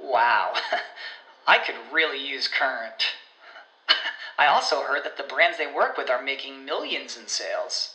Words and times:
Wow, 0.00 0.54
I 1.46 1.58
could 1.58 1.76
really 1.92 2.24
use 2.24 2.48
Current. 2.48 3.14
I 4.38 4.46
also 4.46 4.82
heard 4.82 5.04
that 5.04 5.16
the 5.16 5.22
brands 5.22 5.58
they 5.58 5.72
work 5.72 5.96
with 5.96 6.10
are 6.10 6.22
making 6.22 6.64
millions 6.64 7.16
in 7.16 7.26
sales. 7.26 7.94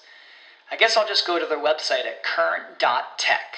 I 0.71 0.77
guess 0.77 0.95
I'll 0.95 1.07
just 1.07 1.27
go 1.27 1.37
to 1.37 1.45
their 1.45 1.59
website 1.59 2.05
at 2.05 2.23
current.tech. 2.23 3.57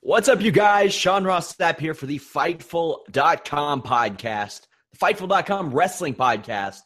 What's 0.00 0.28
up, 0.28 0.40
you 0.40 0.52
guys? 0.52 0.94
Sean 0.94 1.24
Ross 1.24 1.56
Sapp 1.56 1.80
here 1.80 1.94
for 1.94 2.06
the 2.06 2.20
Fightful.com 2.20 3.82
podcast, 3.82 4.68
the 4.92 4.98
Fightful.com 4.98 5.74
wrestling 5.74 6.14
podcast, 6.14 6.82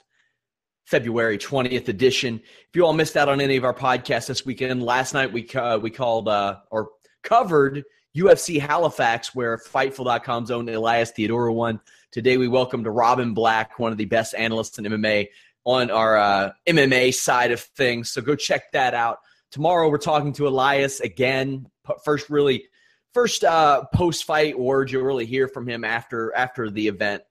February 0.86 1.36
20th 1.36 1.88
edition. 1.88 2.36
If 2.36 2.76
you 2.76 2.86
all 2.86 2.94
missed 2.94 3.18
out 3.18 3.28
on 3.28 3.42
any 3.42 3.56
of 3.56 3.64
our 3.64 3.74
podcasts 3.74 4.28
this 4.28 4.46
weekend, 4.46 4.82
last 4.82 5.12
night 5.12 5.32
we 5.34 5.46
uh, 5.50 5.78
we 5.78 5.90
called 5.90 6.28
uh, 6.28 6.60
or 6.70 6.88
covered 7.22 7.84
UFC 8.16 8.60
Halifax, 8.60 9.34
where 9.34 9.58
Fightful.com's 9.58 10.50
own 10.50 10.68
Elias 10.68 11.12
Theodorou 11.12 11.54
won. 11.54 11.80
Today 12.10 12.36
we 12.36 12.48
welcomed 12.48 12.86
Robin 12.86 13.34
Black, 13.34 13.78
one 13.78 13.92
of 13.92 13.98
the 13.98 14.04
best 14.04 14.34
analysts 14.34 14.78
in 14.78 14.84
MMA, 14.84 15.28
on 15.64 15.90
our 15.90 16.16
uh, 16.16 16.52
MMA 16.66 17.14
side 17.14 17.52
of 17.52 17.60
things. 17.60 18.10
So 18.10 18.20
go 18.20 18.34
check 18.34 18.72
that 18.72 18.94
out. 18.94 19.18
Tomorrow 19.52 19.88
we're 19.90 19.98
talking 19.98 20.32
to 20.34 20.48
Elias 20.48 21.00
again. 21.00 21.66
First, 22.04 22.30
really 22.30 22.64
first 23.12 23.44
uh, 23.44 23.84
post 23.94 24.24
fight 24.24 24.58
words 24.58 24.92
you'll 24.92 25.04
really 25.04 25.26
hear 25.26 25.48
from 25.48 25.68
him 25.68 25.84
after 25.84 26.34
after 26.34 26.70
the 26.70 26.88
event 26.88 27.22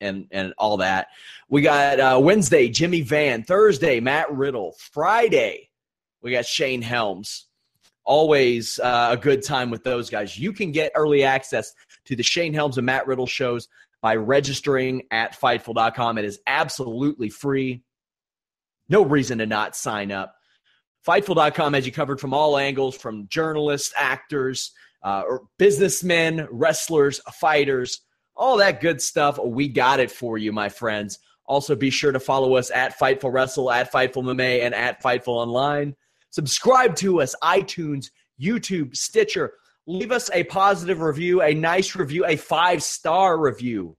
and 0.00 0.26
and 0.30 0.54
all 0.58 0.78
that. 0.78 1.08
We 1.48 1.62
got 1.62 2.00
uh, 2.00 2.20
Wednesday 2.22 2.68
Jimmy 2.68 3.02
Van, 3.02 3.42
Thursday 3.42 4.00
Matt 4.00 4.32
Riddle, 4.32 4.74
Friday 4.92 5.68
we 6.22 6.32
got 6.32 6.46
Shane 6.46 6.82
Helms. 6.82 7.46
Always 8.08 8.78
uh, 8.78 9.10
a 9.12 9.18
good 9.18 9.44
time 9.44 9.70
with 9.70 9.84
those 9.84 10.08
guys. 10.08 10.38
You 10.38 10.54
can 10.54 10.72
get 10.72 10.92
early 10.94 11.24
access 11.24 11.74
to 12.06 12.16
the 12.16 12.22
Shane 12.22 12.54
Helms 12.54 12.78
and 12.78 12.86
Matt 12.86 13.06
Riddle 13.06 13.26
shows 13.26 13.68
by 14.00 14.16
registering 14.16 15.02
at 15.10 15.38
Fightful.com. 15.38 16.16
It 16.16 16.24
is 16.24 16.40
absolutely 16.46 17.28
free. 17.28 17.82
No 18.88 19.04
reason 19.04 19.36
to 19.38 19.46
not 19.46 19.76
sign 19.76 20.10
up. 20.10 20.34
Fightful.com 21.06 21.74
has 21.74 21.84
you 21.84 21.92
covered 21.92 22.18
from 22.18 22.32
all 22.32 22.56
angles, 22.56 22.96
from 22.96 23.28
journalists, 23.28 23.92
actors, 23.94 24.72
uh, 25.02 25.24
businessmen, 25.58 26.48
wrestlers, 26.50 27.20
fighters, 27.34 28.00
all 28.34 28.56
that 28.56 28.80
good 28.80 29.02
stuff. 29.02 29.38
We 29.38 29.68
got 29.68 30.00
it 30.00 30.10
for 30.10 30.38
you, 30.38 30.50
my 30.50 30.70
friends. 30.70 31.18
Also, 31.44 31.76
be 31.76 31.90
sure 31.90 32.12
to 32.12 32.20
follow 32.20 32.54
us 32.54 32.70
at 32.70 32.98
Fightful 32.98 33.30
Wrestle, 33.30 33.70
at 33.70 33.92
Fightful 33.92 34.22
MMA, 34.22 34.62
and 34.62 34.74
at 34.74 35.02
Fightful 35.02 35.28
Online. 35.28 35.94
Subscribe 36.30 36.94
to 36.96 37.20
us, 37.20 37.34
iTunes, 37.42 38.10
YouTube, 38.40 38.96
Stitcher. 38.96 39.52
Leave 39.86 40.12
us 40.12 40.30
a 40.32 40.44
positive 40.44 41.00
review, 41.00 41.42
a 41.42 41.54
nice 41.54 41.94
review, 41.96 42.26
a 42.26 42.36
five 42.36 42.82
star 42.82 43.40
review. 43.40 43.96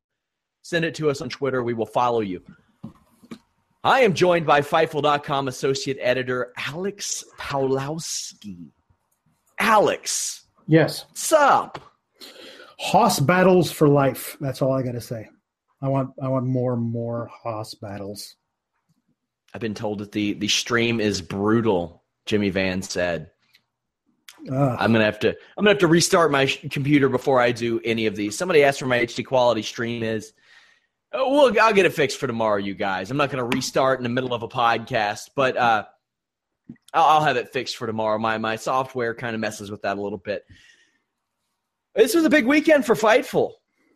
Send 0.62 0.86
it 0.86 0.96
to 0.96 1.10
us 1.10 1.22
on 1.22 1.30
Twitter. 1.30 1.64
We 1.64 1.74
will 1.74 1.86
follow 1.86 2.20
you. 2.22 2.42
I 3.84 4.02
am 4.02 4.14
joined 4.14 4.46
by 4.46 4.62
Fightful.com 4.62 5.48
associate 5.48 5.98
editor 6.02 6.54
Alex 6.58 7.24
Pawlowski. 7.40 8.68
Alex, 9.60 10.40
Yes. 10.70 11.06
What's 11.10 11.34
up? 11.34 11.82
Hoss 12.80 13.20
battles 13.20 13.72
for 13.72 13.88
life. 13.90 14.38
That's 14.40 14.62
all 14.62 14.72
I 14.72 14.84
got 14.84 14.92
to 14.92 15.02
say. 15.02 15.28
I 15.82 15.88
want 15.88 16.12
I 16.22 16.28
want 16.28 16.46
more 16.46 16.76
more 16.76 17.28
Hoss 17.44 17.74
battles. 17.74 18.36
I've 19.52 19.62
been 19.62 19.74
told 19.74 19.98
that 19.98 20.12
the 20.12 20.34
the 20.34 20.48
stream 20.48 21.02
is 21.02 21.24
brutal. 21.24 21.99
Jimmy 22.30 22.52
Van 22.52 22.84
said. 22.84 23.32
Ugh. 24.50 24.78
I'm 24.80 24.94
gonna 24.94 25.04
have 25.04 25.20
to 25.20 25.30
I'm 25.30 25.64
gonna 25.66 25.72
have 25.72 25.80
to 25.80 25.88
restart 25.88 26.32
my 26.32 26.46
sh- 26.46 26.64
computer 26.70 27.10
before 27.10 27.42
I 27.42 27.52
do 27.52 27.82
any 27.84 28.06
of 28.06 28.16
these. 28.16 28.38
Somebody 28.38 28.64
asked 28.64 28.80
for 28.80 28.86
my 28.86 29.00
HD 29.00 29.26
quality 29.26 29.64
stream 29.64 30.04
is. 30.04 30.32
Oh, 31.12 31.32
well, 31.34 31.56
I'll 31.60 31.74
get 31.74 31.88
it 31.88 31.94
fixed 31.94 32.18
for 32.18 32.28
tomorrow, 32.28 32.58
you 32.58 32.76
guys. 32.76 33.10
I'm 33.10 33.18
not 33.18 33.32
gonna 33.32 33.46
restart 33.46 34.00
in 34.00 34.04
the 34.04 34.10
middle 34.10 34.34
of 34.34 34.44
a 34.44 34.48
podcast, 34.48 35.32
but 35.36 35.58
uh, 35.58 35.86
I'll, 36.94 37.04
I'll 37.04 37.24
have 37.24 37.36
it 37.36 37.52
fixed 37.52 37.76
for 37.78 37.88
tomorrow. 37.88 38.20
My 38.20 38.38
my 38.38 38.56
software 38.56 39.16
kind 39.16 39.34
of 39.34 39.42
messes 39.42 39.72
with 39.72 39.82
that 39.82 39.98
a 39.98 40.02
little 40.02 40.20
bit. 40.20 40.44
This 41.96 42.14
was 42.14 42.24
a 42.24 42.30
big 42.30 42.46
weekend 42.46 42.86
for 42.86 42.94
Fightful, 42.94 43.54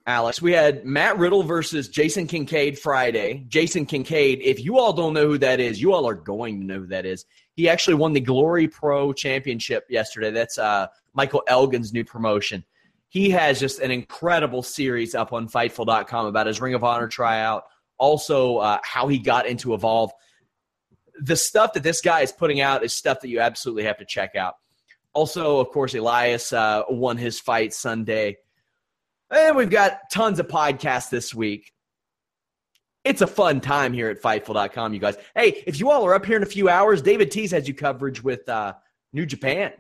Alex. 0.08 0.42
We 0.42 0.54
had 0.54 0.84
Matt 0.84 1.20
Riddle 1.20 1.44
versus 1.44 1.88
Jason 1.88 2.26
Kincaid 2.26 2.80
Friday. 2.80 3.46
Jason 3.48 3.86
Kincaid, 3.86 4.42
if 4.42 4.60
you 4.60 4.80
all 4.80 4.92
don't 4.92 5.14
know 5.14 5.28
who 5.28 5.38
that 5.38 5.60
is, 5.60 5.80
you 5.80 5.94
all 5.94 6.10
are 6.10 6.16
going 6.16 6.60
to 6.60 6.66
know 6.66 6.80
who 6.80 6.88
that 6.88 7.06
is. 7.06 7.26
He 7.56 7.69
actually 7.69 7.96
won 7.96 8.14
the 8.14 8.19
Glory 8.19 8.68
Pro 8.68 9.14
Championship 9.14 9.86
yesterday. 9.90 10.31
That's 10.31 10.58
uh, 10.58 10.88
Michael 11.14 11.44
Elgin's 11.47 11.94
new 11.94 12.03
promotion. 12.03 12.64
He 13.09 13.30
has 13.30 13.59
just 13.59 13.80
an 13.80 13.91
incredible 13.91 14.64
series 14.64 15.14
up 15.14 15.34
on 15.34 15.47
Fightful.com 15.47 16.25
about 16.25 16.47
his 16.47 16.59
Ring 16.59 16.74
of 16.74 16.84
Honor 16.84 17.08
tryout, 17.08 17.66
also 18.00 18.58
uh, 18.58 18.80
how 18.84 19.08
he 19.08 19.19
got 19.19 19.46
into 19.46 19.74
Evolve 19.74 20.12
the 21.19 21.36
stuff 21.36 21.74
that 21.74 21.84
this 21.84 22.02
guy 22.02 22.22
is 22.22 22.31
putting 22.31 22.62
out 22.62 22.84
is 22.84 22.94
stuff 22.94 23.19
that 23.22 23.30
you 23.30 23.40
absolutely 23.40 23.84
have 23.84 23.97
to 23.97 24.06
check 24.06 24.35
out. 24.35 24.56
Also, 25.14 25.59
of 25.59 25.70
course, 25.70 25.94
Elias 25.94 26.52
uh, 26.53 26.84
won 26.90 27.18
his 27.18 27.40
fight 27.40 27.73
Sunday. 27.73 28.38
And 29.29 29.55
we've 29.55 29.70
got 29.70 30.00
tons 30.11 30.40
of 30.40 30.47
podcasts 30.47 31.09
this 31.09 31.34
week. 31.34 31.72
It's 33.03 33.22
a 33.22 33.28
fun 33.28 33.59
time 33.59 33.91
here 33.91 34.09
at 34.09 34.22
Fightful.com, 34.22 34.94
you 34.94 35.00
guys. 35.00 35.17
Hey, 35.35 35.64
if 35.67 35.79
you 35.79 35.91
all 35.91 36.05
are 36.05 36.14
up 36.14 36.26
here 36.26 36.38
in 36.38 36.44
a 36.44 36.47
few 36.47 36.70
hours, 36.70 37.02
David 37.02 37.32
Tees 37.32 37.52
has 37.52 37.67
you 37.67 37.73
coverage 37.73 38.23
with 38.23 38.47
uh, 38.47 38.73
New 39.11 39.26
Japan. 39.26 39.73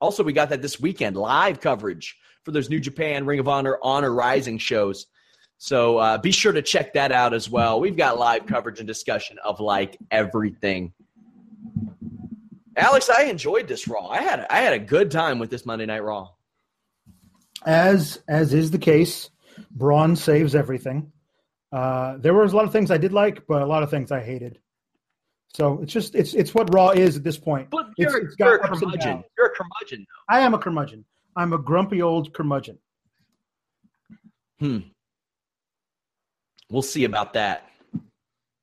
Also, 0.00 0.22
we 0.22 0.34
got 0.34 0.50
that 0.50 0.60
this 0.60 0.78
weekend, 0.78 1.16
live 1.16 1.60
coverage 1.60 2.18
for 2.44 2.50
those 2.50 2.68
New 2.68 2.80
Japan 2.80 3.24
Ring 3.24 3.38
of 3.38 3.48
Honor 3.48 3.78
Honor 3.82 4.12
Rising 4.12 4.58
shows. 4.58 5.06
So 5.56 5.96
uh, 5.98 6.18
be 6.18 6.32
sure 6.32 6.52
to 6.52 6.60
check 6.60 6.92
that 6.94 7.12
out 7.12 7.32
as 7.32 7.48
well. 7.48 7.80
We've 7.80 7.96
got 7.96 8.18
live 8.18 8.46
coverage 8.46 8.80
and 8.80 8.86
discussion 8.86 9.38
of 9.44 9.60
like 9.60 9.96
everything. 10.10 10.92
Alex, 12.76 13.08
I 13.08 13.24
enjoyed 13.24 13.68
this 13.68 13.86
Raw. 13.86 14.08
I 14.08 14.22
had 14.22 14.46
I 14.50 14.58
had 14.58 14.72
a 14.72 14.78
good 14.78 15.10
time 15.10 15.38
with 15.38 15.50
this 15.50 15.64
Monday 15.64 15.86
Night 15.86 16.02
Raw. 16.02 16.30
As 17.64 18.20
as 18.26 18.52
is 18.52 18.72
the 18.72 18.78
case, 18.78 19.30
Braun 19.70 20.16
saves 20.16 20.54
everything. 20.54 21.11
Uh, 21.72 22.18
there 22.18 22.34
was 22.34 22.52
a 22.52 22.56
lot 22.56 22.66
of 22.66 22.72
things 22.72 22.90
I 22.90 22.98
did 22.98 23.12
like, 23.12 23.46
but 23.46 23.62
a 23.62 23.66
lot 23.66 23.82
of 23.82 23.90
things 23.90 24.12
I 24.12 24.20
hated. 24.20 24.58
So 25.54 25.80
it's 25.82 25.92
just 25.92 26.14
it's 26.14 26.34
it's 26.34 26.54
what 26.54 26.72
Raw 26.72 26.90
is 26.90 27.16
at 27.16 27.24
this 27.24 27.38
point. 27.38 27.70
But 27.70 27.90
you're, 27.98 28.24
it's 28.24 28.36
got 28.36 28.46
you're 28.46 28.56
a 28.56 28.68
curmudgeon. 28.68 29.24
You're 29.36 29.46
a 29.46 29.54
curmudgeon, 29.54 30.00
though. 30.00 30.34
I 30.34 30.40
am 30.40 30.54
a 30.54 30.58
curmudgeon, 30.58 31.04
I'm 31.36 31.52
a 31.52 31.58
grumpy 31.58 32.02
old 32.02 32.32
curmudgeon. 32.32 32.78
Hmm. 34.58 34.78
We'll 36.70 36.82
see 36.82 37.04
about 37.04 37.34
that. 37.34 37.68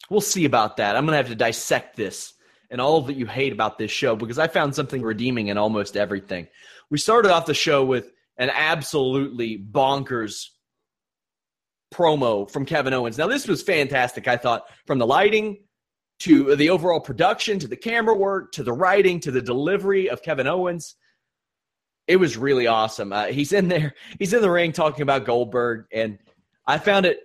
We'll 0.10 0.22
see 0.22 0.46
about 0.46 0.78
that. 0.78 0.96
I'm 0.96 1.06
going 1.06 1.14
to 1.14 1.18
have 1.18 1.28
to 1.28 1.36
dissect 1.36 1.96
this 1.96 2.34
and 2.72 2.82
all 2.82 3.02
that 3.02 3.16
you 3.16 3.28
hate 3.28 3.54
about 3.54 3.78
this 3.78 3.92
show 3.92 4.16
because 4.16 4.40
I 4.40 4.48
found 4.48 4.74
something 4.74 5.02
redeeming 5.02 5.48
in 5.48 5.58
almost 5.58 5.96
everything. 5.96 6.48
We 6.90 6.98
started 6.98 7.32
off 7.32 7.46
the 7.46 7.54
show 7.54 7.86
with 7.86 8.12
an 8.38 8.50
absolutely 8.50 9.58
bonkers 9.60 10.48
promo 11.94 12.50
from 12.50 12.66
Kevin 12.66 12.94
Owens. 12.94 13.18
Now, 13.18 13.28
this 13.28 13.48
was 13.48 13.62
fantastic, 13.62 14.28
I 14.28 14.38
thought, 14.38 14.64
from 14.86 15.00
the 15.00 15.08
lighting 15.08 15.60
to 16.20 16.56
the 16.56 16.70
overall 16.70 17.00
production 17.00 17.60
to 17.60 17.68
the 17.68 17.78
camera 17.78 18.16
work 18.16 18.52
to 18.52 18.64
the 18.64 18.74
writing 18.74 19.20
to 19.22 19.32
the 19.32 19.42
delivery 19.42 20.10
of 20.10 20.22
Kevin 20.22 20.48
Owens. 20.48 20.96
It 22.08 22.18
was 22.18 22.38
really 22.38 22.68
awesome. 22.68 23.14
Uh, 23.14 23.26
he's 23.28 23.54
in 23.54 23.68
there, 23.68 23.94
he's 24.18 24.34
in 24.34 24.42
the 24.42 24.52
ring 24.52 24.72
talking 24.72 25.02
about 25.04 25.26
Goldberg, 25.26 25.86
and 25.92 26.20
I 26.66 26.78
found 26.78 27.06
it 27.06 27.20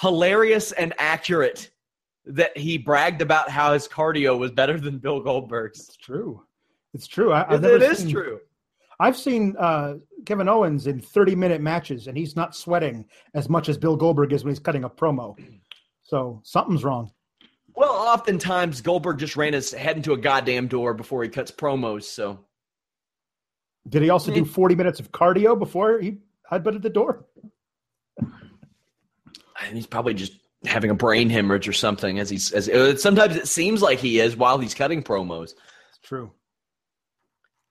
hilarious 0.00 0.72
and 0.72 0.94
accurate 0.98 1.70
that 2.24 2.56
he 2.56 2.78
bragged 2.78 3.20
about 3.20 3.50
how 3.50 3.72
his 3.72 3.88
cardio 3.88 4.38
was 4.38 4.52
better 4.52 4.78
than 4.78 4.98
Bill 4.98 5.20
Goldberg's. 5.20 5.80
It's 5.80 5.96
true. 5.96 6.44
It's 6.94 7.06
true. 7.06 7.32
I, 7.32 7.54
it 7.54 7.82
is 7.82 7.98
seen, 7.98 8.10
true. 8.10 8.38
I've 9.00 9.16
seen 9.16 9.56
uh, 9.58 9.94
Kevin 10.26 10.48
Owens 10.48 10.86
in 10.86 11.00
30 11.00 11.34
minute 11.34 11.60
matches, 11.60 12.06
and 12.06 12.16
he's 12.16 12.36
not 12.36 12.54
sweating 12.54 13.06
as 13.34 13.48
much 13.48 13.68
as 13.68 13.78
Bill 13.78 13.96
Goldberg 13.96 14.32
is 14.32 14.44
when 14.44 14.52
he's 14.52 14.60
cutting 14.60 14.84
a 14.84 14.90
promo. 14.90 15.36
So 16.02 16.40
something's 16.44 16.84
wrong. 16.84 17.10
Well, 17.74 17.90
oftentimes 17.90 18.80
Goldberg 18.80 19.18
just 19.18 19.36
ran 19.36 19.52
his 19.52 19.72
head 19.72 19.96
into 19.96 20.12
a 20.12 20.18
goddamn 20.18 20.68
door 20.68 20.94
before 20.94 21.22
he 21.22 21.28
cuts 21.28 21.50
promos. 21.50 22.04
So, 22.04 22.44
did 23.88 24.02
he 24.02 24.10
also 24.10 24.32
do 24.32 24.44
40 24.44 24.74
minutes 24.74 25.00
of 25.00 25.10
cardio 25.10 25.58
before 25.58 25.98
he 25.98 26.18
headbutted 26.50 26.82
the 26.82 26.90
door? 26.90 27.24
And 28.18 29.76
he's 29.76 29.86
probably 29.86 30.14
just 30.14 30.32
having 30.66 30.90
a 30.90 30.94
brain 30.94 31.30
hemorrhage 31.30 31.66
or 31.66 31.72
something 31.72 32.18
as 32.18 32.30
he's 32.30 32.52
as 32.52 32.68
uh, 32.68 32.96
sometimes 32.96 33.36
it 33.36 33.48
seems 33.48 33.82
like 33.82 33.98
he 33.98 34.20
is 34.20 34.36
while 34.36 34.58
he's 34.58 34.74
cutting 34.74 35.02
promos. 35.02 35.54
It's 35.88 35.98
true. 36.02 36.30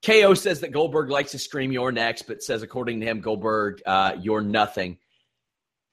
KO 0.05 0.33
says 0.33 0.61
that 0.61 0.71
Goldberg 0.71 1.09
likes 1.09 1.31
to 1.31 1.39
scream 1.39 1.71
"You're 1.71 1.91
next," 1.91 2.23
but 2.23 2.41
says 2.43 2.63
according 2.63 2.99
to 3.01 3.05
him, 3.05 3.21
Goldberg, 3.21 3.81
uh, 3.85 4.17
"You're 4.19 4.41
nothing." 4.41 4.97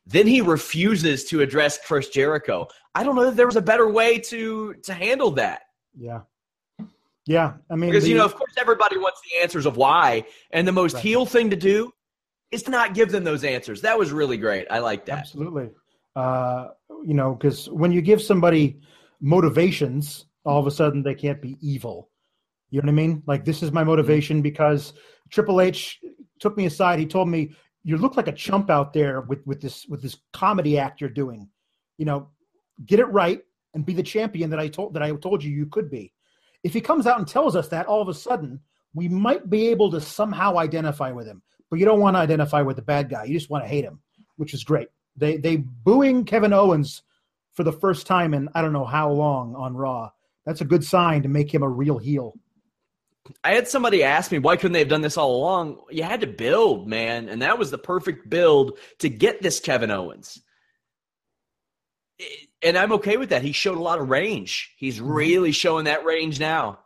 Then 0.06 0.26
he 0.26 0.40
refuses 0.40 1.26
to 1.26 1.42
address 1.42 1.78
Chris 1.86 2.08
Jericho. 2.08 2.68
I 2.94 3.04
don't 3.04 3.14
know 3.14 3.24
if 3.24 3.36
there 3.36 3.46
was 3.46 3.56
a 3.56 3.62
better 3.62 3.88
way 3.88 4.18
to 4.20 4.74
to 4.74 4.94
handle 4.94 5.32
that. 5.32 5.62
Yeah. 5.96 6.20
Yeah, 7.26 7.54
I 7.68 7.76
mean, 7.76 7.90
because 7.90 8.04
the, 8.04 8.10
you 8.10 8.16
know, 8.16 8.24
of 8.24 8.34
course, 8.34 8.54
everybody 8.56 8.96
wants 8.96 9.20
the 9.20 9.42
answers 9.42 9.66
of 9.66 9.76
why, 9.76 10.24
and 10.50 10.66
the 10.66 10.72
most 10.72 10.94
right. 10.94 11.02
heel 11.02 11.26
thing 11.26 11.50
to 11.50 11.56
do 11.56 11.92
is 12.50 12.62
to 12.62 12.70
not 12.70 12.94
give 12.94 13.12
them 13.12 13.22
those 13.22 13.44
answers. 13.44 13.82
That 13.82 13.98
was 13.98 14.12
really 14.12 14.38
great. 14.38 14.66
I 14.70 14.78
like 14.78 15.04
that. 15.06 15.18
Absolutely. 15.18 15.68
Uh, 16.16 16.68
you 17.04 17.12
know, 17.12 17.34
because 17.34 17.68
when 17.68 17.92
you 17.92 18.00
give 18.00 18.22
somebody 18.22 18.80
motivations, 19.20 20.24
all 20.46 20.58
of 20.58 20.66
a 20.66 20.70
sudden 20.70 21.02
they 21.02 21.14
can't 21.14 21.42
be 21.42 21.58
evil. 21.60 22.08
You 22.70 22.80
know 22.80 22.86
what 22.86 22.92
I 22.92 22.94
mean? 22.94 23.22
Like 23.26 23.44
this 23.44 23.62
is 23.62 23.72
my 23.72 23.80
mm-hmm. 23.80 23.90
motivation 23.90 24.42
because 24.42 24.92
Triple 25.30 25.60
H 25.60 26.00
took 26.38 26.56
me 26.56 26.66
aside. 26.66 26.98
He 26.98 27.06
told 27.06 27.28
me, 27.28 27.52
"You 27.82 27.96
look 27.96 28.16
like 28.16 28.28
a 28.28 28.32
chump 28.32 28.70
out 28.70 28.92
there 28.92 29.22
with 29.22 29.46
with 29.46 29.60
this 29.60 29.86
with 29.86 30.02
this 30.02 30.16
comedy 30.32 30.78
act 30.78 31.00
you're 31.00 31.10
doing. 31.10 31.48
You 31.96 32.04
know, 32.04 32.28
get 32.86 33.00
it 33.00 33.06
right 33.06 33.40
and 33.74 33.84
be 33.84 33.94
the 33.94 34.02
champion 34.02 34.50
that 34.50 34.60
I 34.60 34.68
told 34.68 34.94
that 34.94 35.02
I 35.02 35.12
told 35.16 35.42
you 35.42 35.50
you 35.50 35.66
could 35.66 35.90
be." 35.90 36.12
If 36.64 36.72
he 36.72 36.80
comes 36.80 37.06
out 37.06 37.18
and 37.18 37.26
tells 37.26 37.54
us 37.54 37.68
that, 37.68 37.86
all 37.86 38.02
of 38.02 38.08
a 38.08 38.14
sudden 38.14 38.60
we 38.94 39.08
might 39.08 39.48
be 39.48 39.68
able 39.68 39.90
to 39.90 40.00
somehow 40.00 40.58
identify 40.58 41.12
with 41.12 41.26
him. 41.26 41.42
But 41.70 41.78
you 41.78 41.84
don't 41.84 42.00
want 42.00 42.16
to 42.16 42.20
identify 42.20 42.62
with 42.62 42.76
the 42.76 42.82
bad 42.82 43.10
guy. 43.10 43.24
You 43.24 43.34
just 43.34 43.50
want 43.50 43.64
to 43.64 43.68
hate 43.68 43.84
him, 43.84 44.00
which 44.36 44.54
is 44.54 44.64
great. 44.64 44.88
They 45.16 45.36
they 45.36 45.56
booing 45.56 46.24
Kevin 46.24 46.52
Owens 46.52 47.02
for 47.52 47.64
the 47.64 47.72
first 47.72 48.06
time 48.06 48.34
in 48.34 48.48
I 48.54 48.62
don't 48.62 48.72
know 48.72 48.84
how 48.84 49.10
long 49.10 49.54
on 49.54 49.76
Raw. 49.76 50.10
That's 50.46 50.62
a 50.62 50.66
good 50.66 50.84
sign 50.84 51.22
to 51.22 51.28
make 51.28 51.52
him 51.52 51.62
a 51.62 51.68
real 51.68 51.98
heel. 51.98 52.34
I 53.44 53.52
had 53.52 53.68
somebody 53.68 54.02
ask 54.02 54.32
me 54.32 54.38
why 54.38 54.56
couldn't 54.56 54.72
they 54.72 54.78
have 54.80 54.88
done 54.88 55.02
this 55.02 55.16
all 55.16 55.36
along? 55.36 55.80
You 55.90 56.02
had 56.02 56.22
to 56.22 56.26
build, 56.26 56.88
man, 56.88 57.28
and 57.28 57.42
that 57.42 57.58
was 57.58 57.70
the 57.70 57.78
perfect 57.78 58.30
build 58.30 58.78
to 59.00 59.08
get 59.08 59.42
this 59.42 59.60
Kevin 59.60 59.90
Owens. 59.90 60.40
And 62.62 62.76
I'm 62.76 62.92
okay 62.92 63.16
with 63.16 63.30
that. 63.30 63.42
He 63.42 63.52
showed 63.52 63.78
a 63.78 63.82
lot 63.82 64.00
of 64.00 64.08
range. 64.08 64.74
He's 64.76 64.96
mm-hmm. 64.96 65.10
really 65.10 65.52
showing 65.52 65.84
that 65.84 66.04
range 66.04 66.40
now. 66.40 66.80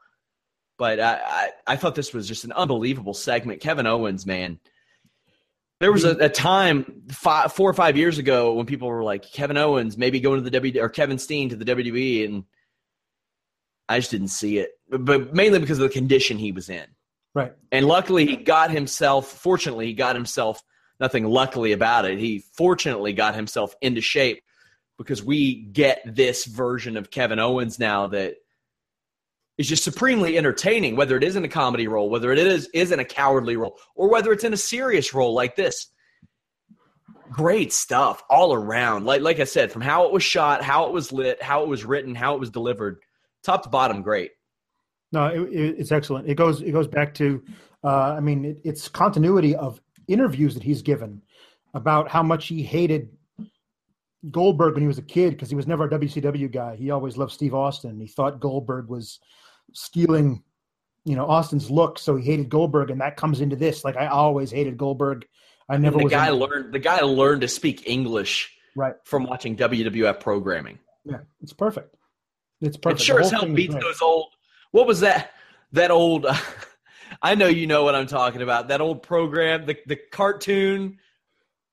But 0.78 1.00
I, 1.00 1.20
I, 1.24 1.50
I 1.66 1.76
thought 1.76 1.94
this 1.94 2.12
was 2.12 2.26
just 2.26 2.44
an 2.44 2.52
unbelievable 2.52 3.14
segment. 3.14 3.60
Kevin 3.60 3.86
Owens, 3.86 4.26
man, 4.26 4.58
there 5.82 5.92
was 5.92 6.04
a, 6.04 6.16
a 6.16 6.28
time 6.28 7.02
five, 7.10 7.52
four 7.52 7.68
or 7.68 7.74
five 7.74 7.96
years 7.96 8.18
ago 8.18 8.54
when 8.54 8.66
people 8.66 8.88
were 8.88 9.02
like 9.02 9.30
Kevin 9.32 9.56
Owens 9.56 9.98
maybe 9.98 10.20
going 10.20 10.38
to 10.38 10.44
the 10.44 10.50
W 10.50 10.80
or 10.80 10.88
Kevin 10.88 11.18
Steen 11.18 11.48
to 11.48 11.56
the 11.56 11.64
WWE, 11.64 12.24
and 12.24 12.44
I 13.88 13.98
just 13.98 14.10
didn't 14.10 14.28
see 14.28 14.58
it. 14.58 14.70
But 14.88 15.34
mainly 15.34 15.58
because 15.58 15.78
of 15.78 15.88
the 15.88 15.94
condition 15.94 16.38
he 16.38 16.52
was 16.52 16.68
in. 16.68 16.86
Right. 17.34 17.52
And 17.70 17.86
luckily, 17.86 18.26
he 18.26 18.36
got 18.36 18.70
himself. 18.70 19.28
Fortunately, 19.28 19.86
he 19.86 19.94
got 19.94 20.16
himself. 20.16 20.62
Nothing 21.00 21.24
luckily 21.24 21.72
about 21.72 22.04
it. 22.04 22.18
He 22.18 22.44
fortunately 22.54 23.12
got 23.12 23.34
himself 23.34 23.74
into 23.80 24.00
shape 24.00 24.42
because 24.98 25.22
we 25.22 25.54
get 25.54 26.02
this 26.04 26.44
version 26.44 26.96
of 26.96 27.10
Kevin 27.10 27.38
Owens 27.38 27.78
now 27.78 28.06
that 28.08 28.36
is 29.58 29.68
just 29.68 29.84
supremely 29.84 30.38
entertaining, 30.38 30.96
whether 30.96 31.16
it 31.16 31.24
is 31.24 31.36
in 31.36 31.44
a 31.44 31.48
comedy 31.48 31.88
role, 31.88 32.08
whether 32.08 32.32
it 32.32 32.38
is 32.38 32.68
is 32.72 32.92
in 32.92 33.00
a 33.00 33.04
cowardly 33.04 33.56
role, 33.56 33.78
or 33.94 34.08
whether 34.08 34.32
it's 34.32 34.44
in 34.44 34.52
a 34.52 34.58
serious 34.58 35.12
role 35.14 35.34
like 35.34 35.56
this. 35.56 35.88
Great 37.30 37.72
stuff 37.72 38.22
all 38.28 38.52
around. 38.52 39.04
Like 39.04 39.22
like 39.22 39.40
I 39.40 39.44
said, 39.44 39.72
from 39.72 39.82
how 39.82 40.06
it 40.06 40.12
was 40.12 40.22
shot, 40.22 40.62
how 40.62 40.86
it 40.86 40.92
was 40.92 41.12
lit, 41.12 41.42
how 41.42 41.62
it 41.62 41.68
was 41.68 41.84
written, 41.84 42.14
how 42.14 42.34
it 42.34 42.40
was 42.40 42.50
delivered, 42.50 43.00
top 43.42 43.62
to 43.64 43.68
bottom, 43.68 44.02
great. 44.02 44.32
No, 45.12 45.26
it, 45.26 45.40
it, 45.52 45.76
it's 45.78 45.92
excellent. 45.92 46.28
It 46.28 46.36
goes 46.36 46.62
it 46.62 46.72
goes 46.72 46.88
back 46.88 47.14
to, 47.14 47.42
uh, 47.84 48.14
I 48.16 48.20
mean, 48.20 48.44
it, 48.44 48.60
it's 48.64 48.88
continuity 48.88 49.54
of 49.54 49.80
interviews 50.08 50.54
that 50.54 50.62
he's 50.62 50.82
given 50.82 51.22
about 51.74 52.08
how 52.08 52.22
much 52.22 52.48
he 52.48 52.62
hated 52.62 53.10
Goldberg 54.30 54.74
when 54.74 54.82
he 54.82 54.88
was 54.88 54.98
a 54.98 55.02
kid 55.02 55.30
because 55.30 55.50
he 55.50 55.56
was 55.56 55.66
never 55.66 55.84
a 55.84 55.90
WCW 55.90 56.50
guy. 56.50 56.76
He 56.76 56.90
always 56.90 57.16
loved 57.16 57.32
Steve 57.32 57.54
Austin. 57.54 58.00
He 58.00 58.06
thought 58.06 58.40
Goldberg 58.40 58.88
was 58.88 59.18
stealing, 59.72 60.42
you 61.04 61.16
know, 61.16 61.26
Austin's 61.26 61.70
look, 61.70 61.98
so 61.98 62.16
he 62.16 62.24
hated 62.24 62.48
Goldberg, 62.48 62.90
and 62.90 63.00
that 63.00 63.16
comes 63.16 63.40
into 63.40 63.56
this. 63.56 63.84
Like 63.84 63.96
I 63.96 64.06
always 64.06 64.50
hated 64.50 64.76
Goldberg. 64.76 65.26
I 65.68 65.76
never. 65.76 65.98
the 65.98 66.04
guy 66.04 66.28
in- 66.28 66.34
learned. 66.34 66.72
The 66.72 66.78
guy 66.78 67.00
learned 67.00 67.42
to 67.42 67.48
speak 67.48 67.88
English 67.88 68.52
right 68.76 68.94
from 69.04 69.24
watching 69.24 69.56
WWF 69.56 70.20
programming. 70.20 70.78
Yeah, 71.04 71.18
it's 71.42 71.52
perfect. 71.52 71.94
It's 72.62 72.76
perfect. 72.76 73.02
It 73.02 73.04
sure 73.04 73.20
as 73.20 73.30
hell 73.30 73.46
beats 73.46 73.74
those 73.74 74.00
old. 74.00 74.28
What 74.70 74.86
was 74.86 75.00
that? 75.00 75.32
That 75.72 75.90
old. 75.90 76.26
Uh, 76.26 76.36
I 77.22 77.34
know 77.34 77.48
you 77.48 77.66
know 77.66 77.82
what 77.84 77.94
I'm 77.94 78.06
talking 78.06 78.40
about. 78.40 78.68
That 78.68 78.80
old 78.80 79.02
program, 79.02 79.66
the 79.66 79.76
the 79.86 79.96
cartoon 79.96 80.98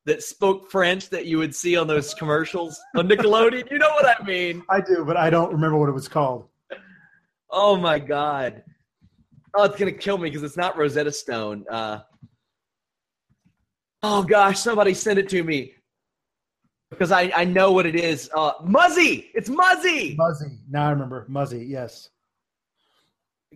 that 0.05 0.24
spoke 0.24 0.72
French 0.72 1.10
that 1.10 1.27
you 1.27 1.38
would 1.38 1.53
see 1.53 1.77
on 1.77 1.86
those 1.86 2.13
commercials 2.15 2.79
on 2.96 3.08
Nickelodeon. 3.08 3.69
you 3.69 3.77
know 3.77 3.89
what 3.89 4.08
I 4.08 4.24
mean? 4.24 4.63
I 4.67 4.81
do, 4.81 5.05
but 5.05 5.15
I 5.17 5.29
don't 5.29 5.53
remember 5.53 5.77
what 5.77 5.89
it 5.89 5.93
was 5.93 6.08
called. 6.08 6.48
Oh 7.51 7.77
my 7.77 8.00
god. 8.00 8.63
Oh, 9.53 9.63
it's 9.63 9.77
gonna 9.77 9.91
kill 9.91 10.17
me 10.17 10.29
because 10.29 10.43
it's 10.43 10.58
not 10.58 10.77
Rosetta 10.77 11.12
Stone. 11.12 11.65
Uh, 11.69 12.00
oh 14.01 14.24
gosh, 14.24 14.60
somebody 14.60 14.96
send 14.96 15.19
it 15.19 15.29
to 15.29 15.43
me 15.43 15.74
because 16.89 17.12
I, 17.12 17.31
I 17.36 17.46
know 17.46 17.72
what 17.72 17.86
it 17.86 17.96
is. 17.96 18.29
Uh, 18.34 18.53
Muzzy, 18.63 19.29
it's 19.34 19.50
Muzzy. 19.50 20.15
Muzzy. 20.15 20.58
Now 20.69 20.88
I 20.88 20.89
remember 20.91 21.25
Muzzy. 21.29 21.65
Yes. 21.67 22.10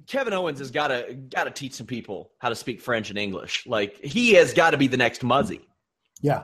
Kevin 0.07 0.33
Owens 0.33 0.59
has 0.59 0.71
got 0.71 0.87
to 0.87 1.13
got 1.13 1.43
to 1.45 1.51
teach 1.51 1.73
some 1.73 1.85
people 1.85 2.31
how 2.39 2.49
to 2.49 2.55
speak 2.55 2.81
French 2.81 3.09
and 3.09 3.19
English. 3.19 3.65
Like 3.67 4.03
he 4.03 4.33
has 4.33 4.53
got 4.53 4.71
to 4.71 4.77
be 4.77 4.87
the 4.87 4.97
next 4.97 5.23
Muzzy. 5.23 5.61
Yeah. 6.21 6.43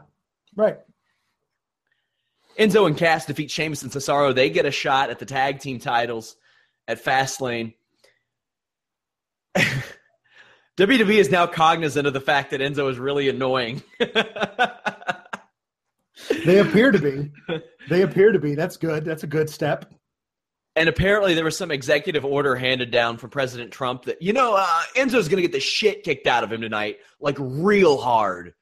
Right. 0.55 0.77
Enzo 2.60 2.86
and 2.86 2.98
Cass 2.98 3.25
defeat 3.25 3.50
Sheamus 3.50 3.84
and 3.84 3.91
Cesaro. 3.91 4.36
They 4.36 4.50
get 4.50 4.65
a 4.65 4.72
shot 4.72 5.10
at 5.10 5.19
the 5.19 5.25
tag 5.25 5.60
team 5.60 5.79
titles 5.79 6.36
at 6.88 7.03
Fastlane. 7.03 7.74
WWE 10.77 11.17
is 11.17 11.31
now 11.31 11.48
cognizant 11.48 12.05
of 12.08 12.13
the 12.13 12.22
fact 12.22 12.51
that 12.51 12.62
Enzo 12.62 12.89
is 12.89 13.00
really 13.00 13.29
annoying. 13.29 13.81
they 16.45 16.59
appear 16.59 16.91
to 16.91 17.00
be. 17.00 17.31
They 17.89 18.03
appear 18.03 18.31
to 18.31 18.39
be. 18.39 18.55
That's 18.55 18.77
good. 18.77 19.05
That's 19.05 19.24
a 19.24 19.27
good 19.27 19.50
step. 19.50 19.91
And 20.75 20.88
apparently, 20.88 21.33
there 21.33 21.43
was 21.43 21.57
some 21.57 21.71
executive 21.71 22.24
order 22.24 22.55
handed 22.55 22.91
down 22.91 23.17
from 23.17 23.31
President 23.31 23.71
Trump 23.71 24.03
that 24.05 24.21
you 24.21 24.33
know 24.33 24.55
uh, 24.55 24.81
Enzo's 24.95 25.27
going 25.27 25.38
to 25.38 25.41
get 25.41 25.51
the 25.51 25.59
shit 25.59 26.03
kicked 26.03 26.27
out 26.27 26.43
of 26.43 26.51
him 26.51 26.62
tonight, 26.62 26.98
like 27.19 27.36
real 27.39 27.98
hard. 27.98 28.53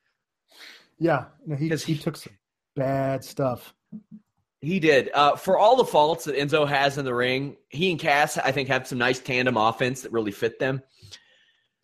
Yeah, 0.98 1.26
no, 1.46 1.56
he 1.56 1.70
he 1.70 1.98
took 1.98 2.18
some 2.18 2.34
bad 2.76 3.24
stuff. 3.24 3.74
He 4.62 4.80
did. 4.80 5.12
Uh, 5.14 5.36
for 5.36 5.60
all 5.60 5.76
the 5.76 5.86
faults 5.86 6.26
that 6.26 6.36
Enzo 6.36 6.68
has 6.68 6.98
in 6.98 7.06
the 7.06 7.14
ring, 7.14 7.58
he 7.70 7.92
and 7.92 8.00
Cass, 8.00 8.38
I 8.38 8.52
think, 8.52 8.70
have 8.70 8.88
some 8.88 8.98
nice 8.98 9.20
tandem 9.20 9.56
offense 9.56 10.02
that 10.02 10.12
really 10.12 10.32
fit 10.32 10.58
them. 10.58 10.82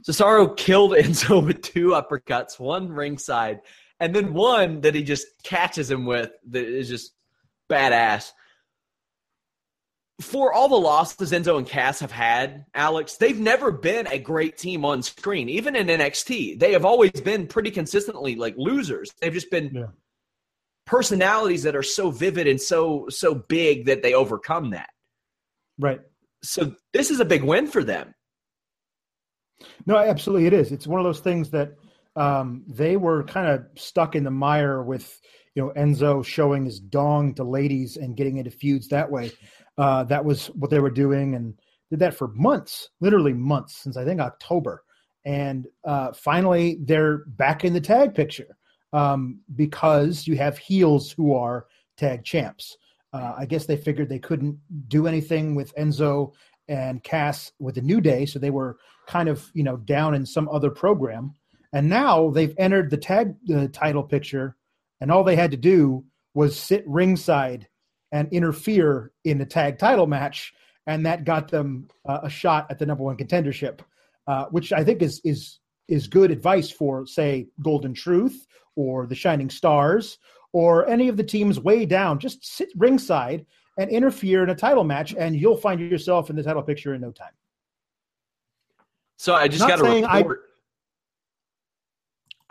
Cesaro 0.07 0.55
killed 0.57 0.91
Enzo 0.97 1.45
with 1.45 1.61
two 1.61 1.89
uppercuts, 1.89 2.59
one 2.59 2.89
ringside, 2.89 3.61
and 3.99 4.15
then 4.15 4.33
one 4.33 4.81
that 4.81 4.95
he 4.95 5.03
just 5.03 5.27
catches 5.43 5.89
him 5.89 6.05
with 6.05 6.31
that 6.49 6.63
is 6.65 6.89
just 6.89 7.13
badass. 7.69 8.31
For 10.21 10.53
all 10.53 10.69
the 10.69 10.75
losses 10.75 11.31
Enzo 11.31 11.57
and 11.57 11.67
Cass 11.67 11.99
have 11.99 12.11
had, 12.11 12.65
Alex, 12.75 13.17
they've 13.17 13.39
never 13.39 13.71
been 13.71 14.07
a 14.07 14.19
great 14.19 14.57
team 14.57 14.85
on 14.85 15.01
screen. 15.01 15.49
Even 15.49 15.75
in 15.75 15.87
NXT, 15.87 16.59
they 16.59 16.71
have 16.73 16.85
always 16.85 17.11
been 17.11 17.47
pretty 17.47 17.71
consistently 17.71 18.35
like 18.35 18.55
losers. 18.57 19.11
They've 19.19 19.33
just 19.33 19.49
been 19.49 19.73
Yeah. 19.73 19.87
personalities 20.85 21.63
that 21.63 21.75
are 21.75 21.83
so 21.83 22.11
vivid 22.11 22.47
and 22.47 22.61
so 22.61 23.07
so 23.09 23.33
big 23.33 23.85
that 23.87 24.03
they 24.03 24.13
overcome 24.13 24.69
that. 24.71 24.89
Right. 25.79 26.01
So 26.43 26.75
this 26.93 27.09
is 27.09 27.19
a 27.19 27.25
big 27.25 27.43
win 27.43 27.67
for 27.67 27.83
them. 27.83 28.13
No, 29.85 29.97
absolutely, 29.97 30.45
it 30.45 30.53
is. 30.53 30.71
It's 30.71 30.87
one 30.87 30.99
of 30.99 31.05
those 31.05 31.21
things 31.21 31.49
that 31.51 31.73
um, 32.15 32.63
they 32.67 32.97
were 32.97 33.23
kind 33.23 33.47
of 33.47 33.65
stuck 33.75 34.15
in 34.15 34.23
the 34.23 34.31
mire 34.31 34.83
with, 34.83 35.19
you 35.55 35.63
know, 35.63 35.73
Enzo 35.75 36.23
showing 36.23 36.65
his 36.65 36.79
dong 36.79 37.33
to 37.35 37.43
ladies 37.43 37.97
and 37.97 38.17
getting 38.17 38.37
into 38.37 38.51
feuds 38.51 38.87
that 38.89 39.09
way. 39.09 39.31
Uh, 39.77 40.03
that 40.03 40.23
was 40.23 40.47
what 40.47 40.69
they 40.69 40.79
were 40.79 40.91
doing, 40.91 41.35
and 41.35 41.55
did 41.89 41.99
that 41.99 42.15
for 42.15 42.27
months, 42.29 42.89
literally 43.01 43.33
months, 43.33 43.77
since 43.77 43.97
I 43.97 44.05
think 44.05 44.19
October. 44.19 44.83
And 45.25 45.67
uh, 45.85 46.11
finally, 46.13 46.77
they're 46.81 47.19
back 47.25 47.63
in 47.63 47.73
the 47.73 47.81
tag 47.81 48.13
picture 48.13 48.57
um, 48.91 49.39
because 49.55 50.27
you 50.27 50.35
have 50.37 50.57
heels 50.57 51.11
who 51.11 51.33
are 51.33 51.65
tag 51.97 52.23
champs. 52.23 52.77
Uh, 53.13 53.33
I 53.37 53.45
guess 53.45 53.65
they 53.65 53.77
figured 53.77 54.09
they 54.09 54.19
couldn't 54.19 54.57
do 54.87 55.07
anything 55.07 55.55
with 55.55 55.73
Enzo 55.75 56.33
and 56.67 57.03
Cass 57.03 57.51
with 57.59 57.75
the 57.75 57.81
New 57.81 58.01
Day, 58.01 58.25
so 58.25 58.39
they 58.39 58.49
were 58.49 58.77
kind 59.07 59.29
of 59.29 59.49
you 59.53 59.63
know 59.63 59.77
down 59.77 60.15
in 60.15 60.25
some 60.25 60.49
other 60.49 60.69
program. 60.69 61.33
And 61.73 61.89
now 61.89 62.29
they've 62.29 62.53
entered 62.57 62.91
the 62.91 62.97
tag 62.97 63.35
the 63.45 63.67
title 63.67 64.03
picture, 64.03 64.55
and 65.01 65.11
all 65.11 65.23
they 65.23 65.35
had 65.35 65.51
to 65.51 65.57
do 65.57 66.05
was 66.35 66.57
sit 66.57 66.83
ringside 66.87 67.67
and 68.11 68.31
interfere 68.31 69.11
in 69.25 69.39
the 69.39 69.45
tag 69.45 69.79
title 69.79 70.05
match, 70.05 70.53
and 70.85 71.05
that 71.05 71.25
got 71.25 71.49
them 71.49 71.87
uh, 72.07 72.19
a 72.23 72.29
shot 72.29 72.67
at 72.69 72.77
the 72.77 72.85
number 72.85 73.03
one 73.03 73.17
contendership, 73.17 73.79
uh, 74.27 74.45
which 74.51 74.71
I 74.71 74.83
think 74.83 75.01
is 75.01 75.19
is 75.23 75.59
is 75.87 76.07
good 76.07 76.29
advice 76.31 76.69
for 76.69 77.07
say 77.07 77.47
Golden 77.61 77.93
Truth 77.93 78.45
or 78.75 79.07
the 79.07 79.15
Shining 79.15 79.49
Stars 79.49 80.19
or 80.53 80.87
any 80.87 81.07
of 81.07 81.17
the 81.17 81.23
teams 81.23 81.59
way 81.59 81.85
down. 81.85 82.19
Just 82.19 82.45
sit 82.45 82.69
ringside 82.77 83.45
and 83.79 83.89
interfere 83.89 84.43
in 84.43 84.51
a 84.51 84.55
title 84.55 84.83
match, 84.83 85.15
and 85.15 85.35
you'll 85.35 85.57
find 85.57 85.81
yourself 85.81 86.29
in 86.29 86.35
the 86.35 86.43
title 86.43 86.61
picture 86.61 86.93
in 86.93 87.01
no 87.01 87.11
time. 87.11 87.33
So 89.17 89.33
I 89.33 89.47
just 89.47 89.61
Not 89.61 89.69
got 89.69 89.79
a 89.79 89.83
saying 89.83 90.05
I- 90.05 90.19
report. 90.19 90.41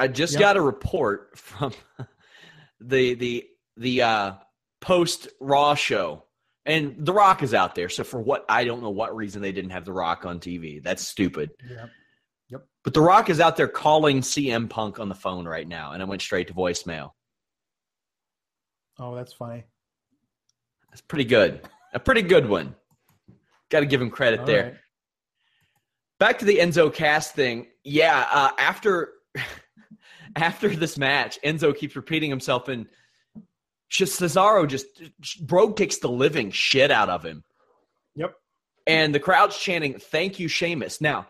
I, 0.02 0.08
just 0.08 0.34
Yeah. 0.34 0.40
got 0.40 0.56
a 0.56 0.60
report 0.60 1.36
from 1.38 1.72
the 2.80 3.14
the 3.14 3.44
the 3.76 4.02
uh, 4.02 4.32
post 4.80 5.28
Raw 5.40 5.74
show, 5.74 6.24
and 6.66 6.96
The 6.98 7.12
Rock 7.12 7.42
is 7.42 7.54
out 7.54 7.74
there. 7.74 7.88
So 7.88 8.04
for 8.04 8.20
what 8.20 8.44
I 8.48 8.64
don't 8.64 8.82
know 8.82 8.90
what 8.90 9.14
reason 9.16 9.40
they 9.42 9.52
didn't 9.52 9.70
have 9.70 9.84
The 9.84 9.92
Rock 9.92 10.24
on 10.26 10.40
TV. 10.40 10.82
That's 10.82 11.06
stupid. 11.06 11.50
Yeah. 11.68 11.86
But 12.84 12.94
The 12.94 13.00
Rock 13.00 13.30
is 13.30 13.38
out 13.38 13.56
there 13.56 13.68
calling 13.68 14.22
CM 14.22 14.68
Punk 14.68 14.98
on 14.98 15.08
the 15.08 15.14
phone 15.14 15.46
right 15.46 15.66
now, 15.68 15.92
and 15.92 16.02
I 16.02 16.04
went 16.04 16.20
straight 16.20 16.48
to 16.48 16.54
voicemail. 16.54 17.10
Oh, 18.98 19.14
that's 19.14 19.32
funny. 19.32 19.64
That's 20.90 21.00
pretty 21.00 21.24
good. 21.24 21.62
A 21.94 22.00
pretty 22.00 22.22
good 22.22 22.48
one. 22.48 22.74
Got 23.70 23.80
to 23.80 23.86
give 23.86 24.02
him 24.02 24.10
credit 24.10 24.40
All 24.40 24.46
there. 24.46 24.62
right. 24.64 24.74
back 26.18 26.40
to 26.40 26.44
the 26.44 26.58
Enzo 26.58 26.92
Cass 26.92 27.30
thing. 27.30 27.68
Yeah, 27.84 28.26
uh, 28.30 28.50
after 28.58 29.12
after 30.36 30.68
this 30.68 30.96
match, 30.98 31.38
Enzo 31.44 31.76
keeps 31.76 31.96
repeating 31.96 32.30
himself, 32.30 32.68
and 32.68 32.86
just 33.88 34.20
Cesaro 34.20 34.66
just 34.66 34.86
Brogue 35.46 35.76
kicks 35.76 35.98
the 35.98 36.08
living 36.08 36.50
shit 36.50 36.90
out 36.90 37.08
of 37.10 37.24
him, 37.24 37.44
Yep. 38.14 38.34
and 38.86 39.14
the 39.14 39.20
crowd's 39.20 39.58
chanting 39.58 39.98
"Thank 39.98 40.38
you, 40.40 40.48
Sheamus." 40.48 41.00
Now, 41.00 41.28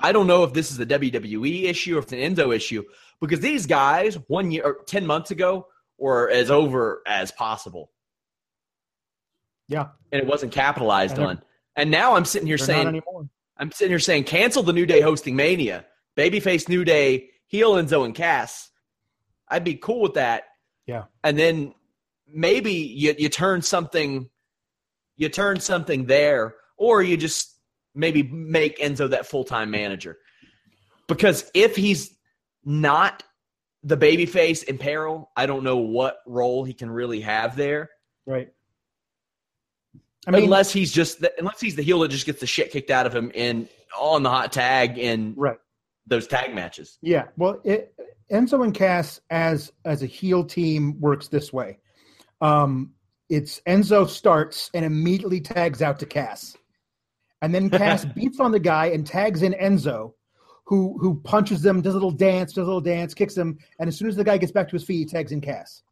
I 0.00 0.12
don't 0.12 0.26
know 0.26 0.42
if 0.44 0.52
this 0.52 0.70
is 0.72 0.80
a 0.80 0.86
WWE 0.86 1.64
issue 1.64 1.96
or 1.96 1.98
if 1.98 2.04
it's 2.04 2.12
an 2.12 2.18
Enzo 2.18 2.54
issue 2.54 2.82
because 3.20 3.40
these 3.40 3.66
guys 3.66 4.16
one 4.26 4.50
year 4.50 4.64
or 4.64 4.74
ten 4.86 5.06
months 5.06 5.30
ago 5.30 5.68
were 5.98 6.28
as 6.30 6.50
over 6.50 7.02
as 7.06 7.30
possible, 7.30 7.90
Yeah. 9.68 9.88
and 10.10 10.20
it 10.20 10.26
wasn't 10.26 10.52
capitalized 10.52 11.18
And 11.18 11.26
on. 11.26 11.42
And 11.76 11.90
now 11.90 12.16
I'm 12.16 12.24
sitting 12.24 12.46
here 12.46 12.58
saying. 12.58 13.00
I'm 13.58 13.70
sitting 13.70 13.90
here 13.92 13.98
saying 14.00 14.24
cancel 14.24 14.62
the 14.62 14.72
New 14.72 14.86
Day 14.86 15.00
hosting 15.00 15.36
Mania. 15.36 15.84
Babyface 16.16 16.68
New 16.68 16.84
Day, 16.84 17.30
heel 17.52 17.74
Enzo 17.74 18.04
and 18.04 18.14
Cass. 18.14 18.70
I'd 19.46 19.62
be 19.62 19.76
cool 19.76 20.00
with 20.00 20.14
that. 20.14 20.44
Yeah. 20.86 21.04
And 21.22 21.38
then 21.38 21.74
maybe 22.26 22.72
you 22.72 23.14
you 23.16 23.28
turn 23.28 23.62
something 23.62 24.28
you 25.16 25.28
turn 25.28 25.60
something 25.60 26.06
there, 26.06 26.56
or 26.76 27.02
you 27.02 27.16
just 27.16 27.54
maybe 27.94 28.22
make 28.24 28.78
Enzo 28.78 29.10
that 29.10 29.26
full 29.26 29.44
time 29.44 29.70
manager. 29.70 30.18
Because 31.06 31.48
if 31.54 31.76
he's 31.76 32.16
not 32.64 33.22
the 33.84 33.96
babyface 33.96 34.64
in 34.64 34.78
peril, 34.78 35.30
I 35.36 35.46
don't 35.46 35.62
know 35.62 35.76
what 35.76 36.18
role 36.26 36.64
he 36.64 36.72
can 36.72 36.90
really 36.90 37.20
have 37.20 37.54
there. 37.54 37.90
Right. 38.26 38.48
I 40.26 40.30
mean, 40.30 40.44
unless 40.44 40.72
he's 40.72 40.92
just 40.92 41.20
the, 41.20 41.32
unless 41.38 41.60
he's 41.60 41.74
the 41.74 41.82
heel 41.82 41.98
that 42.00 42.08
just 42.08 42.24
gets 42.24 42.40
the 42.40 42.46
shit 42.46 42.70
kicked 42.70 42.90
out 42.90 43.06
of 43.06 43.14
him 43.14 43.30
in 43.34 43.68
on 43.98 44.22
the 44.22 44.30
hot 44.30 44.52
tag 44.52 44.98
and 44.98 45.34
right. 45.36 45.58
Those 46.06 46.26
tag 46.26 46.54
matches. 46.54 46.98
Yeah. 47.02 47.28
Well, 47.36 47.60
it, 47.64 47.94
Enzo 48.30 48.64
and 48.64 48.74
Cass 48.74 49.20
as 49.30 49.72
as 49.84 50.02
a 50.02 50.06
heel 50.06 50.44
team 50.44 50.98
works 51.00 51.28
this 51.28 51.52
way. 51.52 51.78
Um, 52.40 52.92
it's 53.28 53.60
Enzo 53.66 54.08
starts 54.08 54.70
and 54.74 54.84
immediately 54.84 55.40
tags 55.40 55.82
out 55.82 55.98
to 56.00 56.06
Cass, 56.06 56.56
and 57.40 57.54
then 57.54 57.70
Cass 57.70 58.04
beats 58.14 58.40
on 58.40 58.52
the 58.52 58.60
guy 58.60 58.86
and 58.86 59.06
tags 59.06 59.42
in 59.42 59.52
Enzo, 59.54 60.14
who 60.64 60.96
who 60.98 61.20
punches 61.20 61.62
them, 61.62 61.82
does 61.82 61.94
a 61.94 61.96
little 61.96 62.10
dance, 62.10 62.52
does 62.52 62.64
a 62.64 62.66
little 62.66 62.80
dance, 62.80 63.14
kicks 63.14 63.36
him, 63.36 63.58
and 63.78 63.88
as 63.88 63.96
soon 63.96 64.08
as 64.08 64.16
the 64.16 64.24
guy 64.24 64.38
gets 64.38 64.52
back 64.52 64.68
to 64.68 64.76
his 64.76 64.84
feet, 64.84 64.98
he 64.98 65.04
tags 65.04 65.32
in 65.32 65.40
Cass. 65.40 65.82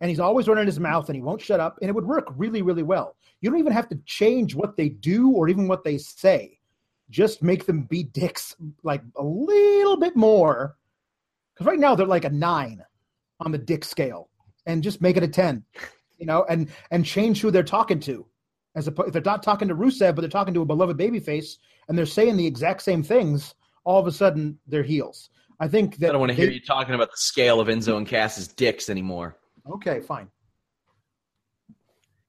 And 0.00 0.10
he's 0.10 0.20
always 0.20 0.46
running 0.46 0.66
his 0.66 0.78
mouth 0.78 1.08
and 1.08 1.16
he 1.16 1.22
won't 1.22 1.40
shut 1.40 1.58
up, 1.58 1.78
and 1.80 1.88
it 1.88 1.94
would 1.94 2.06
work 2.06 2.26
really, 2.36 2.60
really 2.60 2.82
well. 2.82 3.16
You 3.40 3.50
don't 3.50 3.58
even 3.58 3.72
have 3.72 3.88
to 3.88 3.98
change 4.04 4.54
what 4.54 4.76
they 4.76 4.90
do 4.90 5.30
or 5.30 5.48
even 5.48 5.68
what 5.68 5.84
they 5.84 5.96
say. 5.96 6.58
Just 7.10 7.42
make 7.42 7.66
them 7.66 7.82
be 7.82 8.02
dicks 8.02 8.54
like 8.82 9.02
a 9.16 9.22
little 9.22 9.96
bit 9.96 10.16
more. 10.16 10.76
Because 11.54 11.66
right 11.66 11.78
now 11.78 11.94
they're 11.94 12.06
like 12.06 12.24
a 12.24 12.30
nine 12.30 12.82
on 13.40 13.52
the 13.52 13.58
dick 13.58 13.84
scale, 13.84 14.28
and 14.66 14.82
just 14.82 15.00
make 15.00 15.16
it 15.16 15.22
a 15.22 15.28
ten, 15.28 15.64
you 16.18 16.26
know, 16.26 16.44
and 16.48 16.68
and 16.90 17.04
change 17.04 17.40
who 17.40 17.50
they're 17.50 17.62
talking 17.62 18.00
to. 18.00 18.26
As 18.74 18.88
opposed, 18.88 19.08
if 19.08 19.12
they're 19.14 19.22
not 19.22 19.42
talking 19.42 19.68
to 19.68 19.74
Rusev, 19.74 20.14
but 20.14 20.20
they're 20.20 20.28
talking 20.28 20.52
to 20.54 20.62
a 20.62 20.66
beloved 20.66 20.98
babyface, 20.98 21.56
and 21.88 21.96
they're 21.96 22.04
saying 22.06 22.36
the 22.36 22.46
exact 22.46 22.82
same 22.82 23.02
things, 23.02 23.54
all 23.84 23.98
of 24.00 24.06
a 24.06 24.12
sudden 24.12 24.58
they're 24.66 24.82
heels. 24.82 25.30
I 25.60 25.68
think 25.68 25.96
that 25.98 26.10
I 26.10 26.12
don't 26.12 26.20
want 26.20 26.32
to 26.32 26.36
they- 26.36 26.42
hear 26.42 26.50
you 26.50 26.60
talking 26.60 26.94
about 26.94 27.10
the 27.10 27.16
scale 27.16 27.60
of 27.60 27.68
Enzo 27.68 27.96
and 27.96 28.06
Cass's 28.06 28.48
dicks 28.48 28.90
anymore. 28.90 29.38
Okay, 29.70 30.00
fine. 30.00 30.28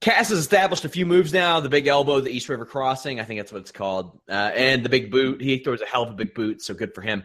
Cass 0.02 0.30
has 0.30 0.38
established 0.38 0.86
a 0.86 0.90
few 0.90 1.06
moves 1.06 1.34
now. 1.34 1.60
The 1.60 1.70
big 1.70 1.88
elbow, 1.88 2.20
the 2.20 2.30
East 2.30 2.50
River 2.50 2.66
Crossing, 2.66 3.20
I 3.20 3.24
think 3.24 3.40
that's 3.40 3.52
what 3.52 3.62
it's 3.62 3.72
called, 3.72 4.20
uh, 4.30 4.52
and 4.54 4.84
the 4.84 4.90
big 4.90 5.10
boot. 5.10 5.42
He 5.42 5.58
throws 5.60 5.82
a 5.82 5.86
hell 5.86 6.04
of 6.04 6.10
a 6.10 6.14
big 6.14 6.36
boot, 6.36 6.62
so 6.62 6.74
good 6.74 6.94
for 6.94 7.02
him. 7.02 7.24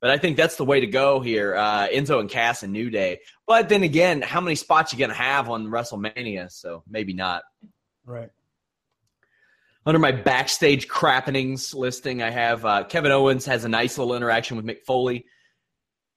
But 0.00 0.10
I 0.10 0.18
think 0.18 0.36
that's 0.36 0.56
the 0.56 0.64
way 0.64 0.80
to 0.80 0.86
go 0.86 1.20
here. 1.20 1.56
Uh, 1.56 1.88
Enzo 1.88 2.20
and 2.20 2.30
Cass 2.30 2.62
and 2.62 2.72
New 2.72 2.90
Day. 2.90 3.20
But 3.46 3.68
then 3.68 3.82
again, 3.82 4.22
how 4.22 4.40
many 4.40 4.54
spots 4.54 4.92
you 4.92 4.98
going 4.98 5.10
to 5.10 5.16
have 5.16 5.48
on 5.48 5.66
WrestleMania? 5.66 6.50
So 6.52 6.84
maybe 6.88 7.14
not. 7.14 7.42
Right. 8.04 8.30
Under 9.86 9.98
my 9.98 10.12
backstage 10.12 10.86
crappenings 10.86 11.74
listing, 11.74 12.22
I 12.22 12.30
have 12.30 12.64
uh, 12.64 12.84
Kevin 12.84 13.10
Owens 13.10 13.46
has 13.46 13.64
a 13.64 13.68
nice 13.68 13.96
little 13.96 14.14
interaction 14.14 14.56
with 14.56 14.66
Mick 14.66 14.82
Foley, 14.84 15.24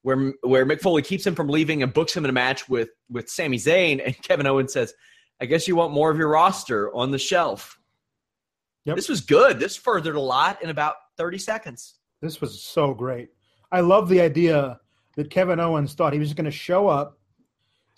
where 0.02 0.34
where 0.42 0.66
Mick 0.66 0.82
Foley 0.82 1.02
keeps 1.02 1.26
him 1.26 1.36
from 1.36 1.48
leaving 1.48 1.82
and 1.82 1.94
books 1.94 2.16
him 2.16 2.26
in 2.26 2.30
a 2.30 2.34
match 2.34 2.68
with 2.68 2.90
with 3.10 3.30
Sami 3.30 3.58
Zayn, 3.58 4.06
and 4.06 4.20
Kevin 4.24 4.46
Owens 4.46 4.74
says, 4.74 4.94
"I 5.42 5.46
guess 5.46 5.68
you 5.68 5.76
want 5.76 5.92
more 5.92 6.10
of 6.12 6.18
your 6.18 6.30
roster 6.30 6.94
on 6.96 7.12
the 7.12 7.18
shelf." 7.18 7.80
Yep. 8.86 8.96
This 8.96 9.10
was 9.10 9.22
good. 9.22 9.60
This 9.60 9.76
furthered 9.76 10.16
a 10.16 10.22
lot 10.22 10.62
in 10.64 10.70
about 10.70 10.96
thirty 11.18 11.38
seconds. 11.38 11.96
This 12.22 12.40
was 12.40 12.62
so 12.64 12.94
great. 12.94 13.30
I 13.72 13.82
love 13.82 14.08
the 14.10 14.22
idea 14.22 14.80
that 15.16 15.30
Kevin 15.30 15.60
Owens 15.60 15.94
thought 15.94 16.14
he 16.14 16.20
was 16.20 16.34
going 16.34 16.46
to 16.46 16.52
show 16.52 16.88
up, 16.88 17.20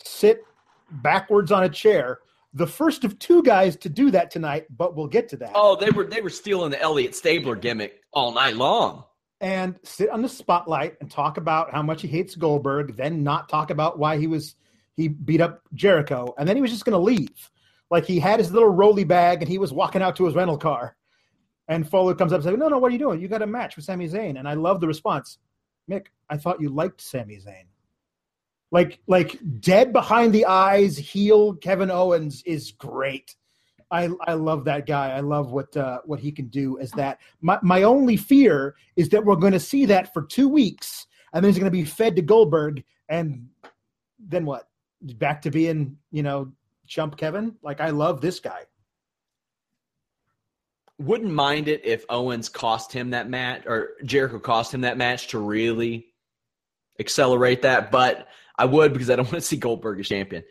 sit 0.03 0.43
backwards 0.89 1.51
on 1.51 1.63
a 1.63 1.69
chair. 1.69 2.19
The 2.53 2.67
first 2.67 3.03
of 3.03 3.17
two 3.19 3.41
guys 3.43 3.75
to 3.77 3.89
do 3.89 4.11
that 4.11 4.29
tonight, 4.29 4.65
but 4.69 4.95
we'll 4.95 5.07
get 5.07 5.27
to 5.29 5.37
that. 5.37 5.51
Oh, 5.55 5.75
they 5.75 5.89
were 5.89 6.05
they 6.05 6.21
were 6.21 6.29
stealing 6.29 6.71
the 6.71 6.81
Elliot 6.81 7.15
Stabler 7.15 7.55
gimmick 7.55 8.01
all 8.13 8.31
night 8.31 8.55
long. 8.55 9.05
and 9.41 9.77
sit 9.83 10.09
on 10.09 10.21
the 10.21 10.29
spotlight 10.29 10.95
and 11.01 11.11
talk 11.11 11.37
about 11.37 11.71
how 11.71 11.81
much 11.81 12.01
he 12.01 12.07
hates 12.07 12.33
Goldberg, 12.35 12.95
then 12.95 13.23
not 13.23 13.49
talk 13.49 13.71
about 13.71 13.99
why 13.99 14.17
he 14.17 14.25
was 14.27 14.55
he 14.95 15.07
beat 15.07 15.41
up 15.41 15.61
Jericho, 15.73 16.33
and 16.37 16.47
then 16.47 16.55
he 16.55 16.61
was 16.61 16.71
just 16.71 16.85
going 16.85 16.93
to 16.93 16.99
leave. 16.99 17.51
Like 17.93 18.05
he 18.05 18.19
had 18.19 18.39
his 18.39 18.51
little 18.51 18.69
rolly 18.69 19.03
bag 19.03 19.43
and 19.43 19.49
he 19.49 19.59
was 19.59 19.71
walking 19.71 20.01
out 20.01 20.15
to 20.15 20.25
his 20.25 20.33
rental 20.33 20.57
car. 20.57 20.95
And 21.67 21.87
Foley 21.87 22.15
comes 22.15 22.33
up 22.33 22.37
and 22.37 22.43
says, 22.43 22.57
No, 22.57 22.67
no, 22.67 22.79
what 22.79 22.89
are 22.89 22.93
you 22.93 22.99
doing? 22.99 23.21
You 23.21 23.27
got 23.27 23.43
a 23.43 23.47
match 23.47 23.75
with 23.75 23.85
Sami 23.85 24.09
Zayn. 24.09 24.39
And 24.39 24.47
I 24.47 24.55
love 24.55 24.81
the 24.81 24.87
response. 24.87 25.37
Mick, 25.89 26.07
I 26.27 26.37
thought 26.37 26.59
you 26.59 26.69
liked 26.69 27.01
Sami 27.01 27.37
Zayn. 27.37 27.65
Like, 28.71 28.99
like 29.05 29.39
dead 29.59 29.93
behind 29.93 30.33
the 30.33 30.47
eyes, 30.47 30.97
heel 30.97 31.53
Kevin 31.53 31.91
Owens 31.91 32.41
is 32.47 32.71
great. 32.71 33.35
I, 33.91 34.09
I 34.25 34.33
love 34.33 34.65
that 34.65 34.87
guy. 34.87 35.11
I 35.11 35.19
love 35.19 35.51
what 35.51 35.77
uh, 35.77 35.99
what 36.05 36.19
he 36.19 36.31
can 36.31 36.47
do 36.47 36.79
as 36.79 36.89
that. 36.93 37.19
My 37.41 37.59
my 37.61 37.83
only 37.83 38.17
fear 38.17 38.73
is 38.95 39.09
that 39.09 39.23
we're 39.23 39.35
going 39.35 39.53
to 39.53 39.59
see 39.59 39.85
that 39.85 40.11
for 40.11 40.23
two 40.23 40.49
weeks, 40.49 41.05
and 41.31 41.43
then 41.43 41.51
he's 41.51 41.59
going 41.59 41.71
to 41.71 41.77
be 41.77 41.85
fed 41.85 42.15
to 42.15 42.23
Goldberg, 42.23 42.83
and 43.07 43.49
then 44.17 44.45
what? 44.45 44.67
Back 45.03 45.41
to 45.43 45.51
being 45.51 45.97
you 46.11 46.23
know 46.23 46.51
chump 46.87 47.17
Kevin. 47.17 47.55
Like 47.61 47.81
I 47.81 47.89
love 47.89 48.21
this 48.21 48.39
guy. 48.39 48.61
Wouldn't 50.99 51.33
mind 51.33 51.67
it 51.67 51.81
if 51.85 52.05
Owens 52.09 52.49
cost 52.49 52.93
him 52.93 53.09
that 53.09 53.29
match 53.29 53.63
or 53.65 53.91
Jericho 54.05 54.39
cost 54.39 54.73
him 54.73 54.81
that 54.81 54.97
match 54.97 55.29
to 55.29 55.39
really 55.39 56.07
accelerate 56.99 57.63
that, 57.63 57.91
but 57.91 58.27
I 58.57 58.65
would 58.65 58.93
because 58.93 59.09
I 59.09 59.15
don't 59.15 59.25
want 59.31 59.35
to 59.35 59.41
see 59.41 59.57
Goldberg 59.57 59.99
as 59.99 60.07
champion. 60.07 60.43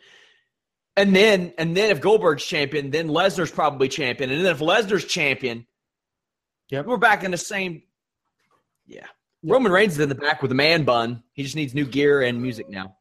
And 0.95 1.15
then, 1.15 1.53
and 1.57 1.75
then 1.75 1.89
if 1.89 2.01
Goldberg's 2.01 2.45
champion, 2.45 2.91
then 2.91 3.07
Lesnar's 3.07 3.49
probably 3.49 3.87
champion, 3.87 4.29
and 4.29 4.45
then 4.45 4.51
if 4.53 4.59
Lesnar's 4.59 5.05
champion, 5.05 5.65
Yep. 6.69 6.85
we're 6.85 6.97
back 6.97 7.23
in 7.23 7.31
the 7.31 7.37
same. 7.37 7.83
Yeah, 8.85 9.07
Roman 9.43 9.71
Reigns 9.71 9.93
is 9.93 9.99
in 9.99 10.09
the 10.09 10.15
back 10.15 10.41
with 10.41 10.51
a 10.51 10.55
man 10.55 10.83
bun. 10.83 11.23
He 11.33 11.43
just 11.43 11.55
needs 11.55 11.73
new 11.73 11.85
gear 11.85 12.21
and 12.21 12.41
music 12.41 12.69
now. 12.69 12.97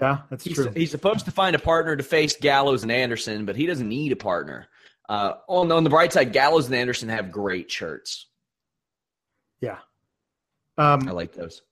Yeah, 0.00 0.18
that's 0.30 0.44
He's, 0.44 0.54
true. 0.56 0.70
he's 0.74 0.90
supposed 0.90 1.24
to 1.24 1.30
find 1.30 1.56
a 1.56 1.58
partner 1.58 1.96
to 1.96 2.02
face 2.02 2.36
Gallows 2.36 2.82
and 2.82 2.92
Anderson, 2.92 3.44
but 3.44 3.56
he 3.56 3.66
doesn't 3.66 3.88
need 3.88 4.12
a 4.12 4.16
partner. 4.16 4.68
Uh, 5.08 5.34
on, 5.48 5.70
on 5.72 5.84
the 5.84 5.90
bright 5.90 6.12
side, 6.12 6.32
Gallows 6.32 6.66
and 6.66 6.74
Anderson 6.74 7.08
have 7.08 7.30
great 7.30 7.70
shirts. 7.70 8.26
Yeah. 9.60 9.78
Um, 10.78 11.08
I 11.08 11.12
like 11.12 11.32
those. 11.32 11.62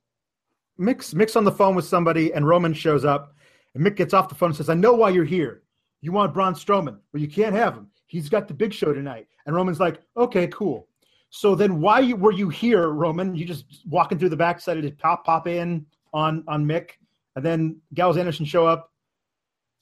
Mick's 0.79 1.15
Mick's 1.15 1.37
on 1.37 1.45
the 1.45 1.53
phone 1.53 1.75
with 1.75 1.85
somebody, 1.85 2.33
and 2.33 2.47
Roman 2.47 2.75
shows 2.75 3.05
up, 3.05 3.37
and 3.75 3.85
Mick 3.85 3.97
gets 3.97 4.15
off 4.15 4.29
the 4.29 4.35
phone 4.35 4.51
and 4.51 4.57
says, 4.57 4.69
"I 4.71 4.75
know 4.75 4.95
why 4.95 5.11
you're 5.11 5.25
here. 5.25 5.63
You 6.01 6.13
want 6.13 6.35
Braun 6.35 6.55
Strowman, 6.55 6.99
but 7.13 7.21
you 7.21 7.29
can't 7.29 7.55
have 7.55 7.75
him. 7.75 7.89
He's 8.07 8.29
got 8.29 8.49
the 8.49 8.55
big 8.55 8.73
show 8.73 8.93
tonight." 8.93 9.29
And 9.47 9.55
Roman's 9.55 9.79
like, 9.79 10.01
"Okay, 10.17 10.49
cool." 10.49 10.89
So 11.31 11.55
then, 11.55 11.81
why 11.81 12.01
you, 12.01 12.17
were 12.17 12.33
you 12.33 12.49
here, 12.49 12.89
Roman? 12.89 13.35
You 13.35 13.45
just 13.45 13.85
walking 13.87 14.19
through 14.19 14.29
the 14.31 14.37
backside 14.37 14.81
to 14.83 14.91
pop 14.91 15.25
pop 15.25 15.47
in 15.47 15.87
on 16.13 16.43
on 16.49 16.65
Mick, 16.65 16.91
and 17.37 17.45
then 17.45 17.81
Gallows 17.93 18.17
Anderson 18.17 18.47
show 18.47 18.67
up. 18.67 18.91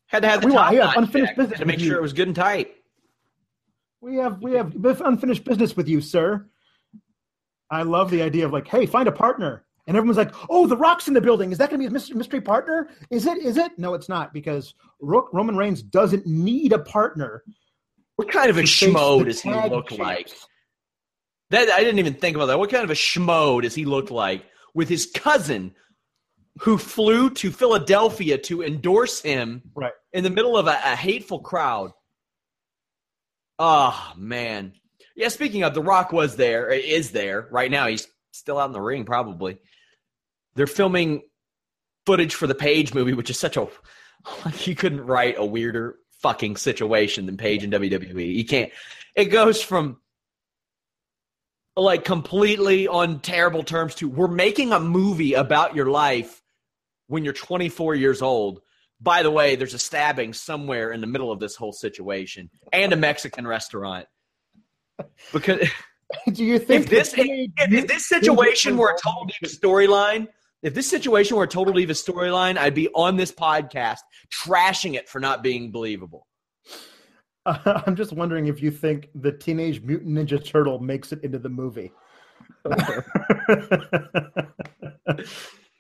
Had 0.07 0.23
to 0.23 0.29
have 0.29 0.41
the 0.43 0.49
We 0.49 0.53
want- 0.53 0.67
top 0.67 0.75
yeah, 0.75 0.85
notch 0.87 0.97
unfinished 0.97 1.29
check 1.31 1.37
business 1.37 1.59
to 1.61 1.65
make 1.67 1.79
sure 1.79 1.89
you. 1.89 1.97
it 1.97 2.03
was 2.03 2.13
good 2.13 2.29
and 2.29 2.37
tight. 2.37 2.73
We 4.01 4.17
have 4.17 4.43
we 4.43 4.53
have 4.53 4.75
we 4.75 4.89
have 4.89 5.01
unfinished 5.01 5.45
business 5.45 5.77
with 5.77 5.89
you, 5.89 6.01
sir. 6.01 6.47
I 7.71 7.83
love 7.85 8.11
the 8.11 8.21
idea 8.23 8.45
of 8.45 8.53
like, 8.53 8.69
hey, 8.69 8.85
find 8.87 9.09
a 9.09 9.13
partner. 9.13 9.65
And 9.87 9.97
everyone's 9.97 10.17
like, 10.19 10.33
"Oh, 10.49 10.67
The 10.67 10.77
Rock's 10.77 11.09
in 11.09 11.15
the 11.15 11.21
building. 11.21 11.51
Is 11.51 11.59
that 11.59 11.69
going 11.71 11.81
to 11.81 11.85
be 11.85 11.89
a 11.89 11.91
mystery, 11.91 12.17
mystery 12.17 12.41
partner? 12.41 12.89
Is 13.11 13.27
it? 13.27 13.39
Is 13.39 13.57
it? 13.57 13.73
No, 13.79 13.95
it's 13.95 14.09
not 14.09 14.33
because 14.33 14.75
Ro- 15.01 15.29
Roman 15.33 15.57
Reigns 15.57 15.83
doesn't 15.83 16.25
need 16.27 16.73
a 16.73 16.79
partner. 16.79 17.43
What 18.17 18.31
kind 18.31 18.49
of 18.51 18.59
a 18.59 18.61
to 18.61 18.67
schmo 18.67 19.25
does 19.25 19.41
he 19.41 19.51
look 19.53 19.89
champs. 19.89 19.99
like? 19.99 20.31
That 21.51 21.69
I 21.71 21.81
didn't 21.81 21.99
even 21.99 22.15
think 22.15 22.37
about 22.37 22.47
that. 22.47 22.59
What 22.59 22.71
kind 22.71 22.85
of 22.85 22.91
a 22.91 22.95
schmo 22.95 23.61
does 23.63 23.75
he 23.75 23.85
look 23.85 24.11
like 24.11 24.45
with 24.75 24.89
his 24.89 25.07
cousin 25.07 25.75
who 26.61 26.77
flew 26.79 27.31
to 27.31 27.51
Philadelphia 27.51 28.37
to 28.39 28.63
endorse 28.63 29.21
him 29.23 29.63
Right. 29.75 29.93
in 30.13 30.23
the 30.25 30.31
middle 30.31 30.57
of 30.57 30.67
a, 30.67 30.71
a 30.85 30.97
hateful 30.97 31.41
crowd? 31.41 31.93
Oh 33.59 34.13
man. 34.17 34.75
Yeah, 35.15 35.29
speaking 35.29 35.63
of, 35.63 35.75
The 35.75 35.83
Rock 35.83 36.13
was 36.13 36.37
there, 36.37 36.71
is 36.71 37.11
there 37.11 37.47
right 37.51 37.71
now. 37.71 37.87
He's 37.87 38.07
still 38.33 38.59
out 38.59 38.67
in 38.67 38.73
the 38.73 38.81
ring, 38.81 39.05
probably. 39.05 39.59
They're 40.55 40.67
filming 40.67 41.23
footage 42.07 42.35
for 42.35 42.47
the 42.47 42.55
Paige 42.55 42.95
movie, 42.95 43.13
which 43.13 43.31
is 43.31 43.39
such 43.39 43.57
a 43.57 43.69
like 44.45 44.67
you 44.67 44.75
couldn't 44.75 45.05
write 45.07 45.35
a 45.39 45.45
weirder 45.45 45.97
fucking 46.21 46.57
situation 46.57 47.27
than 47.27 47.37
Paige 47.37 47.65
in 47.65 47.71
WWE. 47.71 48.35
You 48.35 48.45
can't. 48.45 48.71
It 49.15 49.27
goes 49.27 49.61
from 49.63 49.99
like 51.77 52.05
completely 52.05 52.87
on 52.87 53.21
terrible 53.21 53.63
terms 53.63 53.95
to 53.97 54.09
we're 54.09 54.29
making 54.29 54.73
a 54.73 54.81
movie 54.81 55.33
about 55.35 55.75
your 55.75 55.87
life 55.87 56.42
when 57.13 57.25
you're 57.25 57.35
24 57.35 57.95
years 57.95 58.23
old. 58.23 58.63
By 58.99 59.23
the 59.23 59.31
way, 59.31 59.55
there's 59.55 59.75
a 59.75 59.79
stabbing 59.79 60.33
somewhere 60.33 60.93
in 60.93 61.03
the 61.03 61.07
middle 61.07 61.31
of 61.31 61.41
this 61.41 61.55
whole 61.55 61.73
situation 61.73 62.49
and 62.73 62.91
a 62.91 62.97
Mexican 62.97 63.47
restaurant. 63.47 64.07
Because 65.31 65.69
Do 66.33 66.43
you 66.45 66.59
think 66.59 66.85
if 66.85 66.91
this 66.91 67.15
if, 67.17 67.51
if 67.59 67.87
this 67.87 68.09
situation 68.09 68.79
were 68.79 68.91
a 68.91 68.97
total 68.99 69.27
Divas 69.27 69.59
storyline, 69.59 70.29
if 70.63 70.73
this 70.73 70.89
situation 70.89 71.37
were 71.37 71.45
a 71.45 71.49
total 71.49 71.75
Divas 71.75 72.03
storyline, 72.03 72.57
I'd 72.57 72.75
be 72.75 72.89
on 72.95 73.17
this 73.17 73.31
podcast 73.31 73.99
trashing 74.31 74.95
it 74.95 75.07
for 75.09 75.21
not 75.21 75.43
being 75.43 75.71
believable. 75.71 76.27
I'm 77.47 77.97
just 77.97 78.13
wondering 78.13 78.47
if 78.47 78.63
you 78.63 78.71
think 78.71 79.11
the 79.15 79.33
Teenage 79.33 79.83
Mutant 79.83 80.17
Ninja 80.17 80.43
Turtle 80.43 80.79
makes 80.79 81.13
it 81.13 81.23
into 81.25 81.39
the 81.39 81.51
movie. 81.51 81.93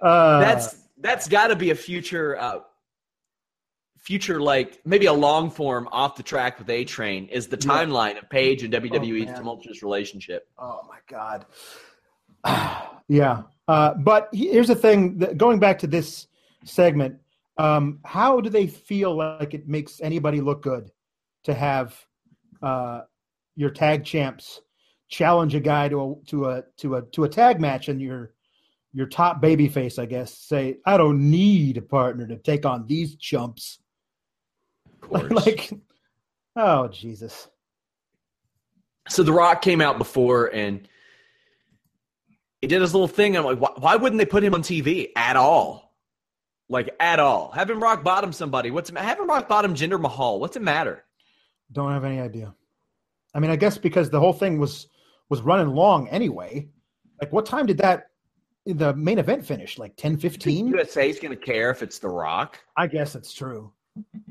uh, 0.02 0.40
that's 0.40 0.81
that's 1.02 1.28
got 1.28 1.48
to 1.48 1.56
be 1.56 1.70
a 1.70 1.74
future 1.74 2.36
uh, 2.38 2.60
future 4.02 4.40
like 4.40 4.80
maybe 4.84 5.06
a 5.06 5.12
long 5.12 5.50
form 5.50 5.88
off 5.92 6.16
the 6.16 6.22
track 6.22 6.58
with 6.58 6.68
A 6.70 6.84
Train 6.84 7.28
is 7.28 7.46
the 7.48 7.56
timeline 7.56 8.20
of 8.20 8.28
Paige 8.28 8.64
and 8.64 8.74
WWE's 8.74 9.26
man. 9.26 9.36
tumultuous 9.36 9.82
relationship. 9.82 10.48
Oh 10.58 10.80
my 10.88 10.98
god. 11.06 11.46
yeah. 13.08 13.42
Uh, 13.68 13.94
but 13.94 14.28
here's 14.32 14.68
the 14.68 14.74
thing: 14.74 15.18
going 15.36 15.60
back 15.60 15.78
to 15.80 15.86
this 15.86 16.26
segment, 16.64 17.16
um, 17.58 18.00
how 18.04 18.40
do 18.40 18.50
they 18.50 18.66
feel 18.66 19.16
like 19.16 19.54
it 19.54 19.68
makes 19.68 20.00
anybody 20.00 20.40
look 20.40 20.62
good 20.62 20.90
to 21.44 21.54
have 21.54 21.94
uh, 22.60 23.02
your 23.54 23.70
tag 23.70 24.04
champs 24.04 24.60
challenge 25.08 25.54
a 25.54 25.60
guy 25.60 25.88
to 25.88 26.02
a 26.02 26.14
to 26.26 26.46
a 26.46 26.64
to 26.78 26.96
a 26.96 27.02
to 27.02 27.24
a 27.24 27.28
tag 27.28 27.60
match, 27.60 27.88
and 27.88 28.00
your 28.00 28.31
your 28.92 29.06
top 29.06 29.40
baby 29.40 29.68
face, 29.68 29.98
I 29.98 30.06
guess, 30.06 30.36
say, 30.36 30.78
"I 30.84 30.96
don't 30.96 31.30
need 31.30 31.76
a 31.76 31.82
partner 31.82 32.26
to 32.26 32.36
take 32.36 32.66
on 32.66 32.86
these 32.86 33.16
chumps." 33.16 33.78
Like, 35.10 35.70
oh 36.54 36.88
Jesus. 36.88 37.48
so 39.08 39.22
The 39.24 39.32
Rock 39.32 39.60
came 39.60 39.80
out 39.80 39.98
before 39.98 40.46
and 40.54 40.88
he 42.62 42.68
did 42.68 42.80
his 42.80 42.94
little 42.94 43.08
thing. 43.08 43.36
I'm 43.36 43.44
like, 43.44 43.58
why, 43.58 43.72
why 43.76 43.96
wouldn't 43.96 44.18
they 44.18 44.24
put 44.24 44.44
him 44.44 44.54
on 44.54 44.62
TV 44.62 45.10
at 45.16 45.36
all? 45.36 45.92
Like 46.68 46.94
at 47.00 47.18
all? 47.18 47.50
Have 47.50 47.68
him 47.68 47.82
rock 47.82 48.04
bottom 48.04 48.32
somebody. 48.32 48.70
What's 48.70 48.90
have 48.90 49.18
him 49.18 49.26
rock 49.28 49.48
bottom 49.48 49.74
Jinder 49.74 50.00
Mahal? 50.00 50.38
What's 50.40 50.56
it 50.56 50.62
matter? 50.62 51.04
Don't 51.72 51.90
have 51.92 52.04
any 52.04 52.20
idea. 52.20 52.54
I 53.34 53.40
mean, 53.40 53.50
I 53.50 53.56
guess 53.56 53.76
because 53.76 54.08
the 54.08 54.20
whole 54.20 54.32
thing 54.32 54.58
was 54.58 54.86
was 55.28 55.42
running 55.42 55.74
long 55.74 56.08
anyway. 56.08 56.68
Like, 57.20 57.32
what 57.32 57.46
time 57.46 57.66
did 57.66 57.78
that 57.78 58.11
the 58.66 58.94
main 58.94 59.18
event 59.18 59.44
finish? 59.44 59.78
Like 59.78 59.96
10, 59.96 60.16
15? 60.18 60.68
USA's 60.68 61.18
going 61.18 61.36
to 61.36 61.42
care 61.42 61.70
if 61.70 61.82
it's 61.82 61.98
The 61.98 62.08
Rock. 62.08 62.58
I 62.76 62.86
guess 62.86 63.14
it's 63.14 63.32
true. 63.32 63.72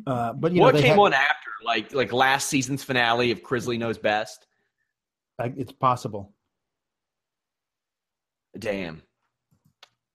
Uh, 0.08 0.34
but 0.34 0.52
you 0.54 0.62
what 0.62 0.76
know, 0.76 0.82
came 0.82 0.92
had- 0.92 1.00
on 1.00 1.14
after? 1.14 1.50
Like 1.64 1.94
like 1.94 2.12
last 2.12 2.48
season's 2.50 2.84
finale 2.84 3.30
of 3.32 3.44
Chrisley 3.44 3.78
Knows 3.78 4.00
Best. 4.00 4.48
like, 5.38 5.54
it's 5.58 5.72
possible. 5.72 6.34
Damn. 8.58 9.02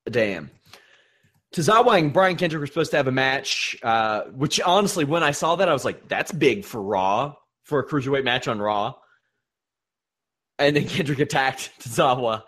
Damn. 0.09 0.51
Tozawa 1.55 1.97
and 1.97 2.11
Brian 2.13 2.35
Kendrick 2.35 2.59
were 2.59 2.67
supposed 2.67 2.91
to 2.91 2.97
have 2.97 3.07
a 3.07 3.11
match, 3.11 3.77
uh, 3.81 4.23
which 4.35 4.59
honestly, 4.61 5.05
when 5.05 5.23
I 5.23 5.31
saw 5.31 5.55
that, 5.55 5.69
I 5.69 5.73
was 5.73 5.85
like, 5.85 6.07
that's 6.07 6.31
big 6.31 6.65
for 6.65 6.81
Raw, 6.81 7.33
for 7.63 7.79
a 7.79 7.87
cruiserweight 7.87 8.23
match 8.25 8.47
on 8.47 8.59
Raw. 8.59 8.93
And 10.59 10.75
then 10.75 10.87
Kendrick 10.87 11.19
attacked 11.19 11.71
Tozawa 11.81 12.43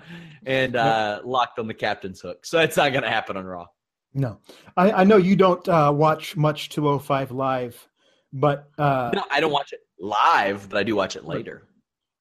and 0.46 0.76
uh, 0.76 1.22
locked 1.24 1.60
on 1.60 1.68
the 1.68 1.74
captain's 1.74 2.22
hook. 2.22 2.46
So 2.46 2.60
it's 2.60 2.78
not 2.78 2.92
going 2.92 3.04
to 3.04 3.10
happen 3.10 3.38
on 3.38 3.46
Raw. 3.46 3.68
No, 4.14 4.40
I, 4.76 4.92
I 4.92 5.04
know 5.04 5.18
you 5.18 5.36
don't 5.36 5.68
uh, 5.70 5.92
watch 5.96 6.36
much 6.36 6.70
205 6.70 7.32
live, 7.32 7.88
but 8.34 8.70
uh, 8.80 9.12
No, 9.14 9.24
I 9.30 9.40
don't 9.40 9.52
watch 9.52 9.72
it 9.74 9.82
live, 10.00 10.68
but 10.70 10.80
I 10.80 10.84
do 10.84 10.96
watch 10.96 11.16
it 11.16 11.26
later. 11.26 11.68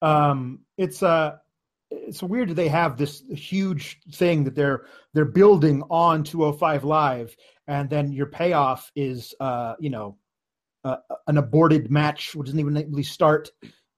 um, 0.03 0.59
it's 0.77 1.01
uh, 1.01 1.37
it's 1.89 2.21
weird 2.21 2.49
that 2.49 2.53
they 2.53 2.67
have 2.67 2.95
this 2.97 3.23
huge 3.31 3.99
thing 4.13 4.43
that 4.43 4.53
they're 4.53 4.85
they're 5.15 5.25
building 5.25 5.81
on 5.89 6.23
205 6.23 6.83
live, 6.83 7.35
and 7.67 7.89
then 7.89 8.11
your 8.11 8.27
payoff 8.27 8.91
is 8.95 9.33
uh, 9.39 9.73
you 9.79 9.89
know 9.89 10.15
uh, 10.83 10.97
an 11.25 11.37
aborted 11.39 11.89
match 11.89 12.35
which 12.35 12.45
doesn't 12.45 12.59
even 12.59 12.75
really 12.75 13.01
start 13.01 13.49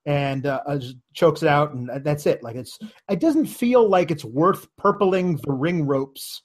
and 0.06 0.46
uh, 0.48 0.62
uh, 0.66 0.80
chokes 1.14 1.44
it 1.44 1.50
out 1.50 1.74
and 1.74 1.90
that's 2.04 2.26
it 2.26 2.42
like 2.42 2.56
it's 2.56 2.80
it 3.10 3.20
doesn't 3.20 3.46
feel 3.46 3.88
like 3.88 4.10
it's 4.12 4.26
worth 4.26 4.68
purpling 4.78 5.36
the 5.46 5.52
ring 5.52 5.86
ropes 5.86 6.42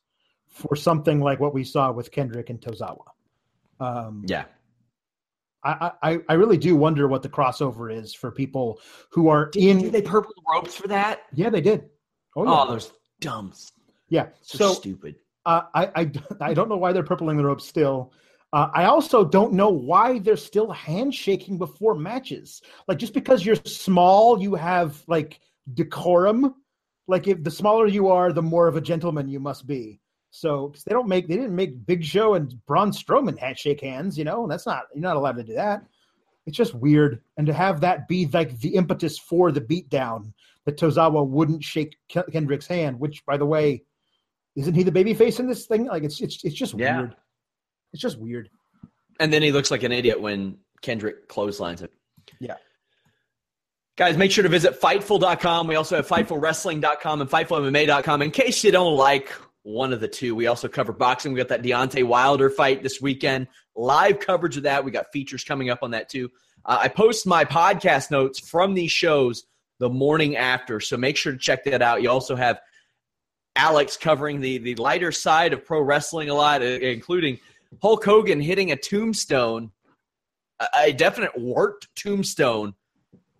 for 0.49 0.77
something 0.77 1.21
like 1.21 1.41
what 1.41 1.55
we 1.55 1.65
saw 1.65 1.91
with 1.91 2.11
kendrick 2.13 2.51
and 2.51 2.61
tozawa 2.61 2.99
um, 3.81 4.25
Yeah. 4.27 4.45
I, 5.65 5.91
I 6.03 6.19
I 6.29 6.35
really 6.35 6.59
do 6.59 6.77
wonder 6.77 7.09
what 7.09 7.23
the 7.23 7.29
crossover 7.29 7.93
is 7.93 8.15
for 8.15 8.31
people 8.31 8.81
who 9.11 9.29
are 9.29 9.51
in. 9.57 9.79
Did 9.79 9.93
they 9.93 10.03
purple 10.03 10.33
the 10.37 10.43
ropes 10.49 10.77
for 10.77 10.87
that? 10.89 11.23
Yeah, 11.35 11.51
they 11.51 11.61
did. 11.61 11.89
Oh, 12.37 12.45
yeah. 12.45 12.51
oh 12.53 12.71
those 12.71 12.93
dumps. 13.21 13.73
yeah. 14.09 14.29
So, 14.43 14.59
So 14.59 14.75
stupid. 14.75 15.17
uh, 15.45 15.63
I, 15.75 15.87
I 15.97 16.13
I 16.41 16.55
don't 16.55 16.69
know 16.69 16.77
why 16.77 16.93
they're 16.93 17.03
purpling 17.03 17.37
the 17.37 17.45
ropes 17.45 17.67
still. 17.67 18.13
Uh, 18.53 18.69
I 18.73 18.85
also 18.85 19.25
don't 19.25 19.53
know 19.53 19.69
why 19.71 20.19
they're 20.19 20.37
still 20.37 20.71
handshaking 20.71 21.59
before 21.59 21.95
matches. 21.95 22.63
Like 22.89 22.99
just 22.99 23.13
because 23.13 23.45
you're 23.45 23.57
small, 23.65 24.41
you 24.41 24.55
have 24.55 25.03
like 25.09 25.41
decorum. 25.75 26.55
Like 27.09 27.27
if 27.29 27.43
the 27.43 27.51
smaller 27.51 27.87
you 27.87 28.09
are, 28.09 28.33
the 28.33 28.43
more 28.43 28.69
of 28.69 28.77
a 28.77 28.81
gentleman 28.81 29.29
you 29.29 29.41
must 29.41 29.67
be. 29.67 30.01
So 30.31 30.69
'cause 30.69 30.85
they 30.85 30.93
don't 30.93 31.09
make 31.09 31.29
they 31.29 31.37
didn't 31.37 31.57
make 31.57 31.87
Big 31.87 32.05
Show 32.05 32.35
and 32.35 32.55
Braun 32.67 32.91
Strowman 32.93 33.39
handshake 33.39 33.81
hands. 33.81 34.17
You 34.19 34.25
know 34.25 34.43
and 34.43 34.51
that's 34.51 34.67
not 34.67 34.85
you're 34.95 35.03
not 35.03 35.17
allowed 35.17 35.37
to 35.37 35.45
do 35.45 35.55
that. 35.55 35.85
It's 36.47 36.57
just 36.57 36.75
weird, 36.75 37.23
and 37.37 37.47
to 37.49 37.53
have 37.53 37.81
that 37.81 38.07
be 38.07 38.27
like 38.33 38.59
the 38.61 38.75
impetus 38.77 39.19
for 39.19 39.51
the 39.51 39.61
beatdown 39.61 40.33
that 40.65 40.77
Tozawa 40.79 41.27
wouldn't 41.27 41.65
shake 41.65 41.97
Kendrick's 42.09 42.67
hand, 42.69 43.01
which 43.01 43.25
by 43.27 43.37
the 43.37 43.47
way, 43.47 43.83
isn't 44.55 44.75
he 44.75 44.85
the 44.85 44.93
babyface 44.93 45.41
in 45.41 45.49
this 45.49 45.67
thing? 45.67 45.87
Like 45.87 46.05
it's 46.05 46.21
it's 46.21 46.45
it's 46.45 46.55
just 46.55 46.75
Yeah. 46.75 46.99
weird. 47.01 47.17
It's 47.97 48.03
just 48.03 48.19
weird. 48.19 48.51
And 49.19 49.33
then 49.33 49.41
he 49.41 49.53
looks 49.53 49.71
like 49.71 49.83
an 49.83 49.91
idiot 49.91 50.21
when 50.21 50.59
Kendrick 50.83 51.29
clotheslines 51.29 51.81
it. 51.81 51.91
Yeah. 52.39 52.57
Guys, 53.97 54.19
make 54.19 54.31
sure 54.31 54.43
to 54.43 54.51
visit 54.51 54.79
Fightful.com. 54.79 55.67
We 55.67 55.77
also 55.77 55.97
have 55.97 56.07
FightfulWrestling.com 56.07 57.23
and 57.23 57.31
FightfulMMA.com. 57.31 58.21
In 58.21 58.31
case 58.31 58.63
you 58.63 58.71
don't 58.71 58.97
like 58.99 59.33
one 59.63 59.95
of 59.95 60.01
the 60.01 60.09
two, 60.09 60.35
we 60.35 60.47
also 60.47 60.69
cover 60.69 60.93
boxing. 60.93 61.33
We 61.33 61.39
got 61.39 61.49
that 61.49 61.63
Deontay 61.63 62.05
Wilder 62.05 62.51
fight 62.51 62.83
this 62.83 63.01
weekend. 63.01 63.49
Live 63.75 64.21
coverage 64.21 64.59
of 64.59 64.65
that. 64.65 64.85
We 64.85 64.91
got 64.91 65.11
features 65.11 65.43
coming 65.43 65.71
up 65.71 65.79
on 65.81 65.93
that 65.93 66.11
too. 66.11 66.31
Uh, 66.67 66.81
I 66.83 66.89
post 66.89 67.27
my 67.27 67.47
podcast 67.47 68.11
notes 68.11 68.39
from 68.39 68.75
these 68.75 68.93
shows 68.93 69.47
the 69.79 69.89
morning 69.89 70.37
after, 70.37 70.81
so 70.81 70.99
make 70.99 71.17
sure 71.17 71.33
to 71.33 71.39
check 71.39 71.65
that 71.65 71.81
out. 71.81 72.03
You 72.03 72.11
also 72.11 72.37
have 72.37 72.61
Alex 73.57 73.97
covering 73.97 74.41
the 74.41 74.59
the 74.59 74.75
lighter 74.75 75.11
side 75.11 75.55
of 75.55 75.65
pro 75.65 75.81
wrestling 75.81 76.29
a 76.29 76.35
lot, 76.35 76.61
uh, 76.61 76.67
including 76.67 77.39
Hulk 77.83 78.05
Hogan 78.05 78.41
hitting 78.41 78.73
a 78.73 78.77
tombstone, 78.77 79.71
a, 80.75 80.93
definite 80.93 81.37
warped 81.39 81.89
tombstone, 81.95 82.75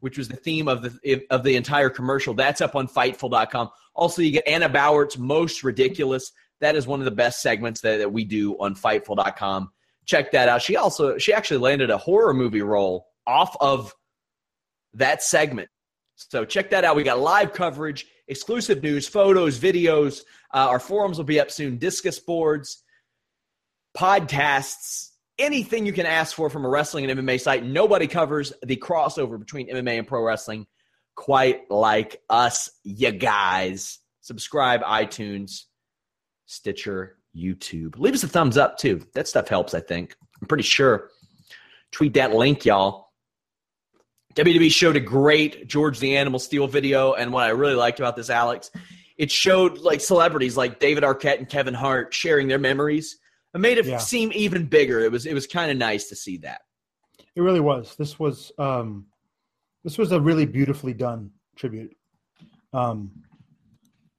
which 0.01 0.19
was 0.19 0.29
the 0.29 0.37
theme 0.37 0.69
of 0.69 0.83
the 0.83 1.25
of 1.31 1.43
the 1.43 1.57
entire 1.57 1.91
commercial. 1.91 2.35
That's 2.35 2.61
up 2.61 2.75
on 2.77 2.87
Fightful.com. 2.89 3.71
Also, 3.95 4.23
you 4.23 4.31
get 4.31 4.47
Anna 4.47 4.69
Bowert's 4.69 5.17
most 5.17 5.65
ridiculous. 5.65 6.33
That 6.61 6.77
is 6.77 6.87
one 6.87 7.01
of 7.01 7.05
the 7.05 7.11
best 7.11 7.43
segments 7.43 7.81
that, 7.83 7.99
that 7.99 8.13
we 8.13 8.25
do 8.25 8.55
on 8.59 8.75
Fightful.com. 8.75 9.71
Check 10.05 10.33
that 10.33 10.49
out. 10.49 10.63
She 10.63 10.77
also 10.77 11.19
she 11.19 11.33
actually 11.33 11.59
landed 11.59 11.91
a 11.91 11.99
horror 11.99 12.35
movie 12.35 12.63
role 12.63 13.09
off 13.27 13.57
of 13.61 13.95
that 14.95 15.23
segment. 15.23 15.69
So 16.17 16.45
check 16.45 16.71
that 16.71 16.85
out. 16.85 16.97
We 16.97 17.03
got 17.03 17.21
live 17.21 17.53
coverage, 17.53 18.07
exclusive 18.29 18.83
news, 18.83 19.07
photos, 19.07 19.59
videos. 19.59 20.23
Uh, 20.53 20.69
our 20.69 20.81
forums 20.81 21.19
will 21.19 21.25
be 21.25 21.41
up 21.41 21.51
soon. 21.51 21.79
Disqus 21.79 22.25
boards, 22.25 22.85
podcasts, 23.97 25.11
anything 25.39 25.87
you 25.87 25.93
can 25.93 26.07
ask 26.07 26.35
for 26.35 26.51
from 26.51 26.65
a 26.65 26.69
wrestling 26.69 27.11
and 27.11 27.19
MMA 27.19 27.41
site. 27.41 27.65
Nobody 27.65 28.07
covers 28.07 28.53
the 28.63 28.77
crossover 28.77 29.39
between 29.39 29.69
MMA 29.69 29.99
and 29.99 30.07
pro 30.07 30.23
wrestling 30.23 30.67
quite 31.15 31.71
like 31.71 32.21
us, 32.29 32.71
you 32.85 33.11
guys. 33.11 33.99
Subscribe, 34.21 34.83
iTunes, 34.83 35.63
Stitcher, 36.47 37.17
YouTube. 37.37 37.99
Leave 37.99 38.15
us 38.15 38.23
a 38.23 38.29
thumbs 38.29 38.57
up 38.57 38.79
too. 38.79 39.03
That 39.15 39.29
stuff 39.29 39.49
helps, 39.49 39.75
I 39.75 39.81
think. 39.81 40.15
I'm 40.41 40.47
pretty 40.47 40.65
sure. 40.65 41.11
Tweet 41.93 42.15
that 42.15 42.35
link, 42.35 42.65
y'all. 42.65 43.07
WWE 44.35 44.71
showed 44.71 44.97
a 44.97 45.01
great 45.01 45.67
George 45.67 45.99
the 45.99 46.17
Animal 46.17 46.39
Steele 46.39 46.67
video, 46.67 47.15
and 47.15 47.33
what 47.33 47.45
I 47.45 47.51
really 47.51 47.75
liked 47.75 48.01
about 48.01 48.17
this, 48.17 48.29
Alex, 48.29 48.71
it 49.17 49.31
showed 49.31 49.79
like 49.79 50.03
celebrities 50.03 50.59
like 50.59 50.79
David 50.79 51.05
Arquette 51.05 51.39
and 51.39 51.49
Kevin 51.49 51.73
Hart 51.73 52.13
sharing 52.13 52.47
their 52.47 52.59
memories. 52.59 53.19
It 53.57 53.61
made 53.61 53.79
it 53.79 53.87
Yeah. 53.87 53.97
seem 53.97 54.33
even 54.35 54.67
bigger. 54.67 55.01
It 55.01 55.11
was 55.11 55.25
it 55.25 55.33
was 55.33 55.47
kind 55.47 55.71
of 55.71 55.79
nice 55.79 56.11
to 56.11 56.15
see 56.15 56.37
that. 56.39 56.61
It 57.35 57.41
really 57.41 57.61
was. 57.61 57.97
This 57.97 58.19
was 58.19 58.53
um, 58.59 59.07
this 59.83 59.97
was 59.97 60.13
a 60.13 60.21
really 60.21 60.45
beautifully 60.45 60.93
done 60.93 61.31
tribute. 61.57 61.97
Um, 62.75 63.11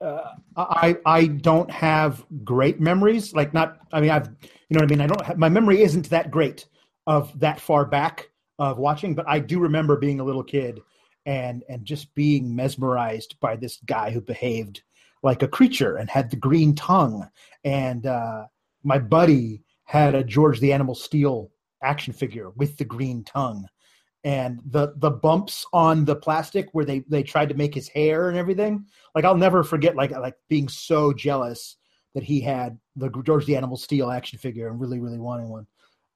uh, 0.02 0.34
I 0.56 0.98
I 1.06 1.28
don't 1.28 1.70
have 1.70 2.26
great 2.44 2.82
memories. 2.82 3.36
Like 3.36 3.54
not. 3.54 3.78
I 3.94 4.02
mean, 4.02 4.10
I've 4.10 4.28
you 4.70 4.76
know 4.76 4.80
what 4.80 4.86
I 4.92 4.96
mean. 4.96 5.02
I 5.02 5.08
don't. 5.08 5.24
Have, 5.24 5.38
my 5.38 5.50
memory 5.50 5.84
isn't 5.84 6.10
that 6.10 6.32
great 6.32 6.66
of 7.06 7.40
that 7.40 7.60
far 7.62 7.86
back 7.86 8.32
of 8.58 8.80
watching, 8.80 9.14
but 9.14 9.30
I 9.30 9.38
do 9.38 9.60
remember 9.60 9.98
being 9.98 10.20
a 10.20 10.24
little 10.24 10.44
kid 10.44 10.82
and 11.28 11.64
and 11.70 11.86
just 11.86 12.16
being 12.16 12.56
mesmerized 12.56 13.40
by 13.40 13.56
this 13.56 13.78
guy 13.86 14.10
who 14.10 14.20
behaved 14.20 14.82
like 15.22 15.44
a 15.44 15.48
creature 15.48 15.98
and 15.98 16.10
had 16.10 16.32
the 16.32 16.38
green 16.38 16.74
tongue. 16.74 17.30
And 17.64 18.08
uh, 18.08 18.46
my 18.88 18.98
buddy 18.98 19.62
had 19.84 20.16
a 20.16 20.24
George 20.24 20.60
the 20.62 20.72
Animal 20.72 20.96
Steele 20.96 21.52
action 21.84 22.14
figure 22.14 22.52
with 22.52 22.78
the 22.78 22.86
green 22.86 23.24
tongue. 23.24 23.68
And 24.24 24.60
the 24.66 24.94
the 24.98 25.12
bumps 25.12 25.66
on 25.74 26.06
the 26.06 26.16
plastic 26.16 26.70
where 26.72 26.86
they 26.86 27.00
they 27.08 27.22
tried 27.22 27.50
to 27.50 27.56
make 27.56 27.74
his 27.74 27.88
hair 27.88 28.30
and 28.30 28.38
everything 28.38 28.84
like 29.16 29.24
i'll 29.24 29.38
never 29.38 29.64
forget 29.64 29.96
like 29.96 30.12
like 30.12 30.36
being 30.50 30.68
so 30.68 31.14
jealous 31.14 31.78
that 32.14 32.24
he 32.24 32.42
had 32.42 32.78
the 32.96 33.10
george 33.24 33.46
the 33.46 33.56
animal 33.56 33.78
steele 33.78 34.10
action 34.10 34.38
figure 34.38 34.68
and 34.68 34.82
really 34.82 35.00
really 35.00 35.20
wanting 35.20 35.50
one. 35.50 35.68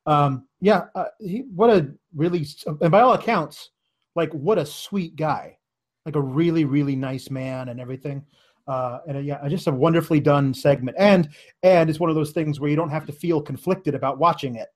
Um 0.08 0.48
yeah 0.60 0.86
uh, 0.96 1.06
he, 1.20 1.44
what 1.56 1.70
a 1.70 1.94
really 2.14 2.46
and 2.82 2.92
by 2.92 3.02
all 3.02 3.14
accounts 3.14 3.70
like 4.16 4.32
what 4.34 4.58
a 4.58 4.66
sweet 4.66 5.16
guy. 5.16 5.58
Like 6.06 6.16
a 6.16 6.22
really 6.22 6.66
really 6.66 6.96
nice 6.96 7.30
man 7.30 7.70
and 7.70 7.80
everything 7.80 8.26
uh 8.68 9.00
and 9.08 9.18
uh, 9.18 9.20
yeah 9.20 9.48
just 9.50 9.68
a 9.68 9.72
wonderfully 9.72 10.20
done 10.20 10.54
segment. 10.54 10.98
And 11.00 11.30
and 11.64 11.90
it's 11.90 12.00
one 12.00 12.10
of 12.10 12.16
those 12.16 12.32
things 12.32 12.60
where 12.60 12.70
you 12.70 12.76
don't 12.76 12.90
have 12.90 13.06
to 13.06 13.14
feel 13.14 13.42
conflicted 13.42 13.96
about 13.96 14.18
watching 14.18 14.56
it. 14.56 14.70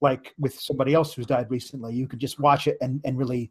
Like 0.00 0.32
with 0.38 0.58
somebody 0.58 0.94
else 0.94 1.12
who's 1.12 1.26
died 1.26 1.50
recently 1.50 1.94
you 1.94 2.06
could 2.06 2.18
just 2.18 2.38
watch 2.38 2.66
it 2.66 2.78
and 2.80 3.00
and 3.04 3.18
really 3.18 3.50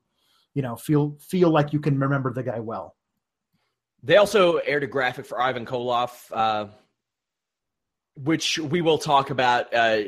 you 0.54 0.62
know 0.62 0.76
feel 0.76 1.18
feel 1.20 1.50
like 1.50 1.74
you 1.74 1.80
can 1.80 2.00
remember 2.00 2.34
the 2.34 2.44
guy 2.44 2.60
well. 2.60 2.96
They 4.04 4.18
also 4.18 4.58
aired 4.58 4.84
a 4.84 4.88
graphic 4.88 5.26
for 5.26 5.42
Ivan 5.42 5.66
Koloff, 5.66 6.32
uh, 6.32 6.68
which 8.16 8.60
we 8.60 8.82
will 8.82 8.98
talk 8.98 9.32
about 9.32 9.74
uh, 9.74 10.02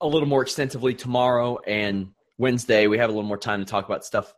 a 0.00 0.06
little 0.06 0.28
more 0.28 0.42
extensively 0.42 0.94
tomorrow 0.94 1.58
and 1.66 2.12
Wednesday. 2.38 2.86
We 2.86 2.98
have 2.98 3.10
a 3.10 3.12
little 3.12 3.28
more 3.28 3.38
time 3.38 3.60
to 3.60 3.66
talk 3.66 3.84
about 3.86 4.04
stuff 4.04 4.34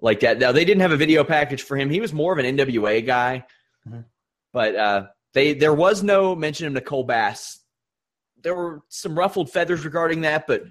like 0.00 0.20
that. 0.20 0.38
Now, 0.38 0.52
they 0.52 0.64
didn't 0.64 0.80
have 0.82 0.92
a 0.92 0.96
video 0.96 1.24
package 1.24 1.62
for 1.62 1.76
him. 1.76 1.88
He 1.90 2.00
was 2.00 2.12
more 2.12 2.32
of 2.32 2.38
an 2.38 2.44
NWA 2.56 3.00
guy, 3.04 3.46
Mhm. 3.88 4.04
but 4.52 4.74
uh, 4.76 5.06
they 5.32 5.54
there 5.54 5.74
was 5.74 6.02
no 6.02 6.34
mention 6.34 6.66
of 6.66 6.72
Nicole 6.72 7.04
Bass. 7.04 7.60
There 8.42 8.54
were 8.54 8.82
some 8.88 9.18
ruffled 9.18 9.50
feathers 9.50 9.84
regarding 9.84 10.20
that, 10.22 10.46
but 10.46 10.62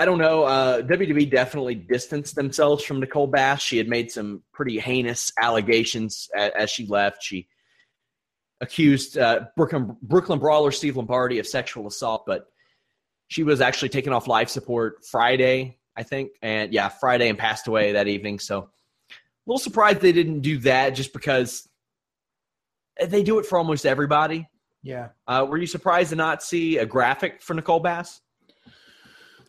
I 0.00 0.04
don't 0.06 0.18
know. 0.18 0.42
Uh, 0.42 0.82
WWE 0.82 1.30
definitely 1.30 1.76
distanced 1.76 2.34
themselves 2.34 2.82
from 2.84 2.98
Nicole 2.98 3.28
Bass. 3.28 3.62
She 3.62 3.78
had 3.78 3.88
made 3.88 4.10
some 4.10 4.42
pretty 4.52 4.78
heinous 4.80 5.32
allegations 5.40 6.28
as, 6.34 6.50
as 6.58 6.70
she 6.70 6.86
left. 6.86 7.22
She 7.22 7.48
accused 8.60 9.16
uh, 9.18 9.46
Brooklyn, 9.56 9.96
Brooklyn 10.02 10.38
brawler 10.40 10.72
Steve 10.72 10.96
Lombardi 10.96 11.38
of 11.38 11.46
sexual 11.46 11.86
assault, 11.86 12.24
but 12.26 12.46
she 13.28 13.42
was 13.44 13.60
actually 13.60 13.88
taken 13.88 14.12
off 14.12 14.26
life 14.26 14.48
support 14.48 15.04
Friday, 15.04 15.78
I 15.96 16.02
think, 16.02 16.32
and 16.42 16.72
yeah, 16.72 16.88
Friday, 16.88 17.28
and 17.28 17.38
passed 17.38 17.66
away 17.68 17.92
that 17.92 18.08
evening. 18.08 18.38
So, 18.38 18.58
a 18.58 19.14
little 19.46 19.58
surprised 19.58 20.00
they 20.00 20.12
didn't 20.12 20.40
do 20.40 20.58
that, 20.58 20.90
just 20.90 21.12
because 21.12 21.68
they 23.06 23.22
do 23.22 23.38
it 23.38 23.46
for 23.46 23.58
almost 23.58 23.86
everybody. 23.86 24.48
yeah 24.82 25.08
Uh, 25.26 25.46
were 25.48 25.58
you 25.58 25.66
surprised 25.66 26.10
to 26.10 26.16
not 26.16 26.42
see 26.42 26.78
a 26.78 26.86
graphic 26.86 27.42
for 27.42 27.54
Nicole 27.54 27.80
Bass? 27.80 28.20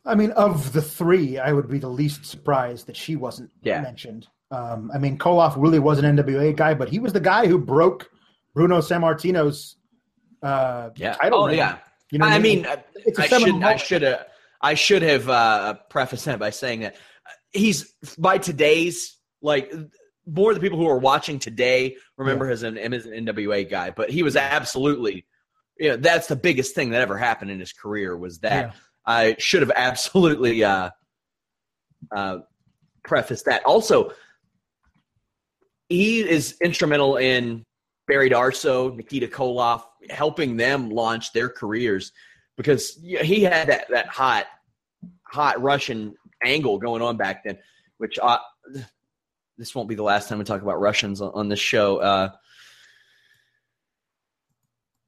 i 0.08 0.14
mean 0.14 0.30
of 0.34 0.72
the 0.72 0.82
three 0.84 1.40
i 1.40 1.52
would 1.52 1.68
be 1.68 1.80
the 1.80 1.90
least 1.90 2.26
surprised 2.28 2.86
that 2.86 2.96
she 2.96 3.16
wasn't 3.16 3.50
Yeah. 3.64 3.82
mentioned 3.82 4.28
um 4.52 4.92
i 4.94 5.00
mean 5.00 5.18
koloff 5.18 5.56
really 5.58 5.80
was 5.80 5.98
an 5.98 6.06
nwa 6.16 6.56
guy 6.56 6.76
but 6.76 6.90
he 6.90 7.00
was 7.00 7.12
the 7.12 7.20
guy 7.20 7.48
who 7.48 7.58
broke 7.58 8.12
bruno 8.54 8.82
sammartino's 8.82 9.78
uh 10.44 10.90
title 10.92 11.46
Oh 11.46 11.48
yeah. 11.48 11.78
you 12.12 12.20
know 12.20 12.28
I 12.28 12.36
I 12.36 12.40
mean? 12.40 12.68
It's 13.08 13.18
a 13.18 13.24
I 13.24 13.28
seminal 13.28 13.56
should 13.60 13.64
I 13.64 13.76
should 13.78 14.02
have 14.04 14.28
I 14.66 14.74
should 14.74 15.04
have 15.04 15.30
uh, 15.30 15.76
prefaced 15.92 16.26
that 16.26 16.40
by 16.40 16.50
saying 16.50 16.80
that 16.80 16.96
he's 17.54 17.94
by 18.18 18.40
today's 18.40 19.16
like 19.40 19.72
more 20.26 20.50
of 20.50 20.56
the 20.56 20.62
people 20.62 20.80
who 20.80 20.90
are 20.90 20.98
watching 20.98 21.38
today 21.38 21.98
remember 22.18 22.48
him 22.48 22.52
as 22.52 22.64
an, 22.64 22.76
him 22.76 22.92
as 22.92 23.06
an 23.06 23.28
NWA 23.28 23.70
guy, 23.70 23.92
but 23.92 24.10
he 24.10 24.24
was 24.24 24.36
absolutely 24.36 25.28
you 25.78 25.90
know 25.90 25.98
that's 25.98 26.26
the 26.26 26.36
biggest 26.36 26.74
thing 26.74 26.90
that 26.90 27.02
ever 27.02 27.16
happened 27.16 27.52
in 27.52 27.60
his 27.60 27.74
career 27.74 28.18
was 28.18 28.40
that 28.40 28.66
Yeah. 28.66 28.72
I 29.06 29.36
should 29.38 29.62
have 29.62 29.72
absolutely 29.76 30.64
uh, 30.64 30.90
uh, 32.16 32.40
prefaced 33.04 33.46
that. 33.46 33.64
Also, 33.66 34.14
he 35.90 36.28
is 36.28 36.58
instrumental 36.60 37.18
in 37.18 37.64
Barry 38.08 38.32
Darsow, 38.32 38.96
Nikita 38.96 39.28
Koloff, 39.28 39.84
helping 40.10 40.58
them 40.58 40.90
launch 40.90 41.34
their 41.34 41.50
careers 41.50 42.12
because 42.58 42.98
he 43.04 43.44
had 43.44 43.68
that 43.68 43.86
that 43.92 44.08
hot 44.08 44.48
hot 45.36 45.62
Russian 45.62 46.16
angle 46.44 46.80
going 46.80 47.02
on 47.02 47.18
back 47.18 47.44
then, 47.44 47.58
which 47.98 48.18
uh, 48.22 48.40
this 49.58 49.76
won't 49.76 49.90
be 49.90 49.96
the 49.96 50.04
last 50.04 50.30
time 50.30 50.40
we 50.40 50.46
talk 50.46 50.62
about 50.62 50.80
Russians 50.80 51.22
on, 51.22 51.32
on 51.34 51.50
this 51.50 51.60
show. 51.60 51.98
Uh, 51.98 52.30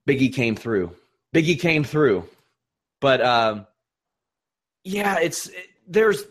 Biggie 0.07 0.33
came 0.33 0.55
through. 0.55 0.91
Biggie 1.33 1.59
came 1.59 1.83
through, 1.83 2.27
but 2.99 3.21
um, 3.21 3.65
yeah, 4.83 5.19
it's 5.19 5.47
it, 5.47 5.67
there's 5.87 6.23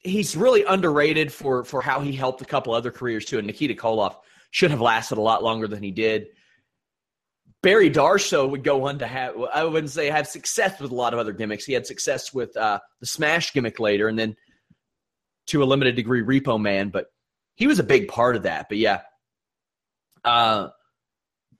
he's 0.00 0.36
really 0.36 0.64
underrated 0.64 1.32
for 1.32 1.64
for 1.64 1.80
how 1.82 2.00
he 2.00 2.12
helped 2.12 2.40
a 2.40 2.44
couple 2.44 2.72
other 2.72 2.90
careers 2.90 3.24
too. 3.24 3.38
And 3.38 3.46
Nikita 3.46 3.74
Koloff 3.74 4.16
should 4.50 4.70
have 4.70 4.80
lasted 4.80 5.18
a 5.18 5.20
lot 5.20 5.42
longer 5.42 5.66
than 5.68 5.82
he 5.82 5.90
did. 5.90 6.28
Barry 7.64 7.90
Darsow 7.90 8.48
would 8.48 8.62
go 8.62 8.86
on 8.86 8.98
to 8.98 9.06
have 9.06 9.34
I 9.52 9.64
wouldn't 9.64 9.90
say 9.90 10.10
have 10.10 10.28
success 10.28 10.78
with 10.78 10.90
a 10.90 10.94
lot 10.94 11.14
of 11.14 11.18
other 11.18 11.32
gimmicks. 11.32 11.64
He 11.64 11.72
had 11.72 11.86
success 11.86 12.32
with 12.32 12.54
uh, 12.56 12.78
the 13.00 13.06
Smash 13.06 13.52
gimmick 13.52 13.80
later, 13.80 14.06
and 14.06 14.18
then 14.18 14.36
to 15.46 15.62
a 15.62 15.64
limited 15.64 15.96
degree 15.96 16.22
Repo 16.22 16.60
Man, 16.60 16.90
but 16.90 17.06
he 17.54 17.66
was 17.66 17.78
a 17.78 17.84
big 17.84 18.08
part 18.08 18.36
of 18.36 18.42
that. 18.42 18.68
But 18.68 18.78
yeah, 18.78 19.00
uh, 20.24 20.68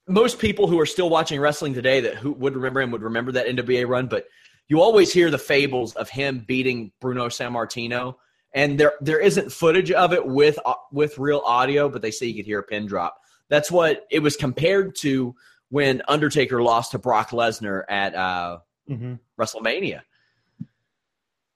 most 0.06 0.38
people 0.38 0.66
who 0.66 0.78
are 0.78 0.86
still 0.86 1.08
watching 1.08 1.40
wrestling 1.40 1.72
today 1.72 2.00
that 2.00 2.16
who 2.16 2.32
would 2.32 2.54
remember 2.54 2.82
him 2.82 2.90
would 2.90 3.02
remember 3.02 3.32
that 3.32 3.46
NWA 3.46 3.88
run, 3.88 4.06
but 4.06 4.26
you 4.68 4.82
always 4.82 5.12
hear 5.12 5.30
the 5.30 5.38
fables 5.38 5.94
of 5.94 6.10
him 6.10 6.44
beating 6.46 6.92
Bruno 7.00 7.28
Sammartino 7.28 8.16
and 8.54 8.78
there 8.78 8.92
there 9.00 9.20
isn't 9.20 9.52
footage 9.52 9.90
of 9.90 10.12
it 10.12 10.24
with 10.24 10.58
uh, 10.64 10.74
with 10.92 11.18
real 11.18 11.42
audio, 11.44 11.88
but 11.88 12.02
they 12.02 12.10
say 12.10 12.26
you 12.26 12.36
could 12.36 12.46
hear 12.46 12.60
a 12.60 12.62
pin 12.62 12.86
drop. 12.86 13.16
That's 13.48 13.70
what 13.70 14.04
it 14.10 14.20
was 14.20 14.36
compared 14.36 14.94
to 14.96 15.34
when 15.70 16.02
Undertaker 16.08 16.62
lost 16.62 16.92
to 16.92 16.98
Brock 16.98 17.30
Lesnar 17.30 17.84
at 17.88 18.14
uh, 18.14 18.58
mm-hmm. 18.88 19.14
WrestleMania. 19.40 20.02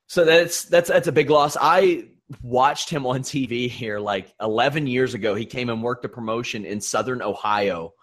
So 0.07 0.25
that's 0.25 0.65
that's 0.65 0.89
that's 0.89 1.09
a 1.09 1.13
big 1.13 1.31
loss. 1.31 1.57
I 1.61 2.07
watched 2.43 2.91
him 2.91 3.07
on 3.07 3.21
TV 3.21 3.69
here 3.69 3.99
like 3.99 4.33
11 4.41 4.87
years 4.87 5.15
ago. 5.15 5.35
He 5.35 5.47
came 5.47 5.71
and 5.71 5.83
worked 5.83 6.05
a 6.05 6.09
promotion 6.09 6.65
in 6.65 6.81
Southern 6.81 7.23
Ohio 7.23 7.95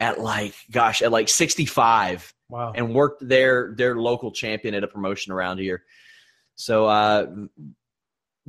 at 0.00 0.20
like 0.20 0.54
gosh 0.70 1.02
at 1.02 1.12
like 1.12 1.28
65. 1.28 2.32
Wow. 2.50 2.72
And 2.74 2.94
worked 2.94 3.26
their 3.26 3.74
their 3.76 3.96
local 3.96 4.32
champion 4.32 4.74
at 4.74 4.84
a 4.84 4.88
promotion 4.88 5.32
around 5.32 5.58
here. 5.58 5.84
So 6.54 6.86
uh, 6.86 7.26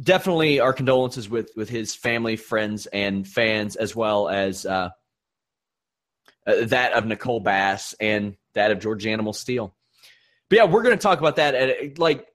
definitely 0.02 0.60
our 0.60 0.74
condolences 0.74 1.30
with 1.30 1.52
with 1.56 1.70
his 1.70 1.96
family, 1.96 2.36
friends, 2.36 2.86
and 2.88 3.28
fans, 3.28 3.76
as 3.76 3.96
well 3.96 4.30
as 4.30 4.66
uh, 4.66 4.90
uh, 6.50 6.66
that 6.66 6.94
of 6.94 7.06
Nicole 7.06 7.40
Bass 7.40 7.94
and 8.00 8.36
that 8.54 8.72
of 8.72 8.80
George 8.80 9.06
Animal 9.06 9.34
Steele. 9.34 9.74
But 10.50 10.58
yeah, 10.58 10.64
we're 10.66 10.84
going 10.84 10.98
to 10.98 11.02
talk 11.02 11.20
about 11.20 11.36
that. 11.36 11.56
At, 11.56 12.00
like 12.00 12.28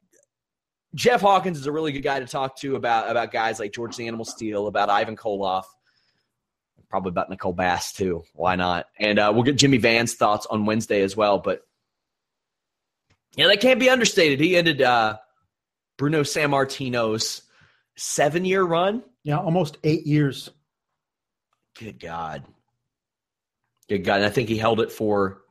Jeff 0.94 1.20
Hawkins 1.20 1.59
is 1.59 1.66
a 1.66 1.72
really 1.72 1.92
good 1.92 2.03
guy 2.03 2.20
to 2.20 2.27
talk 2.27 2.57
to 2.61 2.77
about 2.77 3.11
about 3.11 3.33
guys 3.33 3.59
like 3.59 3.72
George 3.72 3.96
the 3.96 4.07
Animal 4.07 4.24
Steele, 4.24 4.68
about 4.68 4.90
Ivan 4.90 5.16
Koloff, 5.16 5.64
probably 6.88 7.11
about 7.11 7.29
Nicole 7.31 7.53
Bass 7.53 7.92
too. 7.92 8.22
Why 8.35 8.55
not? 8.55 8.87
And 8.98 9.18
uh, 9.18 9.33
we'll 9.35 9.42
get 9.42 9.57
Jimmy 9.57 9.79
Van's 9.79 10.14
thoughts 10.14 10.46
on 10.46 10.66
Wednesday 10.66 11.03
as 11.03 11.16
well. 11.16 11.38
But 11.38 11.62
yeah, 13.37 13.48
that 13.48 13.61
can't 13.61 13.81
be 13.81 13.90
understated. 13.90 14.38
He 14.38 14.57
ended 14.57 14.81
uh, 14.81 15.18
Bruno 15.96 16.22
Sammartino's 16.22 17.42
seven 17.96 18.44
year 18.44 18.62
run. 18.62 19.03
Yeah, 19.24 19.38
almost 19.38 19.79
eight 19.83 20.07
years. 20.07 20.50
Good 21.77 21.98
God. 21.98 22.44
Good 23.88 24.05
God. 24.05 24.16
And 24.16 24.25
I 24.25 24.31
think 24.31 24.49
he 24.49 24.57
held 24.57 24.81
it 24.81 24.90
for 24.90 25.42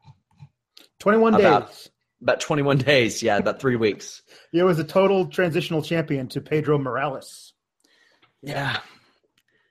21 1.00 1.36
about, 1.36 1.68
days. 1.68 1.90
About 2.22 2.40
21 2.40 2.78
days. 2.78 3.22
Yeah, 3.22 3.38
about 3.38 3.60
three 3.60 3.76
weeks. 3.76 4.22
He 4.52 4.62
was 4.62 4.80
a 4.80 4.84
total 4.84 5.28
transitional 5.28 5.82
champion 5.82 6.28
to 6.30 6.42
Pedro 6.42 6.78
Morales. 6.78 7.54
Yeah. 8.42 8.78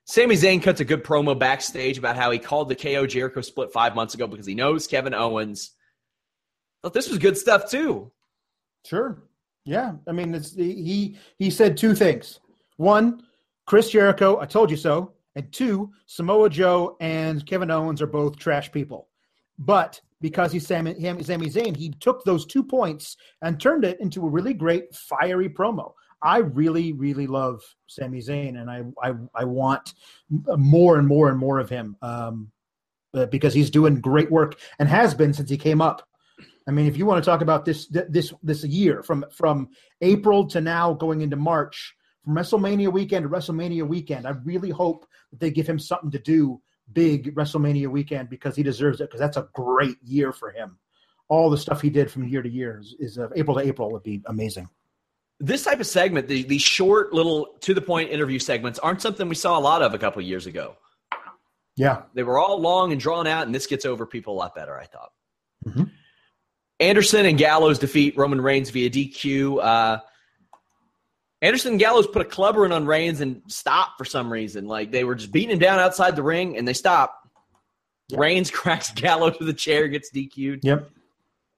Sami 0.04 0.34
Zayn 0.34 0.62
cuts 0.62 0.80
a 0.80 0.84
good 0.84 1.04
promo 1.04 1.38
backstage 1.38 1.98
about 1.98 2.16
how 2.16 2.30
he 2.30 2.38
called 2.38 2.68
the 2.68 2.74
KO 2.74 3.06
Jericho 3.06 3.40
split 3.40 3.72
five 3.72 3.94
months 3.94 4.14
ago 4.14 4.26
because 4.26 4.46
he 4.46 4.54
knows 4.54 4.86
Kevin 4.86 5.14
Owens. 5.14 5.72
Thought 6.82 6.94
this 6.94 7.08
was 7.08 7.18
good 7.18 7.38
stuff 7.38 7.70
too. 7.70 8.10
Sure. 8.84 9.22
Yeah. 9.64 9.92
I 10.08 10.12
mean, 10.12 10.34
it's 10.34 10.54
he 10.54 11.16
he 11.38 11.50
said 11.50 11.76
two 11.76 11.94
things. 11.94 12.40
One, 12.76 13.22
Chris 13.66 13.90
Jericho, 13.90 14.40
I 14.40 14.46
told 14.46 14.70
you 14.70 14.76
so. 14.76 15.12
And 15.34 15.50
two, 15.52 15.92
Samoa 16.06 16.50
Joe 16.50 16.96
and 17.00 17.44
Kevin 17.46 17.70
Owens 17.70 18.02
are 18.02 18.06
both 18.06 18.36
trash 18.36 18.70
people. 18.70 19.08
But 19.58 20.00
because 20.20 20.52
he's 20.52 20.66
Sami, 20.66 20.94
Sami 20.94 21.48
Zayn, 21.48 21.76
he 21.76 21.90
took 22.00 22.24
those 22.24 22.46
two 22.46 22.62
points 22.62 23.16
and 23.42 23.60
turned 23.60 23.84
it 23.84 24.00
into 24.00 24.24
a 24.24 24.30
really 24.30 24.54
great, 24.54 24.94
fiery 24.94 25.48
promo. 25.48 25.92
I 26.22 26.38
really, 26.38 26.92
really 26.92 27.26
love 27.26 27.62
Sami 27.88 28.20
Zayn, 28.20 28.60
and 28.60 28.70
I, 28.70 28.82
I, 29.02 29.14
I 29.34 29.44
want 29.44 29.94
more 30.30 30.98
and 30.98 31.08
more 31.08 31.28
and 31.28 31.38
more 31.38 31.58
of 31.58 31.68
him 31.68 31.96
um, 32.00 32.52
uh, 33.12 33.26
because 33.26 33.52
he's 33.52 33.70
doing 33.70 34.00
great 34.00 34.30
work 34.30 34.58
and 34.78 34.88
has 34.88 35.14
been 35.14 35.34
since 35.34 35.50
he 35.50 35.58
came 35.58 35.80
up. 35.80 36.08
I 36.66 36.70
mean, 36.70 36.86
if 36.86 36.96
you 36.96 37.06
want 37.06 37.22
to 37.22 37.28
talk 37.28 37.40
about 37.40 37.64
this 37.64 37.88
this 37.88 38.32
this 38.42 38.64
year 38.64 39.02
from 39.02 39.24
from 39.32 39.70
April 40.00 40.46
to 40.48 40.60
now 40.60 40.92
going 40.92 41.20
into 41.20 41.36
March, 41.36 41.96
from 42.24 42.34
WrestleMania 42.34 42.92
weekend 42.92 43.24
to 43.24 43.28
WrestleMania 43.28 43.86
weekend. 43.86 44.26
I 44.26 44.30
really 44.44 44.70
hope 44.70 45.06
that 45.30 45.40
they 45.40 45.50
give 45.50 45.66
him 45.66 45.78
something 45.78 46.10
to 46.12 46.18
do 46.18 46.60
big 46.92 47.34
WrestleMania 47.34 47.88
weekend 47.88 48.28
because 48.28 48.56
he 48.56 48.62
deserves 48.62 49.00
it 49.00 49.04
because 49.04 49.20
that's 49.20 49.36
a 49.36 49.48
great 49.54 49.96
year 50.02 50.32
for 50.32 50.50
him. 50.50 50.78
All 51.28 51.50
the 51.50 51.58
stuff 51.58 51.80
he 51.80 51.90
did 51.90 52.10
from 52.10 52.28
year 52.28 52.42
to 52.42 52.48
year 52.48 52.80
is, 52.80 52.94
is 52.98 53.18
uh, 53.18 53.28
April 53.34 53.56
to 53.56 53.64
April 53.64 53.90
would 53.92 54.02
be 54.02 54.22
amazing. 54.26 54.68
This 55.40 55.64
type 55.64 55.80
of 55.80 55.86
segment, 55.86 56.28
the, 56.28 56.42
these 56.44 56.62
short 56.62 57.12
little 57.12 57.56
to 57.60 57.74
the 57.74 57.80
point 57.80 58.10
interview 58.10 58.38
segments, 58.38 58.78
aren't 58.78 59.02
something 59.02 59.28
we 59.28 59.34
saw 59.34 59.58
a 59.58 59.60
lot 59.60 59.82
of 59.82 59.94
a 59.94 59.98
couple 59.98 60.20
of 60.20 60.28
years 60.28 60.46
ago. 60.46 60.76
Yeah, 61.74 62.02
they 62.14 62.22
were 62.22 62.38
all 62.38 62.60
long 62.60 62.92
and 62.92 63.00
drawn 63.00 63.26
out, 63.26 63.46
and 63.46 63.54
this 63.54 63.66
gets 63.66 63.86
over 63.86 64.04
people 64.04 64.34
a 64.34 64.38
lot 64.38 64.54
better. 64.54 64.78
I 64.78 64.84
thought. 64.84 65.10
Mm-hmm. 65.66 65.84
Anderson 66.80 67.26
and 67.26 67.38
Gallows 67.38 67.78
defeat 67.78 68.16
Roman 68.16 68.40
Reigns 68.40 68.70
via 68.70 68.90
DQ. 68.90 69.64
Uh, 69.64 70.00
Anderson 71.42 71.76
Gallows 71.76 72.06
put 72.06 72.22
a 72.22 72.28
clubber 72.28 72.64
in 72.64 72.70
on 72.70 72.86
Reigns 72.86 73.20
and 73.20 73.42
stopped 73.48 73.98
for 73.98 74.04
some 74.04 74.32
reason. 74.32 74.66
Like 74.66 74.92
they 74.92 75.02
were 75.02 75.16
just 75.16 75.32
beating 75.32 75.50
him 75.50 75.58
down 75.58 75.80
outside 75.80 76.14
the 76.14 76.22
ring 76.22 76.56
and 76.56 76.66
they 76.66 76.72
stopped. 76.72 77.26
Yep. 78.08 78.20
Reigns 78.20 78.50
cracks 78.52 78.92
Gallows 78.92 79.36
with 79.38 79.48
a 79.48 79.52
chair, 79.52 79.88
gets 79.88 80.10
DQ'd. 80.12 80.64
Yep. 80.64 80.88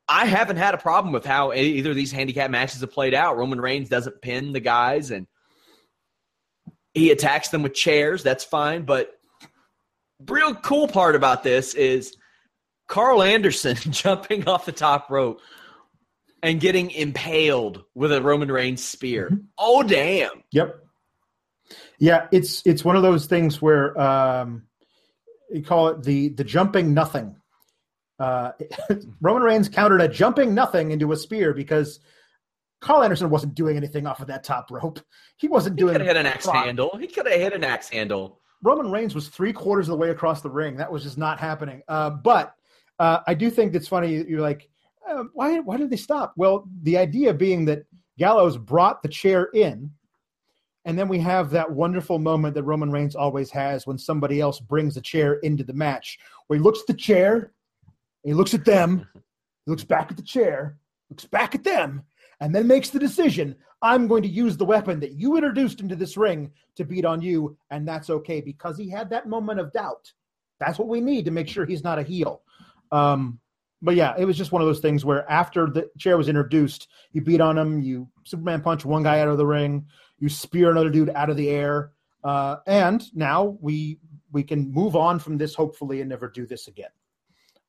I 0.09 0.27
haven't 0.27 0.57
had 0.57 0.75
a 0.75 0.79
problem 0.79 1.13
with 1.13 1.25
how 1.25 1.53
either 1.53 1.91
of 1.91 1.97
these 1.97 2.13
handicap 2.13 2.51
matches 2.51 2.81
have 2.81 2.93
played 2.93 3.15
out. 3.15 3.37
Roman 3.37 3.61
Reigns 3.61 3.89
doesn't 3.89 4.21
pin 4.23 4.53
the 4.53 4.61
guys 4.61 5.11
and 5.11 5.27
he 6.95 7.11
attacks 7.11 7.49
them 7.49 7.63
with 7.63 7.75
chairs. 7.75 8.23
That's 8.23 8.45
fine. 8.45 8.85
But 8.85 9.11
real 10.27 10.55
cool 10.55 10.89
part 10.89 11.15
about 11.15 11.43
this 11.43 11.75
is 11.75 12.17
Karl 12.89 13.23
Anderson 13.23 13.77
jumping 13.93 14.49
off 14.49 14.65
the 14.65 14.73
top 14.73 15.11
rope 15.11 15.41
and 16.45 16.61
getting 16.61 16.91
impaled 16.91 17.83
with 17.95 18.13
a 18.13 18.21
Roman 18.21 18.53
Reigns 18.53 18.85
spear. 18.85 19.31
Mm-hmm. 19.33 19.45
Oh 19.59 19.83
damn. 19.83 20.45
Yep. 20.53 20.79
Yeah, 21.99 22.27
it's 22.33 22.63
it's 22.67 22.85
one 22.85 22.97
of 22.97 23.03
those 23.03 23.27
things 23.27 23.63
where 23.63 23.99
um, 23.99 24.65
you 25.51 25.63
call 25.63 25.89
it 25.89 26.03
the 26.03 26.29
the 26.29 26.45
jumping 26.45 26.93
nothing. 26.93 27.37
Uh, 28.19 28.53
Roman 29.23 29.43
Reigns 29.43 29.69
countered 29.71 30.03
a 30.03 30.09
jumping 30.09 30.55
nothing 30.55 30.91
into 30.91 31.13
a 31.13 31.17
spear 31.17 31.55
because 31.55 31.99
Karl 32.81 33.03
Anderson 33.03 33.31
wasn't 33.31 33.55
doing 33.55 33.79
anything 33.79 34.07
off 34.07 34.21
of 34.21 34.27
that 34.27 34.45
top 34.45 34.71
rope. 34.71 35.01
He 35.39 35.49
wasn't 35.49 35.77
doing. 35.77 35.95
He 35.95 35.99
could 35.99 36.07
have 36.07 36.17
hit 36.17 36.27
an 36.27 36.27
axe 36.27 36.47
handle. 36.47 36.97
He 37.01 37.07
could 37.07 37.27
have 37.27 37.41
hit 37.41 37.55
an 37.55 37.65
axe 37.65 37.89
handle. 37.89 38.41
Roman 38.63 38.91
Reigns 38.91 39.15
was 39.15 39.29
three 39.29 39.53
quarters 39.55 39.89
of 39.89 39.93
the 39.93 39.99
way 39.99 40.11
across 40.11 40.43
the 40.43 40.51
ring. 40.51 40.77
That 40.77 40.93
was 40.93 41.03
just 41.03 41.17
not 41.17 41.41
happening. 41.41 41.83
Uh, 41.89 42.11
but 42.11 42.55
uh, 42.99 43.21
I 43.27 43.33
do 43.33 43.51
think 43.51 43.75
it's 43.75 43.89
funny. 43.89 44.25
You're 44.29 44.43
like, 44.43 44.69
uh, 45.09 45.25
why 45.33 45.61
why 45.61 45.77
did 45.77 45.91
they 45.91 45.97
stop? 45.97 46.35
Well, 46.37 46.69
the 46.83 46.97
idea 46.97 47.35
being 47.35 47.65
that 47.67 47.85
Gallows 48.19 48.57
brought 48.57 49.03
the 49.03 49.09
chair 49.09 49.49
in, 49.55 49.91
and 50.85 50.99
then 50.99 51.09
we 51.09 51.19
have 51.19 51.51
that 51.51 51.71
wonderful 51.71 52.19
moment 52.19 52.55
that 52.55 52.63
Roman 52.65 52.91
Reigns 52.91 53.17
always 53.17 53.51
has 53.51 53.87
when 53.87 53.99
somebody 53.99 54.41
else 54.41 54.61
brings 54.61 54.97
a 54.97 55.01
chair 55.01 55.35
into 55.35 55.65
the 55.65 55.73
match, 55.73 56.19
where 56.47 56.59
he 56.59 56.63
looks 56.63 56.81
at 56.81 56.87
the 56.87 56.95
chair, 56.95 57.53
he 58.23 58.35
looks 58.35 58.55
at 58.55 58.65
them, 58.65 59.07
he 59.15 59.71
looks 59.71 59.85
back 59.85 60.11
at 60.11 60.17
the 60.17 60.23
chair, 60.23 60.79
looks 61.11 61.25
back 61.25 61.55
at 61.55 61.65
them, 61.65 62.03
and 62.41 62.55
then 62.55 62.67
makes 62.67 62.91
the 62.91 62.99
decision: 62.99 63.57
I'm 63.83 64.07
going 64.07 64.23
to 64.23 64.29
use 64.29 64.57
the 64.57 64.65
weapon 64.65 65.01
that 65.01 65.13
you 65.13 65.37
introduced 65.37 65.81
into 65.81 65.97
this 65.97 66.17
ring 66.17 66.51
to 66.77 66.85
beat 66.85 67.05
on 67.05 67.21
you, 67.21 67.57
and 67.71 67.87
that's 67.87 68.11
okay 68.11 68.41
because 68.41 68.79
he 68.79 68.89
had 68.89 69.11
that 69.11 69.29
moment 69.29 69.61
of 69.61 69.73
doubt. 69.73 70.13
That's 70.61 70.79
what 70.79 70.89
we 70.89 71.01
need 71.01 71.25
to 71.25 71.31
make 71.31 71.49
sure 71.49 71.67
he's 71.67 71.85
not 71.85 71.99
a 71.99 72.03
heel. 72.03 72.43
Um, 72.93 73.41
but 73.85 73.97
yeah, 73.97 74.15
it 74.19 74.25
was 74.25 74.37
just 74.37 74.51
one 74.51 74.63
of 74.63 74.67
those 74.67 74.81
things 74.81 75.05
where 75.05 75.31
after 75.31 75.67
the 75.67 75.91
chair 75.99 76.17
was 76.17 76.29
introduced, 76.29 76.89
you 77.13 77.21
beat 77.21 77.41
on 77.41 77.59
him, 77.59 77.81
you 77.81 78.09
Superman 78.25 78.63
punch 78.63 78.85
one 78.85 79.03
guy 79.03 79.21
out 79.21 79.29
of 79.29 79.37
the 79.37 79.47
ring, 79.47 79.87
you 80.19 80.31
spear 80.31 80.71
another 80.71 80.89
dude 80.89 81.11
out 81.11 81.29
of 81.29 81.37
the 81.37 81.51
air, 81.51 81.93
uh, 82.25 82.57
and 82.67 83.05
now 83.15 83.59
we 83.61 83.99
we 84.33 84.43
can 84.43 84.73
move 84.73 84.97
on 84.97 85.19
from 85.19 85.37
this 85.37 85.55
hopefully 85.55 86.01
and 86.01 86.09
never 86.09 86.29
do 86.29 86.47
this 86.47 86.67
again. 86.67 86.91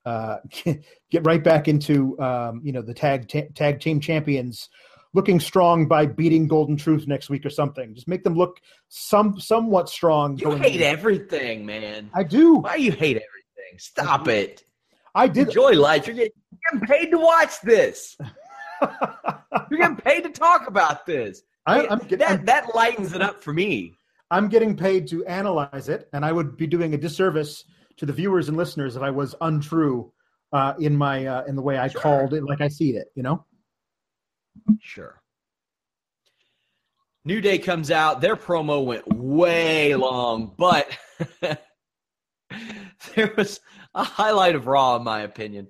Uh, 0.06 0.38
get 1.12 1.25
right 1.25 1.43
back 1.43 1.67
into 1.67 2.17
um, 2.19 2.62
you 2.63 2.71
know 2.71 2.82
the 2.82 2.93
tag 2.93 3.28
t- 3.28 3.49
tag 3.54 3.82
team 3.82 3.99
champions 3.99 4.69
looking 5.13 5.39
strong 5.39 5.88
by 5.88 6.06
beating 6.06 6.47
Golden 6.47 6.78
Truth 6.78 7.08
next 7.08 7.30
week 7.30 7.45
or 7.45 7.49
something. 7.49 7.93
Just 7.93 8.08
make 8.08 8.23
them 8.23 8.36
look 8.36 8.62
some 8.88 9.38
somewhat 9.38 9.89
strong. 9.89 10.38
You 10.38 10.51
hate 10.51 10.82
in. 10.82 10.84
everything, 10.84 11.65
man. 11.65 12.10
I 12.13 12.23
do. 12.23 12.56
Why 12.56 12.75
you 12.75 12.93
hate 12.93 13.17
everything? 13.17 13.80
Stop 13.80 14.30
it. 14.30 14.63
I 15.15 15.28
did 15.28 15.47
enjoy 15.47 15.71
life. 15.71 16.08
You're 16.08 16.15
getting, 16.15 16.34
you're 16.51 16.80
getting 16.82 16.88
paid 16.88 17.12
to 17.12 17.17
watch 17.17 17.62
this. 17.62 18.17
you're 18.82 19.80
getting 19.80 19.95
paid 19.95 20.23
to 20.23 20.30
talk 20.30 20.67
about 20.67 21.06
this. 21.06 21.41
I, 21.65 21.86
am 21.86 21.99
that 22.10 22.30
I'm, 22.30 22.45
that 22.45 22.75
lightens 22.75 23.13
it 23.13 23.21
up 23.21 23.41
for 23.41 23.54
me. 23.54 23.93
I'm 24.30 24.49
getting 24.49 24.75
paid 24.75 25.08
to 25.08 25.25
analyze 25.25 25.89
it, 25.89 26.10
and 26.13 26.25
I 26.25 26.32
would 26.32 26.58
be 26.58 26.67
doing 26.67 26.93
a 26.93 26.97
disservice 26.97 27.63
to 27.97 28.06
the 28.06 28.13
viewers 28.13 28.49
and 28.49 28.58
listeners 28.58 28.95
if 28.95 29.01
I 29.01 29.10
was 29.10 29.34
untrue 29.41 30.12
uh, 30.51 30.73
in 30.80 30.95
my 30.95 31.25
uh, 31.25 31.43
in 31.45 31.56
the 31.56 31.62
way 31.62 31.78
I 31.78 31.88
sure. 31.88 32.01
called 32.01 32.34
it, 32.34 32.43
like 32.43 32.62
I 32.62 32.67
see 32.67 32.91
it. 32.91 33.08
You 33.15 33.23
know. 33.23 33.45
Sure. 34.82 35.21
New 37.23 37.41
Day 37.41 37.58
comes 37.58 37.89
out. 37.89 38.21
Their 38.21 38.36
promo 38.36 38.86
went 38.86 39.08
way 39.08 39.95
long, 39.95 40.54
but 40.58 40.88
there 43.15 43.34
was 43.38 43.60
a 43.94 44.04
highlight 44.04 44.56
of 44.56 44.68
Raw, 44.68 44.96
in 44.96 45.04
my 45.04 45.22
opinion, 45.22 45.68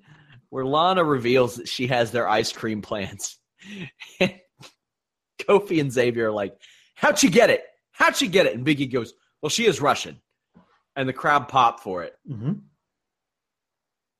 where 0.49 0.65
Lana 0.65 1.03
reveals 1.03 1.55
that 1.55 1.67
she 1.67 1.87
has 1.87 2.11
their 2.11 2.27
ice 2.27 2.51
cream 2.51 2.81
plans. 2.81 3.37
Kofi 5.39 5.81
and 5.81 5.91
Xavier 5.91 6.27
are 6.27 6.31
like, 6.31 6.55
How'd 6.95 7.19
she 7.19 7.29
get 7.29 7.49
it? 7.49 7.63
How'd 7.91 8.15
she 8.15 8.27
get 8.27 8.45
it? 8.45 8.55
And 8.55 8.65
Biggie 8.65 8.91
goes, 8.91 9.13
Well, 9.41 9.49
she 9.49 9.65
is 9.65 9.81
Russian. 9.81 10.19
And 10.95 11.09
the 11.09 11.13
crowd 11.13 11.49
popped 11.49 11.81
for 11.81 12.03
it. 12.03 12.15
Mm-hmm. 12.29 12.53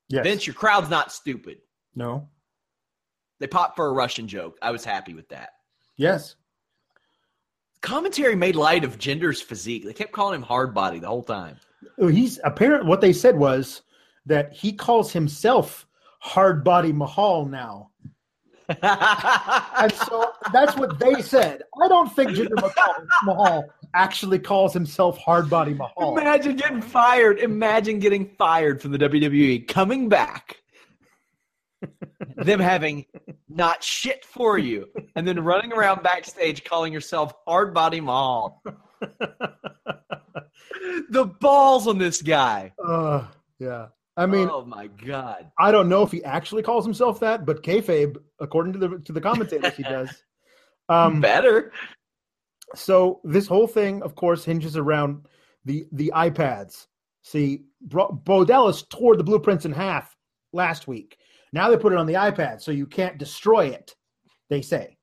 Yes. 0.10 0.24
Vince, 0.24 0.46
your 0.46 0.54
crowd's 0.54 0.90
not 0.90 1.12
stupid. 1.12 1.60
No. 1.96 2.28
They 3.40 3.48
popped 3.48 3.76
for 3.76 3.88
a 3.88 3.94
Russian 3.94 4.28
joke. 4.28 4.58
I 4.62 4.72
was 4.72 4.86
happy 4.86 5.14
with 5.14 5.30
that. 5.30 5.50
Yes. 5.98 6.36
Commentary 7.82 8.36
made 8.36 8.56
light 8.56 8.84
of 8.84 8.98
Jinder's 8.98 9.42
physique. 9.42 9.86
They 9.86 9.94
kept 9.94 10.12
calling 10.12 10.36
him 10.36 10.42
hard 10.42 10.74
body 10.74 11.00
the 11.00 11.08
whole 11.08 11.24
time. 11.24 11.58
Oh, 12.00 12.08
he's 12.08 12.40
apparent. 12.44 12.86
What 12.86 13.02
they 13.02 13.14
said 13.14 13.38
was 13.38 13.82
that 14.26 14.54
he 14.54 14.74
calls 14.74 15.12
himself 15.12 15.88
hard 16.20 16.64
body 16.64 16.92
Mahal 16.92 17.46
now. 17.46 17.92
and 18.82 19.92
so 19.94 20.32
that's 20.52 20.76
what 20.76 20.98
they 21.00 21.22
said. 21.22 21.62
I 21.82 21.88
don't 21.88 22.12
think 22.16 22.32
Jinder 22.32 22.72
Mahal 23.24 23.66
actually 23.94 24.40
calls 24.40 24.74
himself 24.74 25.20
hard 25.20 25.50
body 25.50 25.76
Mahal. 25.76 26.18
Imagine 26.18 26.56
getting 26.56 26.82
fired. 26.82 27.40
Imagine 27.40 28.00
getting 28.00 28.26
fired 28.26 28.82
from 28.82 28.92
the 28.92 28.98
WWE, 28.98 29.68
coming 29.68 30.10
back, 30.10 30.58
them 32.38 32.60
having 32.60 33.06
not 33.48 33.84
shit 33.84 34.26
for 34.26 34.58
you, 34.58 34.88
and 35.16 35.28
then 35.28 35.44
running 35.44 35.72
around 35.72 36.02
backstage 36.02 36.64
calling 36.64 36.92
yourself 36.92 37.34
hard 37.48 37.72
body 37.72 38.02
Mahal. 38.02 38.64
the 41.10 41.26
balls 41.40 41.88
on 41.88 41.98
this 41.98 42.22
guy. 42.22 42.74
Uh, 42.84 43.26
yeah. 43.60 43.88
I 44.18 44.26
mean, 44.26 44.50
oh 44.50 44.64
my 44.64 44.88
god! 44.88 45.52
I 45.60 45.72
don't 45.72 45.90
know 45.90 46.02
if 46.02 46.12
he 46.12 46.24
actually 46.24 46.64
calls 46.64 46.86
himself 46.86 47.20
that, 47.20 47.46
but 47.46 47.64
kayfabe, 47.64 48.16
according 48.40 48.72
to 48.74 48.80
the 48.80 49.00
to 49.00 49.12
the 49.12 49.22
commentators, 49.22 49.76
he 49.76 49.84
does. 49.84 50.10
Um, 50.88 51.20
Better. 51.20 51.72
So 52.76 53.20
this 53.24 53.48
whole 53.48 53.66
thing, 53.66 54.04
of 54.04 54.14
course, 54.14 54.46
hinges 54.46 54.78
around 54.78 55.26
the 55.66 55.88
the 55.92 56.14
iPads. 56.16 56.86
See, 57.24 57.64
Bo 57.82 58.46
Dallas 58.46 58.84
tore 58.84 59.16
the 59.16 59.24
blueprints 59.24 59.66
in 59.66 59.72
half 59.72 60.16
last 60.54 60.88
week. 60.88 61.18
Now 61.54 61.72
they 61.72 61.78
put 61.78 61.92
it 61.92 61.98
on 61.98 62.06
the 62.06 62.14
iPad, 62.14 62.62
so 62.62 62.70
you 62.70 62.86
can't 62.86 63.18
destroy 63.18 63.66
it. 63.66 63.96
They 64.52 64.62
say. 64.62 64.96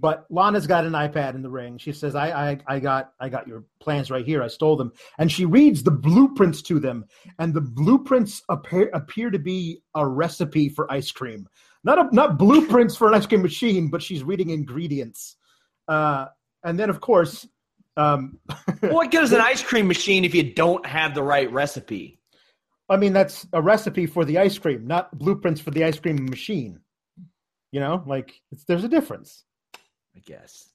But 0.00 0.26
Lana's 0.30 0.66
got 0.66 0.84
an 0.84 0.92
iPad 0.92 1.34
in 1.34 1.42
the 1.42 1.50
ring. 1.50 1.76
She 1.76 1.92
says, 1.92 2.14
I, 2.14 2.50
I, 2.50 2.58
I 2.66 2.78
got 2.78 3.12
I 3.18 3.28
got 3.28 3.48
your 3.48 3.64
plans 3.80 4.10
right 4.10 4.24
here. 4.24 4.42
I 4.42 4.48
stole 4.48 4.76
them. 4.76 4.92
And 5.18 5.30
she 5.30 5.44
reads 5.44 5.82
the 5.82 5.90
blueprints 5.90 6.62
to 6.62 6.78
them. 6.78 7.04
And 7.38 7.52
the 7.52 7.60
blueprints 7.60 8.42
appear 8.48 8.90
appear 8.94 9.30
to 9.30 9.38
be 9.38 9.82
a 9.94 10.06
recipe 10.06 10.68
for 10.68 10.90
ice 10.92 11.10
cream. 11.10 11.48
Not 11.82 11.98
a, 11.98 12.14
not 12.14 12.38
blueprints 12.38 12.96
for 12.96 13.08
an 13.08 13.14
ice 13.14 13.26
cream 13.26 13.42
machine, 13.42 13.88
but 13.88 14.02
she's 14.02 14.22
reading 14.22 14.50
ingredients. 14.50 15.36
Uh, 15.88 16.26
and 16.64 16.78
then 16.78 16.90
of 16.90 17.00
course 17.00 17.46
um, 17.98 18.38
what 18.80 19.10
good 19.10 19.24
is 19.24 19.32
an 19.32 19.40
ice 19.40 19.62
cream 19.62 19.88
machine 19.88 20.24
if 20.24 20.34
you 20.34 20.54
don't 20.54 20.86
have 20.86 21.14
the 21.14 21.22
right 21.22 21.52
recipe? 21.52 22.20
I 22.88 22.96
mean, 22.96 23.12
that's 23.12 23.46
a 23.52 23.60
recipe 23.60 24.06
for 24.06 24.24
the 24.24 24.38
ice 24.38 24.56
cream, 24.56 24.86
not 24.86 25.18
blueprints 25.18 25.60
for 25.60 25.72
the 25.72 25.84
ice 25.84 25.98
cream 25.98 26.24
machine. 26.24 26.80
You 27.72 27.80
know, 27.80 28.02
like 28.06 28.40
there's 28.66 28.84
a 28.84 28.88
difference. 28.88 29.44
I 30.18 30.22
guess. 30.24 30.68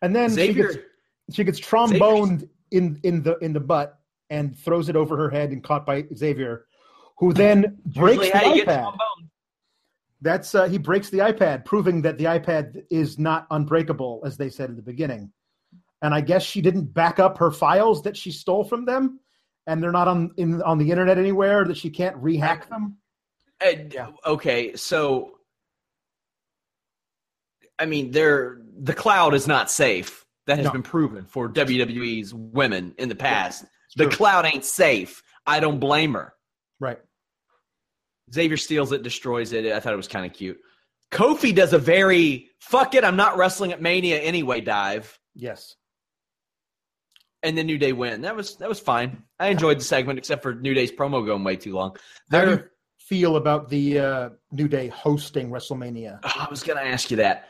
And 0.00 0.14
then 0.14 0.30
Xavier, 0.30 0.72
she 0.72 0.76
gets 0.76 0.86
she 1.32 1.44
gets 1.44 1.60
tromboned 1.60 2.48
in 2.70 2.98
in 3.02 3.22
the 3.22 3.36
in 3.38 3.52
the 3.52 3.60
butt 3.60 3.98
and 4.30 4.56
throws 4.58 4.88
it 4.88 4.96
over 4.96 5.16
her 5.16 5.30
head 5.30 5.50
and 5.50 5.62
caught 5.62 5.84
by 5.84 6.04
Xavier, 6.14 6.66
who 7.18 7.32
then 7.32 7.78
breaks 7.84 8.26
the 8.26 8.38
iPad. 8.38 8.96
That's 10.20 10.54
uh, 10.54 10.68
he 10.68 10.78
breaks 10.78 11.10
the 11.10 11.18
iPad, 11.18 11.64
proving 11.64 12.02
that 12.02 12.18
the 12.18 12.24
iPad 12.24 12.84
is 12.90 13.18
not 13.18 13.46
unbreakable, 13.50 14.22
as 14.24 14.36
they 14.36 14.48
said 14.48 14.70
in 14.70 14.76
the 14.76 14.82
beginning. 14.82 15.32
And 16.00 16.14
I 16.14 16.20
guess 16.20 16.42
she 16.42 16.60
didn't 16.60 16.94
back 16.94 17.18
up 17.18 17.38
her 17.38 17.50
files 17.50 18.02
that 18.02 18.16
she 18.16 18.30
stole 18.30 18.64
from 18.64 18.84
them, 18.84 19.20
and 19.66 19.82
they're 19.82 19.92
not 19.92 20.08
on 20.08 20.32
in 20.36 20.62
on 20.62 20.78
the 20.78 20.90
internet 20.90 21.18
anywhere 21.18 21.64
that 21.64 21.76
she 21.76 21.90
can't 21.90 22.16
rehack 22.22 22.68
them. 22.68 22.96
Uh, 23.60 24.06
okay, 24.24 24.76
so 24.76 25.38
I 27.78 27.86
mean, 27.86 28.10
they're 28.10 28.60
the 28.78 28.94
cloud 28.94 29.34
is 29.34 29.46
not 29.46 29.70
safe. 29.70 30.24
That 30.46 30.56
has 30.56 30.66
no. 30.66 30.72
been 30.72 30.82
proven 30.82 31.26
for 31.26 31.48
WWE's 31.48 32.32
women 32.32 32.94
in 32.96 33.10
the 33.10 33.14
past. 33.14 33.66
The 33.96 34.08
cloud 34.08 34.46
ain't 34.46 34.64
safe. 34.64 35.22
I 35.46 35.60
don't 35.60 35.78
blame 35.78 36.14
her. 36.14 36.32
Right. 36.80 36.98
Xavier 38.32 38.56
steals 38.56 38.92
it, 38.92 39.02
destroys 39.02 39.52
it. 39.52 39.66
I 39.66 39.80
thought 39.80 39.92
it 39.92 39.96
was 39.96 40.08
kind 40.08 40.24
of 40.24 40.32
cute. 40.32 40.58
Kofi 41.10 41.54
does 41.54 41.72
a 41.72 41.78
very 41.78 42.48
fuck 42.58 42.94
it, 42.94 43.04
I'm 43.04 43.16
not 43.16 43.36
wrestling 43.36 43.72
at 43.72 43.80
Mania 43.80 44.18
anyway 44.20 44.60
dive. 44.60 45.18
Yes. 45.34 45.76
And 47.42 47.56
then 47.56 47.66
New 47.66 47.78
Day 47.78 47.92
win. 47.92 48.22
That 48.22 48.34
was 48.34 48.56
that 48.56 48.68
was 48.68 48.80
fine. 48.80 49.22
I 49.38 49.48
enjoyed 49.48 49.78
the 49.78 49.84
segment 49.84 50.18
except 50.18 50.42
for 50.42 50.54
New 50.54 50.74
Day's 50.74 50.90
promo 50.90 51.24
going 51.24 51.44
way 51.44 51.56
too 51.56 51.72
long. 51.72 51.96
How 52.30 52.44
do 52.44 52.50
you 52.50 52.64
feel 52.98 53.36
about 53.36 53.68
the 53.68 53.98
uh, 53.98 54.30
New 54.50 54.66
Day 54.66 54.88
hosting 54.88 55.50
WrestleMania? 55.50 56.18
Oh, 56.24 56.32
I 56.36 56.48
was 56.50 56.62
going 56.62 56.78
to 56.78 56.84
ask 56.84 57.10
you 57.10 57.18
that. 57.18 57.48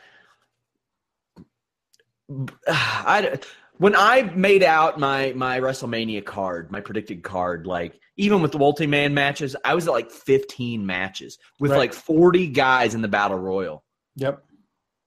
I 2.67 3.39
when 3.77 3.95
I 3.95 4.23
made 4.35 4.63
out 4.63 4.99
my 4.99 5.33
my 5.35 5.59
WrestleMania 5.59 6.25
card, 6.25 6.71
my 6.71 6.81
predicted 6.81 7.23
card, 7.23 7.65
like 7.65 7.99
even 8.17 8.41
with 8.41 8.51
the 8.51 8.59
multi-man 8.59 9.13
matches, 9.13 9.55
I 9.63 9.73
was 9.73 9.87
at 9.87 9.93
like 9.93 10.11
15 10.11 10.85
matches 10.85 11.37
with 11.59 11.71
right. 11.71 11.77
like 11.77 11.93
40 11.93 12.47
guys 12.47 12.93
in 12.93 13.01
the 13.01 13.07
battle 13.07 13.37
royal. 13.37 13.83
Yep. 14.17 14.43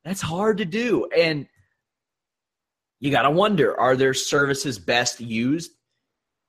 That's 0.05 0.23
hard 0.23 0.59
to 0.59 0.65
do. 0.65 1.07
And 1.15 1.47
you 3.01 3.11
got 3.11 3.23
to 3.23 3.31
wonder, 3.31 3.79
are 3.79 3.97
their 3.97 4.15
services 4.15 4.79
best 4.79 5.21
used 5.21 5.73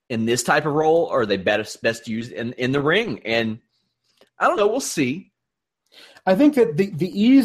in 0.08 0.24
this 0.24 0.42
type 0.42 0.64
of 0.64 0.72
role 0.72 1.04
or 1.04 1.22
are 1.22 1.26
they 1.26 1.36
best 1.36 1.82
best 1.82 2.08
used 2.08 2.32
in 2.32 2.54
in 2.54 2.72
the 2.72 2.80
ring? 2.80 3.20
And 3.26 3.58
I 4.38 4.48
don't 4.48 4.56
know, 4.56 4.68
we'll 4.68 4.80
see. 4.80 5.32
I 6.24 6.34
think 6.34 6.54
that 6.54 6.76
the 6.76 6.86
the 6.86 7.08
ease 7.08 7.44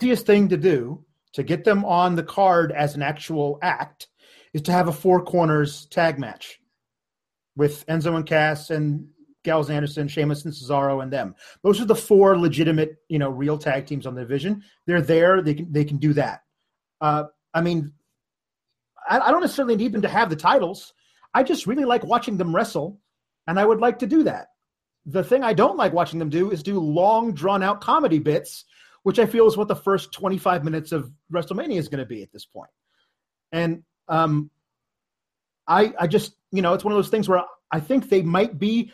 easiest 0.00 0.26
thing 0.26 0.48
to 0.48 0.56
do 0.56 1.04
to 1.32 1.42
get 1.42 1.64
them 1.64 1.84
on 1.84 2.16
the 2.16 2.22
card 2.22 2.72
as 2.72 2.94
an 2.94 3.02
actual 3.02 3.58
act 3.62 4.08
is 4.52 4.62
to 4.62 4.72
have 4.72 4.88
a 4.88 4.92
four 4.92 5.24
corners 5.24 5.86
tag 5.86 6.18
match 6.18 6.60
with 7.56 7.86
Enzo 7.86 8.16
and 8.16 8.26
Cass 8.26 8.70
and 8.70 9.08
Gallows 9.44 9.70
Anderson, 9.70 10.08
Sheamus 10.08 10.44
and 10.44 10.54
Cesaro 10.54 11.02
and 11.02 11.12
them. 11.12 11.34
Those 11.62 11.80
are 11.80 11.84
the 11.84 11.94
four 11.94 12.38
legitimate, 12.38 12.96
you 13.08 13.18
know, 13.18 13.28
real 13.28 13.58
tag 13.58 13.86
teams 13.86 14.06
on 14.06 14.14
the 14.14 14.22
division. 14.22 14.62
They're 14.86 15.02
there. 15.02 15.42
They 15.42 15.54
can 15.54 15.72
they 15.72 15.84
can 15.84 15.98
do 15.98 16.12
that. 16.14 16.42
Uh, 17.00 17.24
I 17.52 17.60
mean, 17.60 17.92
I, 19.08 19.20
I 19.20 19.30
don't 19.30 19.42
necessarily 19.42 19.76
need 19.76 19.92
them 19.92 20.02
to 20.02 20.08
have 20.08 20.30
the 20.30 20.36
titles. 20.36 20.94
I 21.34 21.42
just 21.42 21.66
really 21.66 21.84
like 21.84 22.04
watching 22.04 22.36
them 22.36 22.54
wrestle, 22.54 23.00
and 23.46 23.60
I 23.60 23.66
would 23.66 23.80
like 23.80 23.98
to 23.98 24.06
do 24.06 24.22
that. 24.24 24.48
The 25.06 25.24
thing 25.24 25.42
I 25.42 25.52
don't 25.52 25.76
like 25.76 25.92
watching 25.92 26.18
them 26.18 26.30
do 26.30 26.50
is 26.50 26.62
do 26.62 26.80
long, 26.80 27.34
drawn 27.34 27.62
out 27.62 27.82
comedy 27.82 28.20
bits 28.20 28.64
which 29.04 29.18
I 29.18 29.26
feel 29.26 29.46
is 29.46 29.56
what 29.56 29.68
the 29.68 29.76
first 29.76 30.12
25 30.12 30.64
minutes 30.64 30.90
of 30.90 31.12
WrestleMania 31.32 31.78
is 31.78 31.88
going 31.88 32.00
to 32.00 32.06
be 32.06 32.22
at 32.22 32.32
this 32.32 32.46
point. 32.46 32.70
And 33.52 33.84
um, 34.08 34.50
I, 35.68 35.92
I 36.00 36.06
just, 36.06 36.34
you 36.50 36.62
know, 36.62 36.74
it's 36.74 36.84
one 36.84 36.92
of 36.92 36.96
those 36.96 37.10
things 37.10 37.28
where 37.28 37.42
I 37.70 37.80
think 37.80 38.08
they 38.08 38.22
might 38.22 38.58
be 38.58 38.90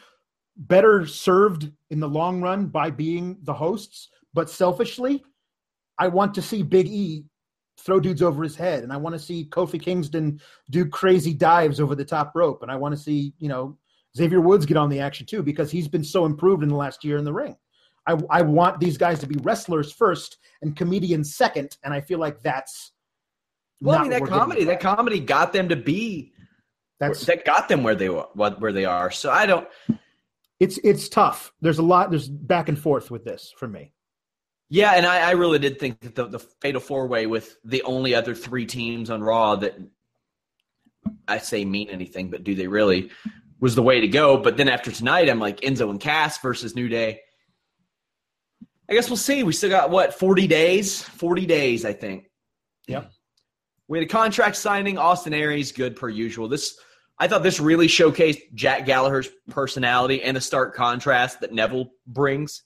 better 0.57 1.07
served 1.07 1.71
in 1.91 2.01
the 2.01 2.09
long 2.09 2.43
run 2.43 2.67
by 2.67 2.91
being 2.91 3.39
the 3.45 3.55
hosts, 3.55 4.09
but 4.35 4.51
selfishly, 4.51 5.25
I 5.97 6.09
want 6.09 6.35
to 6.35 6.43
see 6.43 6.63
Big 6.63 6.89
E 6.89 7.25
throw 7.79 8.01
dudes 8.01 8.21
over 8.21 8.43
his 8.43 8.57
head, 8.57 8.83
and 8.83 8.93
I 8.93 8.97
want 8.97 9.15
to 9.15 9.19
see 9.19 9.49
Kofi 9.49 9.81
Kingston 9.81 10.41
do 10.71 10.87
crazy 10.87 11.35
dives 11.35 11.81
over 11.81 11.95
the 11.95 12.05
top 12.05 12.33
rope, 12.35 12.63
and 12.63 12.71
I 12.71 12.77
want 12.77 12.95
to 12.95 13.01
see, 13.01 13.33
you 13.39 13.49
know, 13.49 13.79
Xavier 14.17 14.41
Woods 14.41 14.67
get 14.67 14.77
on 14.77 14.91
the 14.91 15.01
action 15.01 15.25
too 15.25 15.43
because 15.43 15.71
he's 15.71 15.89
been 15.89 16.05
so 16.05 16.25
improved 16.27 16.63
in 16.63 16.69
the 16.69 16.75
last 16.75 17.05
year 17.05 17.17
in 17.17 17.25
the 17.25 17.33
ring. 17.33 17.57
I, 18.07 18.19
I 18.31 18.43
want 18.43 18.81
these 18.81 18.99
guys 18.99 19.21
to 19.21 19.27
be 19.27 19.39
wrestlers 19.43 19.93
first 19.93 20.39
and 20.63 20.77
comedians 20.77 21.35
second, 21.35 21.77
and 21.85 21.93
I 21.95 22.01
feel 22.01 22.19
like 22.19 22.43
that's 22.43 22.93
well. 23.81 23.99
I 23.99 24.03
mean, 24.03 24.11
that 24.11 24.27
comedy, 24.27 24.65
that 24.65 24.81
comedy 24.81 25.21
got 25.21 25.53
them 25.53 25.69
to 25.69 25.77
be 25.77 26.33
that's 27.01 27.25
that 27.25 27.47
got 27.47 27.69
them 27.69 27.83
where 27.83 27.95
they 27.95 28.09
what 28.09 28.61
where 28.61 28.73
they 28.73 28.85
are. 28.85 29.11
So 29.11 29.31
I 29.31 29.47
don't. 29.47 29.67
It's 30.61 30.79
it's 30.85 31.09
tough. 31.09 31.53
There's 31.63 31.79
a 31.79 31.83
lot. 31.83 32.11
There's 32.11 32.29
back 32.29 32.69
and 32.69 32.79
forth 32.79 33.11
with 33.11 33.25
this 33.25 33.53
for 33.57 33.67
me. 33.67 33.95
Yeah, 34.69 34.93
and 34.93 35.05
I, 35.05 35.31
I 35.31 35.31
really 35.33 35.59
did 35.59 35.81
think 35.81 35.99
that 36.01 36.15
the, 36.15 36.27
the 36.27 36.39
Fatal 36.39 36.81
Four 36.81 37.09
Way 37.09 37.27
with 37.27 37.57
the 37.65 37.83
only 37.83 38.15
other 38.15 38.35
three 38.35 38.67
teams 38.67 39.11
on 39.11 39.23
Raw 39.23 39.57
that 39.57 39.77
I 41.27 41.39
say 41.39 41.65
mean 41.65 41.89
anything, 41.89 42.31
but 42.31 42.45
do 42.45 42.55
they 42.55 42.69
really? 42.69 43.11
Was 43.59 43.75
the 43.75 43.83
way 43.83 44.01
to 44.01 44.09
go. 44.09 44.39
But 44.39 44.57
then 44.57 44.71
after 44.71 44.91
tonight, 44.91 45.29
I'm 45.29 45.39
like 45.39 45.61
Enzo 45.61 45.91
and 45.91 46.01
Cass 46.01 46.39
versus 46.39 46.75
New 46.75 46.89
Day. 46.89 47.21
I 48.91 48.95
guess 48.95 49.09
we'll 49.09 49.17
see. 49.17 49.45
We 49.45 49.53
still 49.53 49.71
got 49.71 49.91
what, 49.91 50.15
40 50.15 50.49
days? 50.49 51.03
40 51.03 51.47
days, 51.47 51.85
I 51.85 51.93
think. 51.93 52.29
Yep. 52.89 53.13
We 53.87 53.99
had 53.99 54.07
a 54.07 54.11
contract 54.11 54.57
signing. 54.57 54.99
Austin 54.99 55.33
Aries, 55.33 55.71
good 55.71 55.95
per 55.95 56.09
usual. 56.09 56.49
This 56.49 56.77
I 57.21 57.29
thought 57.29 57.43
this 57.43 57.61
really 57.61 57.87
showcased 57.87 58.55
Jack 58.55 58.87
Gallagher's 58.87 59.29
personality 59.51 60.23
and 60.23 60.37
the 60.37 60.41
stark 60.41 60.75
contrast 60.75 61.41
that 61.41 61.53
Neville 61.53 61.91
brings. 62.07 62.63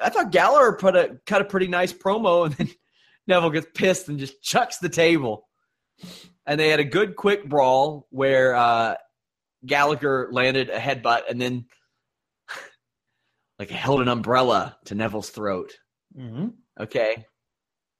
I 0.00 0.08
thought 0.08 0.30
Gallagher 0.30 0.76
put 0.76 0.94
a 0.94 1.18
cut 1.26 1.42
a 1.42 1.44
pretty 1.44 1.66
nice 1.66 1.92
promo, 1.92 2.46
and 2.46 2.54
then 2.54 2.70
Neville 3.26 3.50
gets 3.50 3.66
pissed 3.74 4.08
and 4.08 4.18
just 4.18 4.40
chucks 4.42 4.78
the 4.78 4.88
table. 4.88 5.48
And 6.46 6.58
they 6.58 6.68
had 6.68 6.80
a 6.80 6.84
good 6.84 7.16
quick 7.16 7.46
brawl 7.46 8.06
where 8.10 8.54
uh, 8.54 8.94
Gallagher 9.66 10.28
landed 10.30 10.70
a 10.70 10.78
headbutt, 10.78 11.22
and 11.28 11.40
then 11.40 11.66
like 13.58 13.70
held 13.70 14.00
an 14.00 14.08
umbrella 14.08 14.76
to 14.86 14.94
Neville's 14.94 15.30
throat. 15.30 15.76
Mm-hmm. 16.16 16.48
Okay. 16.80 17.24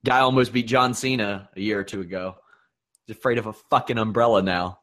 Guy 0.04 0.20
almost 0.20 0.52
beat 0.52 0.66
John 0.66 0.94
Cena 0.94 1.48
a 1.56 1.60
year 1.60 1.80
or 1.80 1.84
two 1.84 2.00
ago. 2.00 2.36
He's 3.06 3.16
afraid 3.16 3.38
of 3.38 3.46
a 3.46 3.52
fucking 3.52 3.98
umbrella 3.98 4.42
now. 4.42 4.78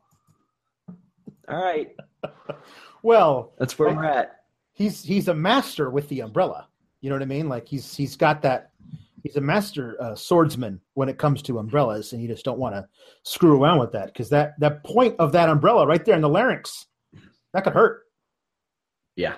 All 1.48 1.64
right. 1.64 1.96
well, 3.04 3.54
that's 3.58 3.78
where 3.78 3.94
we're 3.94 4.04
at. 4.04 4.42
He's 4.74 5.04
he's 5.04 5.28
a 5.28 5.34
master 5.34 5.90
with 5.90 6.10
the 6.10 6.22
umbrella. 6.22 6.68
You 7.02 7.10
know 7.10 7.16
what 7.16 7.22
I 7.22 7.28
mean? 7.28 7.48
Like 7.48 7.68
he's 7.68 7.96
he's 7.96 8.18
got 8.18 8.42
that. 8.42 8.72
He's 9.24 9.38
a 9.38 9.42
master 9.42 9.96
uh, 10.02 10.16
swordsman 10.16 10.82
when 10.94 11.10
it 11.10 11.18
comes 11.18 11.42
to 11.44 11.60
umbrellas, 11.60 12.14
and 12.14 12.22
you 12.22 12.28
just 12.28 12.46
don't 12.46 12.60
want 12.60 12.76
to 12.76 12.88
screw 13.24 13.62
around 13.62 13.80
with 13.80 13.94
that 13.94 14.08
because 14.08 14.30
that 14.30 14.60
that 14.60 14.84
point 14.84 15.16
of 15.20 15.32
that 15.32 15.50
umbrella 15.50 15.88
right 15.88 16.04
there 16.04 16.16
in 16.16 16.22
the 16.22 16.30
larynx 16.30 16.88
that 17.54 17.64
could 17.64 17.74
hurt. 17.74 18.02
Yeah, 19.16 19.36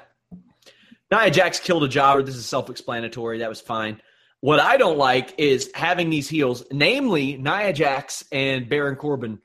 Nia 1.12 1.32
Jax 1.32 1.60
killed 1.60 1.84
a 1.84 1.88
jobber. 1.88 2.22
This 2.22 2.36
is 2.36 2.46
self 2.46 2.70
explanatory. 2.70 3.40
That 3.40 3.50
was 3.50 3.62
fine. 3.62 4.02
What 4.42 4.60
I 4.60 4.78
don't 4.78 4.98
like 4.98 5.34
is 5.40 5.72
having 5.74 6.10
these 6.10 6.30
heels, 6.30 6.64
namely 6.72 7.38
Nia 7.38 7.74
Jax 7.74 8.24
and 8.32 8.70
Baron 8.70 8.96
Corbin, 8.96 9.40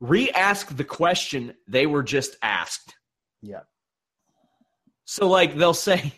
re 0.00 0.30
ask 0.30 0.76
the 0.76 0.84
question 0.84 1.54
they 1.66 1.86
were 1.86 2.02
just 2.02 2.36
asked. 2.42 2.94
Yeah. 3.40 3.60
So, 5.04 5.28
like, 5.28 5.56
they'll 5.56 5.72
say, 5.72 6.12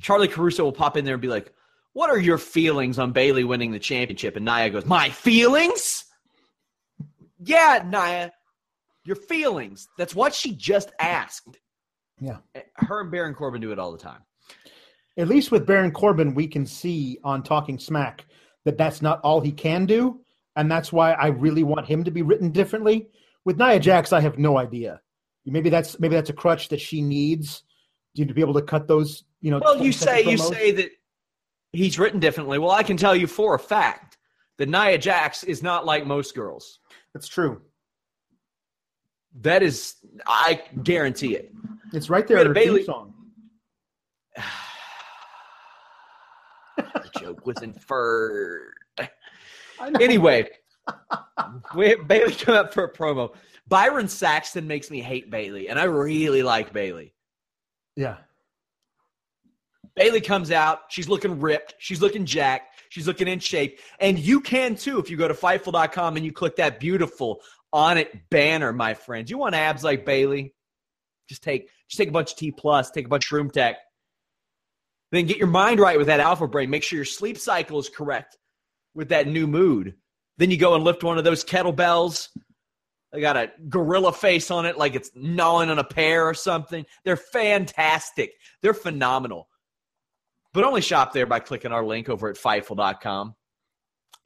Charly 0.00 0.28
Caruso 0.28 0.62
will 0.64 0.72
pop 0.72 0.96
in 0.96 1.04
there 1.04 1.14
and 1.14 1.22
be 1.22 1.28
like, 1.28 1.52
What 1.92 2.10
are 2.10 2.18
your 2.18 2.38
feelings 2.38 2.98
on 2.98 3.12
Bayley 3.12 3.42
winning 3.42 3.72
the 3.72 3.78
championship? 3.78 4.36
And 4.36 4.44
Nia 4.44 4.70
goes, 4.70 4.86
My 4.86 5.08
feelings? 5.08 6.04
Yeah, 7.40 7.84
Nia, 7.84 8.32
your 9.04 9.16
feelings. 9.16 9.88
That's 9.98 10.14
what 10.14 10.34
she 10.34 10.52
just 10.52 10.92
asked. 11.00 11.58
Yeah. 12.20 12.38
Eh, 12.54 12.62
her 12.76 13.00
and 13.00 13.10
Baron 13.10 13.34
Corbin 13.34 13.60
do 13.60 13.72
it 13.72 13.78
all 13.78 13.92
the 13.92 13.98
time. 13.98 14.20
At 15.16 15.28
least 15.28 15.52
with 15.52 15.66
Baron 15.66 15.92
Corbin, 15.92 16.34
we 16.34 16.46
can 16.46 16.66
see 16.66 17.18
on 17.22 17.42
Talking 17.42 17.78
Smack 17.78 18.26
that 18.64 18.78
that's 18.78 19.02
not 19.02 19.20
all 19.20 19.40
he 19.40 19.52
can 19.52 19.86
do. 19.86 20.20
And 20.56 20.70
that's 20.70 20.92
why 20.92 21.12
I 21.12 21.28
really 21.28 21.62
want 21.62 21.86
him 21.86 22.04
to 22.04 22.10
be 22.10 22.22
written 22.22 22.50
differently. 22.50 23.08
With 23.44 23.58
Nia 23.58 23.78
Jax, 23.78 24.12
I 24.12 24.20
have 24.20 24.38
no 24.38 24.58
idea. 24.58 25.00
Maybe 25.46 25.68
that's 25.68 26.00
maybe 26.00 26.14
that's 26.14 26.30
a 26.30 26.34
crutch 26.34 26.68
that 26.68 26.80
she 26.80 27.02
needs 27.02 27.64
to 28.16 28.24
be 28.24 28.40
able 28.40 28.54
to 28.54 28.62
cut 28.62 28.88
those. 28.88 29.24
You 29.40 29.50
know. 29.50 29.60
Well, 29.62 29.82
you 29.82 29.92
say 29.92 30.24
you 30.24 30.38
say 30.38 30.70
that 30.72 30.90
he's 31.72 31.98
written 31.98 32.20
differently. 32.20 32.58
Well, 32.58 32.70
I 32.70 32.82
can 32.82 32.96
tell 32.96 33.14
you 33.14 33.26
for 33.26 33.54
a 33.54 33.58
fact 33.58 34.16
that 34.58 34.68
Nia 34.68 34.96
Jax 34.96 35.44
is 35.44 35.62
not 35.62 35.84
like 35.84 36.06
most 36.06 36.34
girls. 36.34 36.78
That's 37.12 37.28
true. 37.28 37.60
That 39.40 39.62
is, 39.62 39.96
I 40.26 40.62
guarantee 40.82 41.34
it. 41.34 41.52
It's 41.94 42.10
right 42.10 42.26
there 42.26 42.38
in 42.38 42.48
her 42.48 42.52
Bayley 42.52 42.84
song. 42.84 43.14
the 46.76 47.10
joke 47.18 47.46
was 47.46 47.62
inferred. 47.62 48.74
Anyway, 50.00 50.48
we 51.74 51.94
Bayley 51.96 52.34
come 52.34 52.54
up 52.54 52.72
for 52.74 52.84
a 52.84 52.92
promo. 52.92 53.34
Byron 53.66 54.08
Saxton 54.08 54.66
makes 54.66 54.90
me 54.90 55.00
hate 55.00 55.30
Bayley, 55.30 55.68
and 55.68 55.78
I 55.78 55.84
really 55.84 56.42
like 56.42 56.72
Bayley. 56.72 57.14
Yeah. 57.96 58.16
Bayley 59.96 60.20
comes 60.20 60.50
out. 60.50 60.80
She's 60.88 61.08
looking 61.08 61.40
ripped. 61.40 61.76
She's 61.78 62.02
looking 62.02 62.26
jacked. 62.26 62.74
She's 62.88 63.06
looking 63.06 63.28
in 63.28 63.38
shape. 63.38 63.78
And 64.00 64.18
you 64.18 64.40
can 64.40 64.74
too 64.74 64.98
if 64.98 65.08
you 65.08 65.16
go 65.16 65.28
to 65.28 65.34
Fightful.com 65.34 66.16
and 66.16 66.26
you 66.26 66.32
click 66.32 66.56
that 66.56 66.80
beautiful 66.80 67.40
Onnit 67.72 68.22
banner, 68.30 68.72
my 68.72 68.94
friends. 68.94 69.30
You 69.30 69.38
want 69.38 69.54
abs 69.54 69.84
like 69.84 70.04
Bayley? 70.04 70.54
Just 71.28 71.42
take 71.42 71.68
just 71.88 71.98
take 71.98 72.08
a 72.08 72.12
bunch 72.12 72.32
of 72.32 72.36
T 72.38 72.50
plus, 72.50 72.90
take 72.90 73.06
a 73.06 73.08
bunch 73.08 73.30
of 73.30 73.36
room 73.36 73.50
Tech. 73.50 73.76
Then 75.12 75.26
get 75.26 75.36
your 75.36 75.46
mind 75.46 75.78
right 75.78 75.98
with 75.98 76.08
that 76.08 76.20
alpha 76.20 76.48
brain. 76.48 76.70
Make 76.70 76.82
sure 76.82 76.96
your 76.96 77.04
sleep 77.04 77.38
cycle 77.38 77.78
is 77.78 77.88
correct 77.88 78.36
with 78.94 79.10
that 79.10 79.28
new 79.28 79.46
mood. 79.46 79.94
Then 80.38 80.50
you 80.50 80.56
go 80.56 80.74
and 80.74 80.82
lift 80.82 81.04
one 81.04 81.18
of 81.18 81.24
those 81.24 81.44
kettlebells. 81.44 82.28
They 83.12 83.20
got 83.20 83.36
a 83.36 83.52
gorilla 83.68 84.12
face 84.12 84.50
on 84.50 84.66
it, 84.66 84.76
like 84.76 84.96
it's 84.96 85.12
gnawing 85.14 85.70
on 85.70 85.78
a 85.78 85.84
pear 85.84 86.26
or 86.26 86.34
something. 86.34 86.84
They're 87.04 87.16
fantastic. 87.16 88.32
They're 88.60 88.74
phenomenal. 88.74 89.48
But 90.52 90.64
only 90.64 90.80
shop 90.80 91.12
there 91.12 91.26
by 91.26 91.38
clicking 91.38 91.70
our 91.70 91.84
link 91.84 92.08
over 92.08 92.28
at 92.28 92.36
Fightful.com. 92.36 93.36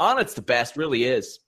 Onnit's 0.00 0.34
the 0.34 0.42
best, 0.42 0.76
really 0.76 1.04
is. 1.04 1.38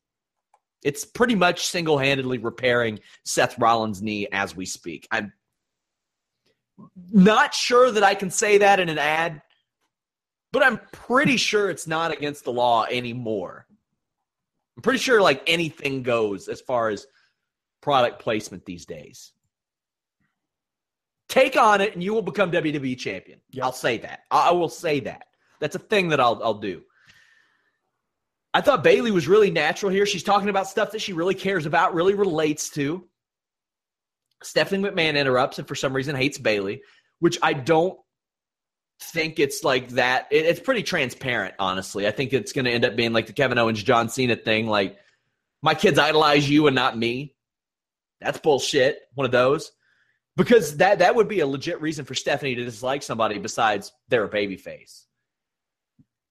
It's 0.82 1.04
pretty 1.04 1.34
much 1.34 1.66
single 1.66 1.98
handedly 1.98 2.38
repairing 2.38 3.00
Seth 3.24 3.58
Rollins' 3.58 4.02
knee 4.02 4.26
as 4.32 4.56
we 4.56 4.66
speak. 4.66 5.06
I'm 5.10 5.32
not 7.12 7.54
sure 7.54 7.90
that 7.90 8.02
I 8.02 8.14
can 8.14 8.30
say 8.30 8.58
that 8.58 8.80
in 8.80 8.88
an 8.88 8.98
ad, 8.98 9.42
but 10.52 10.62
I'm 10.62 10.80
pretty 10.92 11.36
sure 11.36 11.70
it's 11.70 11.86
not 11.86 12.12
against 12.12 12.44
the 12.44 12.52
law 12.52 12.84
anymore. 12.84 13.66
I'm 14.76 14.82
pretty 14.82 14.98
sure 14.98 15.20
like 15.20 15.42
anything 15.46 16.02
goes 16.02 16.48
as 16.48 16.60
far 16.60 16.88
as 16.88 17.06
product 17.80 18.20
placement 18.20 18.64
these 18.64 18.86
days. 18.86 19.32
Take 21.28 21.54
Onnit 21.54 21.94
and 21.94 22.02
you 22.02 22.12
will 22.12 22.22
become 22.22 22.50
WWE 22.50 22.98
champion. 22.98 23.40
Yep. 23.50 23.64
I'll 23.64 23.72
say 23.72 23.98
that. 23.98 24.20
I 24.30 24.48
I 24.48 24.52
will 24.52 24.68
say 24.68 25.00
that. 25.00 25.26
That's 25.60 25.76
a 25.76 25.80
thing 25.80 26.08
that 26.08 26.20
I'll 26.20 26.40
I'll 26.42 26.54
do. 26.54 26.82
I 28.52 28.60
thought 28.60 28.82
Bayley 28.82 29.12
was 29.12 29.28
really 29.28 29.50
natural 29.50 29.92
here. 29.92 30.06
She's 30.06 30.24
talking 30.24 30.48
about 30.48 30.66
stuff 30.66 30.90
that 30.90 31.00
she 31.00 31.12
really 31.12 31.34
cares 31.34 31.66
about, 31.66 31.94
really 31.94 32.14
relates 32.14 32.68
to. 32.70 33.04
Stephanie 34.42 34.88
McMahon 34.88 35.16
interrupts 35.16 35.58
and 35.58 35.68
for 35.68 35.74
some 35.74 35.92
reason 35.92 36.16
hates 36.16 36.38
Bayley, 36.38 36.82
which 37.18 37.38
I 37.42 37.52
don't 37.52 37.98
think 39.02 39.38
it's 39.38 39.64
like 39.64 39.88
that. 39.90 40.28
It- 40.30 40.46
it's 40.46 40.60
pretty 40.60 40.82
transparent, 40.82 41.54
honestly. 41.58 42.06
I 42.06 42.10
think 42.10 42.32
it's 42.32 42.52
going 42.52 42.64
to 42.66 42.70
end 42.70 42.84
up 42.84 42.96
being 42.96 43.12
like 43.12 43.26
the 43.26 43.32
Kevin 43.32 43.58
Owens 43.58 43.82
John 43.82 44.08
Cena 44.08 44.36
thing. 44.36 44.66
Like, 44.66 44.98
my 45.62 45.74
kids 45.74 45.98
idolize 45.98 46.48
you 46.48 46.66
and 46.66 46.74
not 46.74 46.96
me. 46.96 47.34
That's 48.20 48.38
bullshit. 48.38 49.00
One 49.14 49.24
of 49.24 49.30
those. 49.32 49.72
Because 50.36 50.78
that 50.78 51.00
that 51.00 51.14
would 51.16 51.28
be 51.28 51.40
a 51.40 51.46
legit 51.46 51.82
reason 51.82 52.04
for 52.04 52.14
Stephanie 52.14 52.54
to 52.54 52.64
dislike 52.64 53.02
somebody 53.02 53.38
besides 53.38 53.92
they're 54.08 54.24
a 54.24 54.28
babyface. 54.30 55.04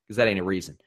Because 0.07 0.17
that 0.17 0.27
ain't 0.27 0.39
a 0.39 0.43
reason. 0.43 0.77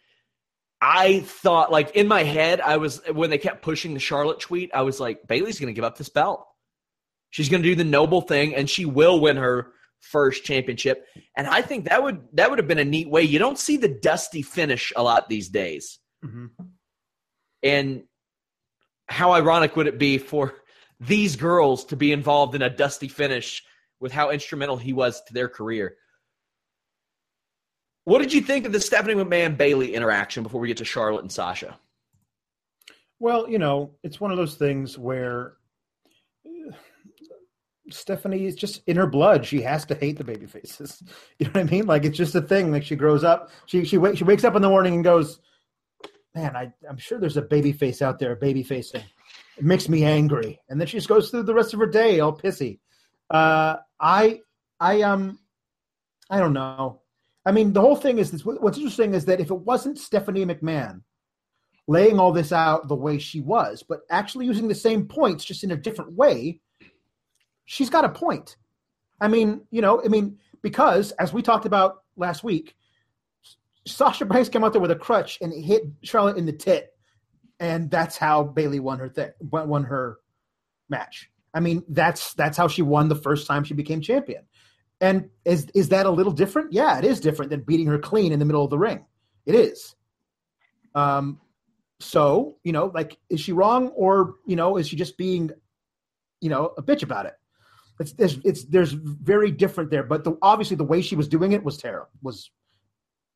I 0.81 1.21
thought, 1.21 1.71
like 1.71 1.95
in 1.95 2.09
my 2.09 2.25
head, 2.25 2.61
I 2.61 2.79
was 2.79 3.01
when 3.13 3.31
they 3.31 3.39
kept 3.39 3.63
pushing 3.63 3.95
the 3.95 4.01
Charlotte 4.01 4.41
tweet, 4.41 4.71
I 4.75 4.83
was 4.83 4.99
like, 4.99 5.29
Bayley's 5.29 5.61
going 5.61 5.73
to 5.73 5.77
give 5.77 5.85
up 5.85 5.97
this 5.97 6.09
belt. 6.09 6.45
She's 7.33 7.49
going 7.49 7.63
to 7.63 7.69
do 7.69 7.75
the 7.75 7.83
noble 7.83 8.21
thing, 8.21 8.55
and 8.55 8.69
she 8.69 8.85
will 8.85 9.19
win 9.19 9.39
her 9.39 9.73
first 10.01 10.45
championship. 10.45 11.07
And 11.35 11.47
I 11.47 11.63
think 11.63 11.87
that 11.87 12.03
would 12.03 12.21
that 12.35 12.51
would 12.51 12.59
have 12.59 12.69
been 12.69 12.79
a 12.79 12.85
neat 12.85 13.09
way. 13.09 13.23
You 13.23 13.39
don't 13.39 13.59
see 13.59 13.79
the 13.79 13.89
dusty 13.89 14.43
finish 14.43 14.93
a 14.95 15.03
lot 15.03 15.29
these 15.29 15.49
days. 15.49 15.99
Mhm. 16.25 16.51
And 17.63 18.05
how 19.09 19.33
ironic 19.33 19.77
would 19.77 19.87
it 19.87 19.99
be 19.99 20.19
for 20.19 20.55
these 21.01 21.37
girls 21.37 21.87
to 21.87 21.97
be 21.97 22.13
involved 22.13 22.55
in 22.55 22.63
a 22.63 22.71
dusty 22.71 23.09
finish 23.09 23.65
with 23.99 24.13
how 24.13 24.31
instrumental 24.31 24.77
he 24.77 24.93
was 24.93 25.23
to 25.23 25.33
their 25.33 25.49
career? 25.49 25.97
What 28.05 28.19
did 28.19 28.33
you 28.33 28.43
think 28.43 28.67
of 28.67 28.73
the 28.73 28.81
Stephanie 28.81 29.15
McMahon 29.15 29.57
Bayley 29.57 29.95
interaction 29.95 30.43
before 30.43 30.61
we 30.61 30.69
get 30.69 30.77
to 30.79 30.85
Charlotte 30.85 31.23
and 31.23 31.33
Sasha? 31.33 31.79
Well, 33.21 33.49
you 33.49 33.59
know, 33.59 33.95
it's 34.03 34.21
one 34.21 34.33
of 34.33 34.37
those 34.37 34.57
things 34.57 34.99
where 34.99 35.55
Stephanie 37.93 38.47
is 38.47 38.55
just 38.55 38.83
in 38.87 38.97
her 38.97 39.07
blood. 39.07 39.45
She 39.45 39.63
has 39.63 39.85
to 39.87 39.95
hate 39.95 40.19
the 40.19 40.25
baby 40.25 40.47
faces. 40.47 41.03
You 41.39 41.47
know 41.47 41.53
what 41.53 41.61
I 41.61 41.71
mean? 41.71 41.87
Like 41.87 42.05
it's 42.05 42.17
just 42.17 42.35
a 42.35 42.43
thing. 42.43 42.71
Like 42.71 42.85
she 42.85 42.97
grows 42.97 43.25
up, 43.25 43.51
she 43.67 43.85
she 43.85 43.99
she 44.15 44.25
wakes 44.25 44.45
up 44.45 44.55
in 44.55 44.63
the 44.63 44.69
morning 44.69 44.95
and 44.95 45.05
goes, 45.05 45.41
"Man, 46.35 46.57
I 46.57 46.73
I'm 46.89 46.99
sure 46.99 47.19
there's 47.19 47.37
a 47.37 47.43
baby 47.43 47.73
face 47.73 48.01
out 48.01 48.19
there, 48.19 48.37
baby 48.37 48.63
facing. 48.63 49.03
It 49.57 49.65
makes 49.65 49.89
me 49.89 50.05
angry." 50.05 50.61
And 50.69 50.81
then 50.81 50.87
she 50.87 50.99
just 50.99 51.09
goes 51.09 51.31
through 51.31 51.45
the 51.45 51.55
rest 51.55 51.75
of 51.75 51.81
her 51.81 51.87
day 51.87 52.21
all 52.21 52.37
pissy. 52.37 52.79
Uh, 53.31 53.77
I 54.01 54.41
I 54.79 55.03
um 55.03 55.39
I 56.31 56.39
don't 56.39 56.55
know. 56.55 57.03
I 57.45 57.53
mean, 57.53 57.73
the 57.73 57.81
whole 57.81 57.97
thing 57.97 58.19
is 58.19 58.31
this. 58.31 58.45
What's 58.45 58.79
interesting 58.79 59.15
is 59.15 59.27
that 59.27 59.41
if 59.41 59.51
it 59.51 59.61
wasn't 59.61 59.99
Stephanie 59.99 60.47
McMahon 60.47 61.03
laying 61.89 62.19
all 62.19 62.33
this 62.33 62.53
out 62.53 62.89
the 62.89 62.95
way 62.95 63.19
she 63.19 63.41
was, 63.41 63.85
but 63.87 64.01
actually 64.11 64.47
using 64.47 64.69
the 64.69 64.75
same 64.75 65.07
points 65.07 65.45
just 65.45 65.63
in 65.63 65.73
a 65.73 65.77
different 65.77 66.13
way, 66.13 66.61
she's 67.65 67.91
got 67.91 68.05
a 68.05 68.09
point. 68.09 68.57
I 69.21 69.29
mean, 69.29 69.63
you 69.71 69.81
know, 69.81 70.03
I 70.05 70.09
mean, 70.09 70.39
because 70.63 71.13
as 71.13 71.33
we 71.33 71.43
talked 71.43 71.67
about 71.67 72.03
last 72.17 72.43
week, 72.43 72.75
Sasha 73.87 74.25
Banks 74.25 74.49
came 74.49 74.65
out 74.65 74.73
there 74.73 74.81
with 74.81 74.91
a 74.91 74.97
crutch 74.97 75.39
and 75.41 75.53
hit 75.53 75.83
Charlotte 76.03 76.37
in 76.37 76.47
the 76.47 76.53
tit, 76.53 76.95
and 77.59 77.91
that's 77.91 78.17
how 78.17 78.45
Bayley 78.45 78.81
won 78.81 78.99
her 78.99 79.09
thing, 79.09 79.31
won 79.41 79.85
her 79.85 80.19
match. 80.89 81.31
I 81.55 81.61
mean, 81.61 81.85
that's 81.89 82.35
that's 82.35 82.57
how 82.57 82.69
she 82.69 82.83
won 82.83 83.09
the 83.09 83.17
first 83.17 83.47
time 83.47 83.65
she 83.65 83.75
became 83.75 84.01
champion. 84.01 84.45
And 85.01 85.31
is 85.45 85.67
is 85.75 85.89
that 85.89 86.07
a 86.07 86.11
little 86.11 86.33
different? 86.33 86.73
Yeah, 86.73 86.99
it 86.99 87.05
is 87.05 87.21
different 87.21 87.51
than 87.51 87.63
beating 87.63 87.87
her 87.87 87.99
clean 87.99 88.33
in 88.33 88.39
the 88.39 88.45
middle 88.45 88.65
of 88.65 88.71
the 88.71 88.79
ring. 88.79 89.05
It 89.47 89.55
is. 89.55 89.95
Um, 90.95 91.41
so 91.99 92.57
you 92.63 92.73
know, 92.73 92.91
like, 92.95 93.19
is 93.29 93.41
she 93.41 93.53
wrong, 93.53 93.89
or 93.89 94.35
you 94.47 94.57
know, 94.57 94.77
is 94.77 94.89
she 94.89 94.97
just 94.97 95.17
being, 95.17 95.51
you 96.41 96.51
know, 96.51 96.73
a 96.79 96.83
bitch 96.83 97.03
about 97.03 97.27
it? 97.27 97.35
It's 98.01 98.15
it's, 98.19 98.39
it's 98.45 98.65
there's 98.65 98.93
very 98.93 99.51
different 99.51 99.91
there, 99.91 100.03
but 100.03 100.25
the, 100.25 100.37
obviously 100.43 100.77
the 100.77 100.85
way 100.85 101.03
she 101.03 101.17
was 101.17 101.29
doing 101.29 101.53
it 101.53 101.63
was 101.63 101.77
terrible. 101.77 102.09
Was 102.23 102.51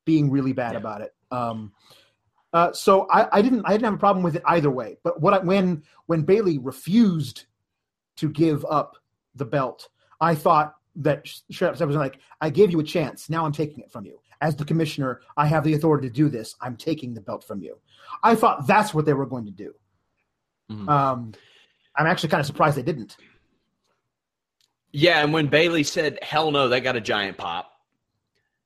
being 0.05 0.29
really 0.31 0.53
bad 0.53 0.73
Yeah. 0.73 0.79
about 0.79 1.01
it. 1.01 1.13
Um, 1.31 1.73
uh, 2.53 2.71
so 2.73 3.07
I, 3.11 3.37
I 3.37 3.41
didn't 3.41 3.65
I 3.65 3.71
didn't 3.71 3.85
have 3.85 3.93
a 3.93 3.97
problem 3.97 4.23
with 4.23 4.35
it 4.35 4.43
either 4.45 4.71
way. 4.71 4.97
But 5.03 5.21
what 5.21 5.33
I, 5.33 5.39
when 5.39 5.83
when 6.07 6.23
Bayley 6.23 6.57
refused 6.57 7.45
to 8.17 8.29
give 8.29 8.65
up 8.69 8.95
the 9.35 9.45
belt, 9.45 9.89
I 10.19 10.33
thought 10.35 10.73
that 10.95 11.27
Steph 11.51 11.79
was 11.79 11.95
like, 11.95 12.19
I 12.41 12.49
gave 12.49 12.71
you 12.71 12.79
a 12.79 12.83
chance. 12.83 13.29
Now 13.29 13.45
I'm 13.45 13.51
taking 13.51 13.81
it 13.83 13.91
from 13.91 14.05
you. 14.05 14.19
As 14.41 14.55
the 14.55 14.65
commissioner, 14.65 15.21
I 15.35 15.45
have 15.47 15.63
the 15.63 15.73
authority 15.73 16.07
to 16.09 16.13
do 16.13 16.29
this. 16.29 16.55
I'm 16.61 16.75
taking 16.77 17.13
the 17.13 17.21
belt 17.21 17.43
from 17.43 17.61
you. 17.61 17.77
I 18.23 18.33
thought 18.35 18.65
that's 18.65 18.93
what 18.93 19.05
they 19.05 19.13
were 19.13 19.25
going 19.27 19.45
to 19.45 19.51
do. 19.51 19.73
Mhm. 20.71 20.89
Um, 20.89 21.33
I'm 21.95 22.07
actually 22.07 22.29
kind 22.29 22.39
of 22.41 22.47
surprised 22.47 22.77
they 22.77 22.81
didn't. 22.83 23.17
Yeah, 24.91 25.21
and 25.21 25.33
when 25.33 25.47
Bayley 25.47 25.83
said 25.83 26.19
"Hell 26.21 26.51
no," 26.51 26.69
that 26.69 26.81
got 26.81 26.95
a 26.95 27.01
giant 27.01 27.37
pop. 27.37 27.71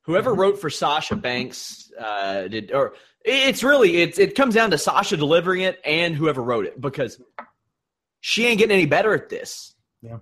Whoever 0.02 0.34
wrote 0.34 0.60
for 0.60 0.70
Sasha 0.70 1.16
Banks 1.16 1.90
uh, 1.98 2.48
did, 2.48 2.72
or 2.72 2.94
it's 3.24 3.62
really 3.62 3.98
it's 3.98 4.18
it 4.18 4.34
comes 4.34 4.54
down 4.54 4.70
to 4.70 4.78
Sasha 4.78 5.16
delivering 5.16 5.60
it 5.62 5.80
and 5.84 6.14
whoever 6.14 6.42
wrote 6.42 6.66
it 6.66 6.80
because 6.80 7.20
she 8.20 8.46
ain't 8.46 8.58
getting 8.58 8.74
any 8.74 8.86
better 8.86 9.14
at 9.14 9.28
this. 9.28 9.74
Yeah. 10.00 10.18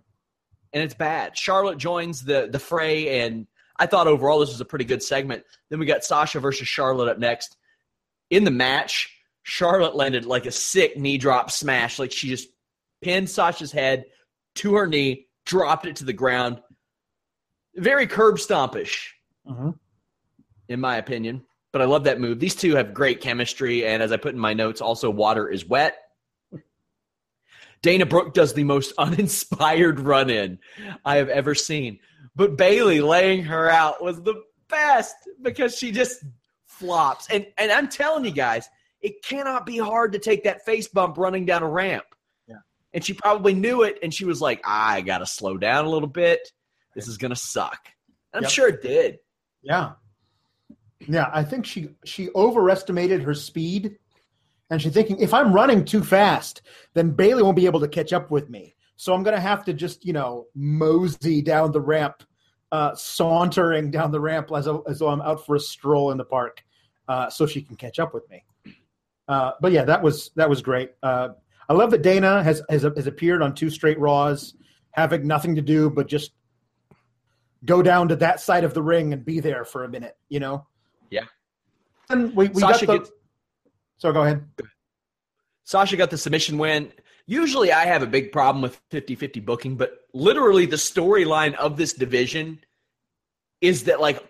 and 0.73 0.83
it's 0.83 0.95
bad. 0.95 1.37
Charlotte 1.37 1.79
joins 1.79 2.25
the 2.25 2.49
the 2.51 2.59
fray, 2.59 3.21
and 3.21 3.47
I 3.79 3.87
thought 3.87 4.07
overall 4.07 4.41
this 4.41 4.51
was 4.51 4.61
a 4.61 4.67
pretty 4.67 4.85
good 4.85 5.03
segment. 5.03 5.45
Then 5.71 5.79
we 5.79 5.87
got 5.87 6.05
Sasha 6.05 6.41
versus 6.41 6.69
Charlotte 6.69 7.09
up 7.09 7.19
next. 7.19 7.57
In 8.29 8.45
the 8.45 8.51
match, 8.51 9.17
Charlotte 9.43 9.97
landed 9.97 10.27
like 10.27 10.47
a 10.47 10.53
sick 10.53 10.97
knee 10.99 11.19
drop 11.19 11.51
smash, 11.51 11.99
like 11.99 12.13
she 12.13 12.29
just 12.29 12.49
pinned 13.01 13.31
Sasha's 13.31 13.73
head 13.73 14.05
to 14.57 14.75
her 14.75 14.87
knee, 14.87 15.27
dropped 15.51 15.85
it 15.85 15.97
to 15.97 16.05
the 16.05 16.13
ground. 16.13 16.63
Very 17.75 18.07
curb 18.07 18.39
stompish, 18.39 19.17
Mhm. 19.49 19.77
in 20.69 20.81
my 20.81 20.97
opinion. 20.99 21.45
But 21.73 21.83
I 21.83 21.87
love 21.87 22.05
that 22.05 22.21
move. 22.21 22.39
These 22.39 22.55
two 22.55 22.77
have 22.77 22.95
great 22.95 23.21
chemistry, 23.21 23.85
and 23.85 24.01
as 24.03 24.13
I 24.13 24.17
put 24.17 24.33
in 24.35 24.39
my 24.41 24.55
notes, 24.55 24.81
also 24.81 25.11
water 25.11 25.49
is 25.49 25.65
wet. 25.67 25.97
Dana 27.83 28.07
Brooke 28.07 28.33
does 28.35 28.55
the 28.55 28.65
most 28.65 28.93
uninspired 28.99 29.99
run 30.01 30.31
in 30.31 30.59
I 31.05 31.17
have 31.17 31.29
ever 31.29 31.55
seen. 31.55 31.99
But 32.37 32.57
Bayley 32.57 33.01
laying 33.01 33.43
her 33.45 33.69
out 33.69 34.03
was 34.03 34.23
the 34.23 34.43
best 34.69 35.17
because 35.43 35.77
she 35.77 35.91
just 35.91 36.23
flops. 36.67 37.29
And 37.31 37.47
and 37.59 37.73
I'm 37.73 37.89
telling 37.89 38.25
you 38.25 38.31
guys, 38.31 38.69
it 39.01 39.23
cannot 39.25 39.67
be 39.67 39.79
hard 39.79 40.13
to 40.13 40.19
take 40.21 40.45
that 40.45 40.65
face 40.65 40.87
bump 40.89 41.19
running 41.19 41.45
down 41.45 41.63
a 41.65 41.69
ramp. 41.69 42.05
And 42.93 43.05
she 43.05 43.13
probably 43.13 43.55
knew 43.55 43.83
it 43.83 43.99
and 44.03 44.13
she 44.13 44.25
was 44.25 44.41
like, 44.41 44.61
I 44.65 45.01
gotta 45.03 45.27
slow 45.27 45.57
down 45.57 45.85
a 45.85 45.89
little 45.91 46.09
bit. 46.09 46.41
This 46.95 47.07
is 47.09 47.19
gonna 47.19 47.37
suck. 47.37 47.79
And 48.33 48.39
I'm 48.39 48.43
Yep. 48.45 48.51
sure 48.53 48.69
it 48.69 48.83
did. 48.83 49.19
Yeah. 49.63 49.93
Yeah, 51.07 51.31
I 51.33 51.45
think 51.45 51.65
she 51.67 51.91
she 52.05 52.29
overestimated 52.35 53.23
her 53.23 53.35
speed 53.35 53.97
and 54.71 54.81
she's 54.83 54.93
thinking 54.93 55.19
if 55.21 55.33
I'm 55.33 55.53
running 55.53 55.85
too 55.85 56.03
fast, 56.05 56.63
then 56.95 57.11
Bayley 57.11 57.43
won't 57.43 57.57
be 57.57 57.67
able 57.67 57.81
to 57.81 57.89
catch 57.89 58.13
up 58.13 58.31
with 58.31 58.51
me. 58.51 58.75
So 58.97 59.15
I'm 59.15 59.25
to 59.25 59.41
have 59.41 59.65
to 59.65 59.73
just, 59.73 60.05
you 60.05 60.13
know, 60.13 60.47
mosey 60.55 61.41
down 61.43 61.73
the 61.73 61.81
ramp, 61.81 62.23
uh, 62.71 62.95
sauntering 62.95 63.91
down 63.91 64.11
the 64.13 64.21
ramp 64.21 64.51
as, 64.55 64.67
though- 64.67 64.85
as 64.87 64.99
though 64.99 65.09
I'm 65.09 65.23
out 65.23 65.45
for 65.47 65.57
a 65.57 65.61
stroll 65.61 66.11
in 66.11 66.19
the 66.19 66.25
park, 66.25 66.63
uh, 67.09 67.31
so 67.31 67.47
she 67.47 67.63
can 67.63 67.77
catch 67.77 67.99
up 67.99 68.13
with 68.13 68.29
me. 68.29 68.45
Uh, 69.27 69.53
but 69.61 69.73
yeah, 69.73 69.85
that 69.85 70.03
was 70.03 70.31
that 70.37 70.51
was 70.51 70.61
great. 70.61 70.93
I 71.71 71.73
love 71.73 71.93
that 71.93 72.03
Dana 72.03 72.43
has, 72.43 72.61
has 72.69 72.83
has 72.83 73.07
appeared 73.07 73.43
on 73.43 73.55
two 73.55 73.71
straight 73.71 73.97
Raws, 74.01 74.55
having 74.91 75.25
nothing 75.25 75.55
to 75.55 75.63
do 75.63 75.89
but 75.89 76.09
just 76.09 76.33
go 77.65 77.81
down 77.81 78.09
to 78.09 78.17
that 78.17 78.41
side 78.41 78.65
of 78.65 78.75
the 78.75 78.83
ring 78.83 79.13
and 79.13 79.25
be 79.25 79.39
there 79.39 79.65
for 79.65 79.85
a 79.85 79.89
minute, 79.89 80.17
you 80.29 80.41
know? 80.41 80.67
Yeah. 81.11 81.27
And 82.09 82.35
we, 82.35 82.49
we 82.49 82.61
Sasha 82.61 82.87
got 82.87 82.93
the, 82.93 82.99
gets 82.99 83.11
so 83.99 84.13
go 84.13 84.23
ahead. 84.23 84.45
Sasha 85.63 85.97
got 85.97 86.11
the 86.11 86.19
submission 86.19 86.59
win. 86.59 86.93
Usually 87.27 87.71
I 87.71 87.85
have 87.87 88.03
a 88.03 88.07
big 88.07 88.33
problem 88.33 88.63
with 88.63 88.81
50-50 88.91 89.45
booking, 89.45 89.77
but 89.77 89.93
literally 90.13 90.67
the 90.67 90.75
storyline 90.75 91.55
of 91.55 91.77
this 91.77 91.93
division 91.93 92.59
is 93.61 93.85
that 93.85 94.01
like 94.01 94.27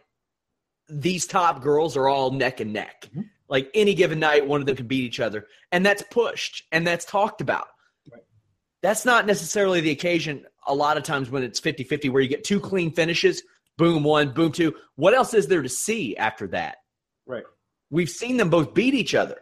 these 0.91 1.27
top 1.27 1.63
girls 1.63 1.97
are 1.97 2.07
all 2.07 2.33
neck 2.33 2.61
and 2.61 2.75
neck. 2.75 3.09
Mhm. 3.17 3.31
Like 3.51 3.69
any 3.75 3.95
given 3.95 4.21
night, 4.21 4.47
one 4.47 4.61
of 4.61 4.67
them 4.67 4.77
can 4.77 4.87
beat 4.87 5.05
each 5.05 5.21
other. 5.21 5.49
And 5.73 5.85
that's 5.85 6.03
pushed 6.11 6.63
and 6.73 6.87
that's 6.87 7.05
talked 7.05 7.41
about. 7.41 7.67
Right. 8.11 8.23
That's 8.81 9.05
not 9.05 9.27
necessarily 9.27 9.81
the 9.81 9.91
occasion 9.91 10.47
a 10.67 10.75
lot 10.75 10.97
of 10.97 11.03
times 11.03 11.31
when 11.31 11.43
it's 11.43 11.61
50-50 11.61 12.11
where 12.11 12.23
you 12.23 12.29
get 12.29 12.45
two 12.45 12.61
clean 12.61 12.93
finishes. 12.93 13.43
boom 13.77 14.05
one, 14.05 14.33
boom 14.33 14.53
two. 14.53 14.75
What 14.95 15.15
else 15.15 15.35
is 15.35 15.49
there 15.49 15.63
to 15.63 15.69
see 15.69 16.17
after 16.17 16.47
that? 16.49 16.77
Right. 17.27 17.45
We've 17.91 18.09
seen 18.09 18.37
them 18.37 18.51
both 18.51 18.73
beat 18.73 18.95
each 18.95 19.17
other. 19.17 19.39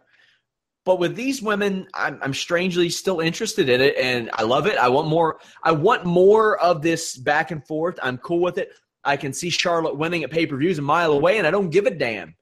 But 0.86 0.98
with 0.98 1.14
these 1.14 1.42
women, 1.42 1.86
I'm, 1.92 2.18
I'm 2.22 2.32
strangely 2.32 2.88
still 2.88 3.20
interested 3.20 3.68
in 3.68 3.82
it, 3.82 3.94
and 3.98 4.30
I 4.32 4.44
love 4.44 4.66
it. 4.66 4.78
I 4.78 4.88
want 4.88 5.06
more. 5.06 5.38
I 5.62 5.72
want 5.72 6.06
more 6.06 6.58
of 6.58 6.80
this 6.80 7.14
back 7.14 7.50
and 7.50 7.62
forth. 7.66 7.98
I'm 8.02 8.16
cool 8.16 8.40
with 8.40 8.56
it. 8.56 8.70
I 9.04 9.18
can 9.18 9.34
see 9.34 9.50
Charlotte 9.50 9.98
winning 9.98 10.24
at 10.24 10.30
pay 10.30 10.46
per 10.46 10.56
views 10.56 10.78
a 10.78 10.82
mile 10.82 11.12
away, 11.12 11.36
and 11.36 11.46
I 11.46 11.50
don't 11.50 11.68
give 11.68 11.84
a 11.84 11.90
damn. 11.90 12.34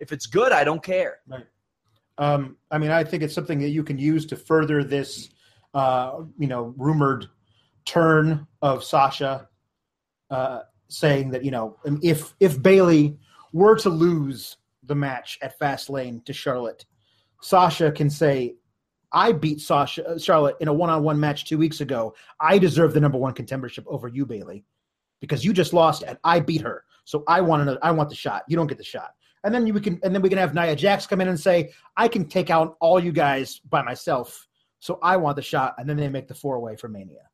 If 0.00 0.12
it's 0.12 0.26
good, 0.26 0.50
I 0.52 0.64
don't 0.64 0.82
care. 0.82 1.18
Right. 1.28 1.44
Um, 2.18 2.56
I 2.70 2.78
mean, 2.78 2.90
I 2.90 3.04
think 3.04 3.22
it's 3.22 3.34
something 3.34 3.60
that 3.60 3.70
you 3.70 3.82
can 3.82 3.98
use 3.98 4.26
to 4.26 4.36
further 4.36 4.84
this, 4.84 5.30
uh, 5.74 6.22
you 6.38 6.48
know, 6.48 6.74
rumored 6.76 7.28
turn 7.86 8.46
of 8.60 8.84
Sasha, 8.84 9.48
uh, 10.30 10.60
saying 10.88 11.30
that 11.30 11.44
you 11.44 11.50
know, 11.50 11.76
if 12.02 12.34
if 12.40 12.62
Bayley 12.62 13.18
were 13.52 13.76
to 13.76 13.88
lose 13.88 14.58
the 14.82 14.94
match 14.94 15.38
at 15.42 15.58
Fastlane 15.58 16.24
to 16.24 16.32
Charlotte, 16.32 16.84
Sasha 17.40 17.90
can 17.90 18.10
say, 18.10 18.56
"I 19.12 19.32
beat 19.32 19.60
Sasha 19.60 20.06
uh, 20.06 20.18
Charlotte 20.18 20.56
in 20.60 20.68
a 20.68 20.72
one-on-one 20.72 21.18
match 21.18 21.46
two 21.46 21.58
weeks 21.58 21.80
ago. 21.80 22.14
I 22.38 22.58
deserve 22.58 22.92
the 22.92 23.00
number 23.00 23.18
one 23.18 23.34
contendership 23.34 23.84
over 23.86 24.08
you, 24.08 24.26
Bayley, 24.26 24.64
because 25.20 25.44
you 25.44 25.52
just 25.52 25.72
lost 25.72 26.02
and 26.02 26.18
I 26.22 26.40
beat 26.40 26.60
her. 26.60 26.84
So 27.04 27.24
I 27.26 27.40
want 27.40 27.62
another. 27.62 27.78
I 27.82 27.92
want 27.92 28.10
the 28.10 28.14
shot. 28.14 28.42
You 28.46 28.56
don't 28.56 28.66
get 28.66 28.78
the 28.78 28.84
shot." 28.84 29.12
And 29.42 29.54
then 29.54 29.66
you 29.66 29.72
we 29.74 29.80
can, 29.80 29.98
and 30.02 30.14
then 30.14 30.22
we 30.22 30.28
can 30.28 30.38
have 30.38 30.54
Nia 30.54 30.76
Jax 30.76 31.06
come 31.06 31.20
in 31.20 31.28
and 31.28 31.40
say, 31.40 31.72
"I 31.96 32.08
can 32.08 32.26
take 32.26 32.50
out 32.50 32.76
all 32.80 33.00
you 33.02 33.12
guys 33.12 33.58
by 33.60 33.82
myself, 33.82 34.46
so 34.80 34.98
I 35.02 35.16
want 35.16 35.36
the 35.36 35.42
shot." 35.42 35.74
And 35.78 35.88
then 35.88 35.96
they 35.96 36.08
make 36.08 36.28
the 36.28 36.34
four-way 36.34 36.76
for 36.76 36.88
Mania. 36.88 37.28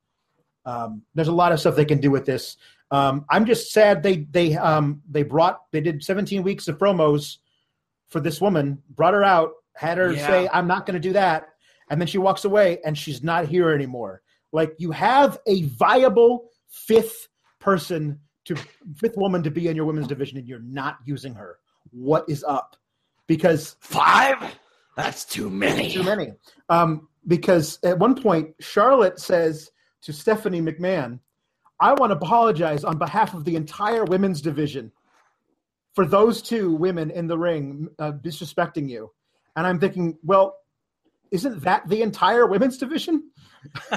Um, 0.64 1.02
there's 1.14 1.28
a 1.28 1.32
lot 1.32 1.52
of 1.52 1.60
stuff 1.60 1.76
they 1.76 1.84
can 1.84 2.00
do 2.00 2.10
with 2.10 2.24
this. 2.26 2.56
Um, 2.90 3.24
I'm 3.30 3.44
just 3.44 3.72
sad 3.72 4.02
they 4.02 4.18
they 4.30 4.54
um, 4.56 5.02
they 5.10 5.24
brought 5.24 5.62
they 5.72 5.80
did 5.80 6.02
17 6.04 6.42
weeks 6.42 6.68
of 6.68 6.78
promos 6.78 7.38
for 8.08 8.20
this 8.20 8.40
woman, 8.40 8.82
brought 8.90 9.14
her 9.14 9.24
out, 9.24 9.50
had 9.74 9.98
her 9.98 10.12
Yeah. 10.12 10.26
say, 10.26 10.48
"I'm 10.52 10.68
not 10.68 10.86
going 10.86 10.94
to 10.94 11.00
do 11.00 11.12
that," 11.14 11.48
and 11.90 12.00
then 12.00 12.06
she 12.06 12.18
walks 12.18 12.44
away 12.44 12.78
and 12.84 12.96
she's 12.96 13.22
not 13.22 13.46
here 13.46 13.70
anymore. 13.70 14.22
Like 14.52 14.74
you 14.78 14.92
have 14.92 15.38
a 15.46 15.62
viable 15.64 16.50
fifth 16.68 17.28
person 17.58 18.20
to 18.44 18.54
fifth 18.94 19.16
woman 19.16 19.42
to 19.42 19.50
be 19.50 19.66
in 19.66 19.74
your 19.74 19.84
women's 19.86 20.06
division, 20.06 20.38
and 20.38 20.46
you're 20.46 20.60
not 20.60 20.98
using 21.04 21.34
her. 21.34 21.58
What 21.96 22.28
is 22.28 22.44
up? 22.44 22.76
Because 23.26 23.76
Five? 23.80 24.36
That's 24.96 25.24
too 25.24 25.48
many. 25.48 25.90
too 25.90 26.02
many. 26.02 26.32
Um, 26.68 27.08
because 27.26 27.78
at 27.82 27.98
one 27.98 28.20
point, 28.20 28.54
Charlotte 28.60 29.18
says 29.18 29.70
to 30.02 30.12
Stephanie 30.12 30.60
McMahon, 30.60 31.20
I 31.80 31.94
want 31.94 32.10
to 32.10 32.16
apologize 32.16 32.84
on 32.84 32.98
behalf 32.98 33.34
of 33.34 33.44
the 33.44 33.56
entire 33.56 34.04
women's 34.04 34.40
division 34.42 34.92
for 35.94 36.06
those 36.06 36.42
two 36.42 36.74
women 36.74 37.10
in 37.10 37.26
the 37.26 37.38
ring 37.38 37.88
uh, 37.98 38.12
disrespecting 38.12 38.88
you. 38.88 39.10
And 39.56 39.66
I'm 39.66 39.80
thinking, 39.80 40.18
well, 40.22 40.56
isn't 41.30 41.62
that 41.62 41.88
the 41.88 42.02
entire 42.02 42.46
women's 42.46 42.76
division? 42.76 43.30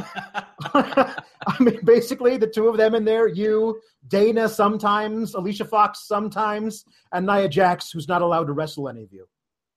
I 0.73 1.15
mean, 1.59 1.79
basically, 1.83 2.37
the 2.37 2.47
two 2.47 2.67
of 2.67 2.77
them 2.77 2.95
in 2.95 3.05
there, 3.05 3.27
you, 3.27 3.79
Dana 4.07 4.47
sometimes, 4.49 5.33
Alicia 5.33 5.65
Fox 5.65 6.05
sometimes, 6.07 6.83
and 7.11 7.25
Nia 7.25 7.47
Jax, 7.49 7.91
who's 7.91 8.07
not 8.07 8.21
allowed 8.21 8.45
to 8.47 8.53
wrestle 8.53 8.89
any 8.89 9.03
of 9.03 9.11
you 9.11 9.27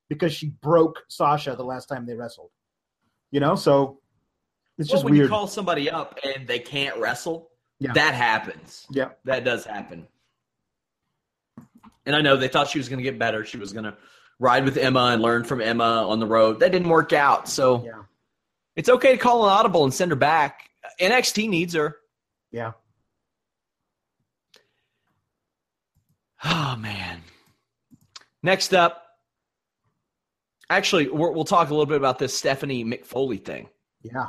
because 0.09 0.33
she 0.35 0.51
broke 0.51 1.03
Sasha 1.09 1.55
the 1.57 1.65
last 1.65 1.87
time 1.87 2.05
they 2.07 2.15
wrestled. 2.15 2.51
You 3.31 3.41
know, 3.41 3.55
so 3.55 4.01
it's 4.79 4.89
Well, 4.91 4.97
just 4.97 5.05
when 5.05 5.13
weird. 5.15 5.25
you 5.25 5.29
call 5.31 5.47
somebody 5.47 5.91
up 5.91 6.19
and 6.25 6.47
they 6.47 6.59
can't 6.59 6.99
wrestle, 6.99 7.49
Yeah. 7.79 7.93
that 7.95 8.15
happens. 8.15 8.87
yeah, 8.91 9.11
That 9.25 9.45
does 9.45 9.65
happen. 9.65 10.07
And 12.05 12.17
I 12.17 12.21
know 12.21 12.37
they 12.37 12.49
thought 12.49 12.69
she 12.69 12.79
was 12.79 12.89
going 12.89 12.99
to 12.99 13.05
get 13.05 13.19
better. 13.19 13.45
She 13.45 13.57
was 13.59 13.73
going 13.73 13.85
to 13.85 13.97
ride 14.41 14.65
with 14.65 14.77
Emma 14.77 15.11
and 15.13 15.23
learn 15.23 15.45
from 15.45 15.61
Emma 15.61 16.07
on 16.09 16.19
the 16.19 16.27
road. 16.27 16.59
That 16.61 16.73
didn't 16.73 16.89
work 16.89 17.13
out. 17.13 17.49
So 17.49 17.85
yeah, 17.85 18.03
it's 18.77 18.89
okay 18.89 19.13
to 19.13 19.19
call 19.19 19.45
an 19.45 19.51
audible 19.51 19.85
and 19.85 19.93
send 19.93 20.11
her 20.11 20.17
back. 20.17 20.69
NXT 21.01 21.49
needs 21.49 21.75
her. 21.75 21.97
yeah. 22.51 22.73
Oh, 26.45 26.77
man. 26.77 27.23
Next 28.43 28.75
up, 28.75 29.05
actually, 30.69 31.09
we're, 31.09 31.31
we'll 31.31 31.45
talk 31.45 31.69
a 31.69 31.73
little 31.73 31.87
bit 31.87 31.97
about 31.97 32.19
this 32.19 32.37
Stephanie 32.37 32.85
McFoley 32.85 33.43
thing. 33.43 33.69
Yeah. 34.03 34.29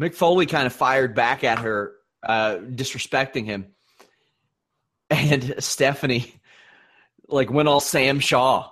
McFoley 0.00 0.48
kind 0.48 0.66
of 0.66 0.72
fired 0.72 1.14
back 1.14 1.44
at 1.44 1.60
her, 1.60 1.92
uh, 2.24 2.56
disrespecting 2.56 3.44
him. 3.44 3.66
And 5.10 5.54
Stephanie, 5.58 6.34
like, 7.28 7.50
went 7.50 7.68
all 7.68 7.78
Sam 7.78 8.18
Shaw. 8.18 8.70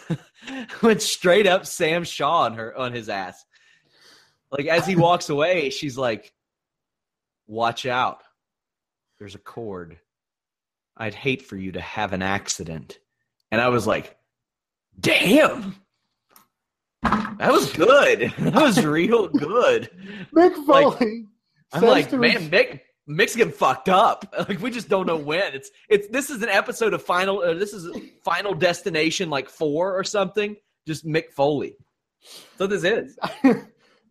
went 0.82 1.00
straight 1.00 1.46
up 1.46 1.64
Sam 1.66 2.02
Shaw 2.02 2.42
on 2.42 2.54
her 2.54 2.76
on 2.76 2.92
his 2.92 3.08
ass. 3.08 3.44
Like 4.50 4.66
as 4.66 4.86
he 4.86 4.96
walks 4.96 5.28
away, 5.28 5.70
she's 5.70 5.96
like, 5.96 6.32
"Watch 7.46 7.86
out! 7.86 8.22
There's 9.18 9.34
a 9.34 9.38
cord. 9.38 9.98
I'd 10.96 11.14
hate 11.14 11.42
for 11.42 11.56
you 11.56 11.72
to 11.72 11.80
have 11.80 12.12
an 12.12 12.22
accident." 12.22 12.98
And 13.52 13.60
I 13.60 13.68
was 13.68 13.86
like, 13.86 14.16
"Damn, 14.98 15.76
that 17.02 17.52
was 17.52 17.72
good. 17.72 18.32
That 18.38 18.54
was 18.62 18.84
real 18.84 19.28
good." 19.28 19.90
Mick 20.34 20.66
Like, 20.66 20.96
Foley. 20.98 21.26
I'm 21.72 21.82
like, 21.82 22.12
man, 22.12 22.50
Mick, 22.50 22.80
Mick's 23.08 23.36
getting 23.36 23.52
fucked 23.52 23.88
up. 23.88 24.34
Like, 24.48 24.60
we 24.60 24.70
just 24.72 24.88
don't 24.88 25.06
know 25.06 25.16
when. 25.16 25.54
It's 25.54 25.70
it's 25.88 26.08
this 26.08 26.30
is 26.30 26.42
an 26.42 26.48
episode 26.48 26.92
of 26.92 27.02
Final. 27.02 27.40
Uh, 27.40 27.54
this 27.54 27.72
is 27.72 27.88
Final 28.24 28.54
Destination, 28.54 29.30
like 29.30 29.48
four 29.48 29.96
or 29.96 30.02
something. 30.02 30.56
Just 30.88 31.06
Mick 31.06 31.30
Foley. 31.32 31.76
So 32.58 32.66
this 32.66 32.82
is. 32.84 33.16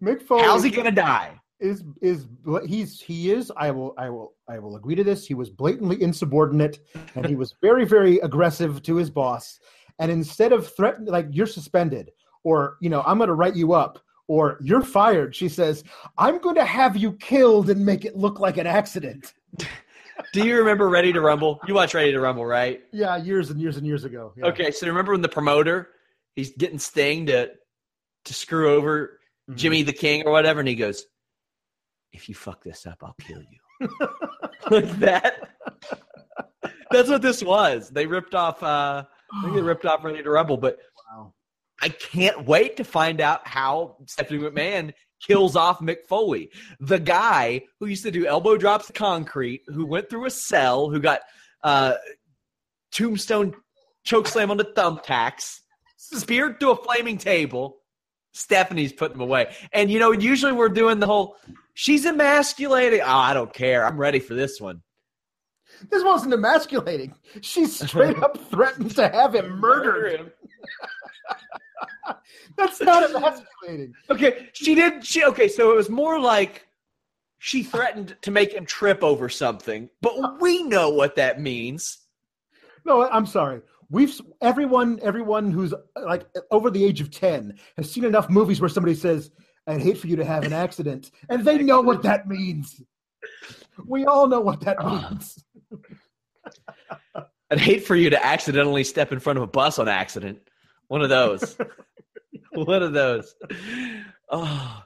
Mick 0.02 0.22
Foley. 0.22 0.44
How's 0.44 0.64
he 0.64 0.70
gonna 0.70 0.92
die? 0.92 1.40
is 1.60 1.84
is 2.02 2.26
he's 2.66 3.02
he 3.02 3.32
is 3.32 3.52
I 3.56 3.72
will 3.72 3.94
I 3.98 4.10
will 4.10 4.34
I 4.48 4.60
will 4.60 4.76
agree 4.76 4.96
to 4.96 5.04
this. 5.04 5.28
He 5.28 5.34
was 5.34 5.50
blatantly 5.50 6.02
insubordinate 6.02 6.80
and 7.16 7.26
he 7.26 7.36
was 7.36 7.56
very 7.62 7.86
very 7.86 8.20
aggressive 8.20 8.82
to 8.84 8.96
his 8.96 9.10
boss. 9.10 9.60
And 10.00 10.12
instead 10.12 10.54
of 10.54 10.74
threatening 10.74 11.12
like 11.12 11.28
you're 11.32 11.48
suspended 11.48 12.12
or 12.44 12.78
you 12.82 12.90
know 12.90 13.04
I'm 13.06 13.18
going 13.18 13.28
to 13.28 13.34
write 13.34 13.56
you 13.56 13.74
up 13.74 14.00
or 14.28 14.58
you're 14.62 14.82
fired, 14.82 15.36
she 15.36 15.50
says 15.50 15.84
I'm 16.18 16.40
going 16.40 16.56
to 16.56 16.66
have 16.66 16.96
you 16.96 17.14
killed 17.14 17.70
and 17.70 17.86
make 17.86 18.06
it 18.06 18.16
look 18.16 18.40
like 18.40 18.58
an 18.58 18.68
accident. 18.68 19.34
Do 20.34 20.46
you 20.46 20.58
remember 20.58 20.90
Ready 20.90 21.14
to 21.14 21.22
Rumble? 21.22 21.62
You 21.66 21.74
watch 21.74 21.94
Ready 21.94 22.12
to 22.12 22.20
Rumble, 22.20 22.46
right? 22.46 22.82
Yeah, 22.92 23.16
years 23.18 23.52
and 23.52 23.60
years 23.60 23.78
and 23.78 23.88
years 23.88 24.04
ago. 24.04 24.34
Yeah. 24.36 24.48
Okay, 24.48 24.70
so 24.70 24.86
remember 24.86 25.14
when 25.14 25.22
the 25.22 25.30
promoter 25.30 25.90
he's 26.36 26.52
getting 26.52 26.80
Sting 26.80 27.26
to 27.28 27.52
to 28.26 28.34
screw 28.34 28.72
over 28.72 29.19
Mhm. 29.50 29.56
Jimmy 29.56 29.84
the 29.84 29.94
King 29.94 30.24
or 30.26 30.32
whatever, 30.32 30.60
and 30.60 30.70
he 30.70 30.76
goes, 30.76 31.06
"If 32.12 32.30
you 32.30 32.36
fuck 32.36 32.64
this 32.64 32.86
up, 32.86 33.00
I'll 33.04 33.16
kill 33.22 33.42
you." 33.42 33.60
like 34.72 34.90
that. 35.00 35.50
That's 36.92 37.10
what 37.10 37.22
this 37.22 37.42
was. 37.44 37.90
They 37.90 38.06
ripped 38.06 38.36
off. 38.36 38.62
uh 38.64 39.04
I 39.32 39.42
think 39.44 39.56
they 39.56 39.62
ripped 39.62 39.86
off 39.86 40.04
Ready 40.04 40.24
to 40.24 40.30
Rumble, 40.30 40.58
but 40.58 40.78
Wow. 41.12 41.34
I 41.82 41.90
can't 41.90 42.46
wait 42.46 42.78
to 42.78 42.84
find 42.84 43.22
out 43.22 43.48
how 43.48 43.98
Stephanie 44.08 44.40
McMahon 44.40 44.94
kills 45.26 45.56
off 45.56 45.80
Mick 45.80 46.06
Foley, 46.08 46.50
the 46.80 47.00
guy 47.00 47.62
who 47.80 47.86
used 47.88 48.04
to 48.04 48.12
do 48.12 48.26
elbow 48.26 48.58
drops 48.58 48.88
to 48.88 48.94
concrete, 48.94 49.62
who 49.68 49.86
went 49.86 50.10
through 50.10 50.26
a 50.26 50.30
cell, 50.32 50.90
who 50.90 51.00
got 51.00 51.22
uh, 51.64 51.94
tombstone 52.92 53.54
choke 54.04 54.28
slam 54.28 54.50
on 54.52 54.58
the 54.58 54.64
thumbtacks, 54.66 55.60
speared 55.98 56.60
through 56.60 56.72
a 56.72 56.76
flaming 56.84 57.18
table. 57.18 57.78
Stephanie's 58.40 58.94
putting 58.94 59.16
him 59.16 59.22
away. 59.22 59.54
And, 59.74 59.92
you 59.92 60.00
know, 60.00 60.12
usually 60.12 60.54
we're 60.54 60.70
doing 60.70 61.00
the 61.00 61.06
whole, 61.06 61.36
she's 61.74 62.06
emasculating. 62.06 63.02
Oh, 63.02 63.06
I 63.08 63.34
don't 63.34 63.54
care. 63.54 63.86
I'm 63.86 63.98
ready 63.98 64.20
for 64.20 64.34
this 64.34 64.60
one. 64.62 64.82
This 65.90 66.04
wasn't 66.04 66.34
emasculating. 66.34 67.14
She 67.42 67.66
straight 67.66 68.18
up 68.22 68.38
threatened 68.50 68.96
to 68.96 69.08
have 69.10 69.36
him 69.36 69.60
murdered. 69.60 70.20
him. 70.20 70.32
That's 72.58 72.82
not 72.82 73.10
emasculating. 73.10 73.94
Okay, 74.10 74.50
she 74.54 74.76
did. 74.76 75.06
She 75.06 75.24
okay. 75.24 75.48
So 75.48 75.72
it 75.72 75.76
was 75.76 75.90
more 75.90 76.20
like 76.20 76.68
she 77.38 77.64
threatened 77.64 78.18
to 78.24 78.32
make 78.32 78.52
him 78.52 78.66
trip 78.66 79.04
over 79.04 79.30
something, 79.30 79.90
but 80.02 80.42
we 80.42 80.64
know 80.64 80.90
what 80.90 81.16
that 81.16 81.40
means. 81.40 82.00
No, 82.86 83.10
I'm 83.10 83.26
sorry. 83.26 83.62
We've 83.90 84.22
everyone 84.42 85.00
everyone 85.02 85.52
who's 85.52 85.74
like 85.96 86.28
over 86.52 86.70
the 86.70 86.84
age 86.84 87.02
of 87.02 87.10
10 87.10 87.58
has 87.78 87.92
seen 87.92 88.04
enough 88.06 88.30
movies 88.30 88.62
where 88.62 88.70
somebody 88.70 88.96
says, 88.96 89.32
"I'd 89.66 89.82
hate 89.82 89.98
for 89.98 90.08
you 90.08 90.16
to 90.18 90.26
have 90.26 90.44
an 90.44 90.54
accident." 90.54 91.12
And 91.28 91.44
they 91.44 91.58
know 91.58 91.82
what 91.82 92.04
that 92.04 92.28
means. 92.28 92.82
We 93.86 94.06
all 94.06 94.28
know 94.28 94.42
what 94.42 94.62
that 94.62 94.84
means. 94.86 95.44
I'd 97.52 97.60
hate 97.60 97.86
for 97.86 97.96
you 97.96 98.12
to 98.12 98.26
accidentally 98.26 98.84
step 98.84 99.12
in 99.12 99.20
front 99.20 99.38
of 99.38 99.44
a 99.44 99.48
bus 99.48 99.80
on 99.80 99.88
accident. 99.88 100.40
One 100.88 101.02
of 101.02 101.10
those. 101.10 101.58
One 102.54 102.84
of 102.84 102.94
those. 102.94 103.34
Oh, 104.30 104.84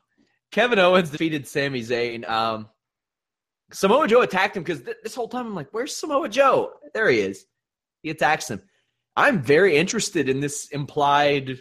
Kevin 0.51 0.80
Owens 0.80 1.10
defeated 1.10 1.47
Sami 1.47 1.82
Zayn. 1.82 2.28
Um, 2.30 2.70
Samoa 3.72 4.08
Joe 4.08 4.22
attacked 4.22 4.56
him 4.56 4.64
because 4.64 4.82
th- 4.82 4.97
this 5.04 5.16
whole 5.16 5.28
time 5.28 5.47
I'm 5.47 5.56
like, 5.56 5.70
where's 5.72 5.95
Samoa 5.95 6.30
Joe? 6.30 6.72
There 6.93 7.10
he 7.10 7.20
is. 7.20 7.45
He 8.01 8.10
attacks 8.10 8.49
him. 8.49 8.62
I'm 9.16 9.41
very 9.41 9.76
interested 9.76 10.30
in 10.30 10.39
this 10.39 10.70
implied 10.70 11.59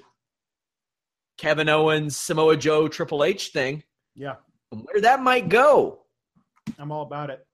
Kevin 1.36 1.68
Owens, 1.68 2.16
Samoa 2.16 2.56
Joe, 2.56 2.88
Triple 2.88 3.24
H 3.24 3.48
thing. 3.48 3.82
Yeah, 4.14 4.36
Where 4.70 5.00
that 5.02 5.22
might 5.22 5.48
go. 5.48 6.00
I'm 6.78 6.92
all 6.92 7.02
about 7.02 7.30
it. 7.30 7.46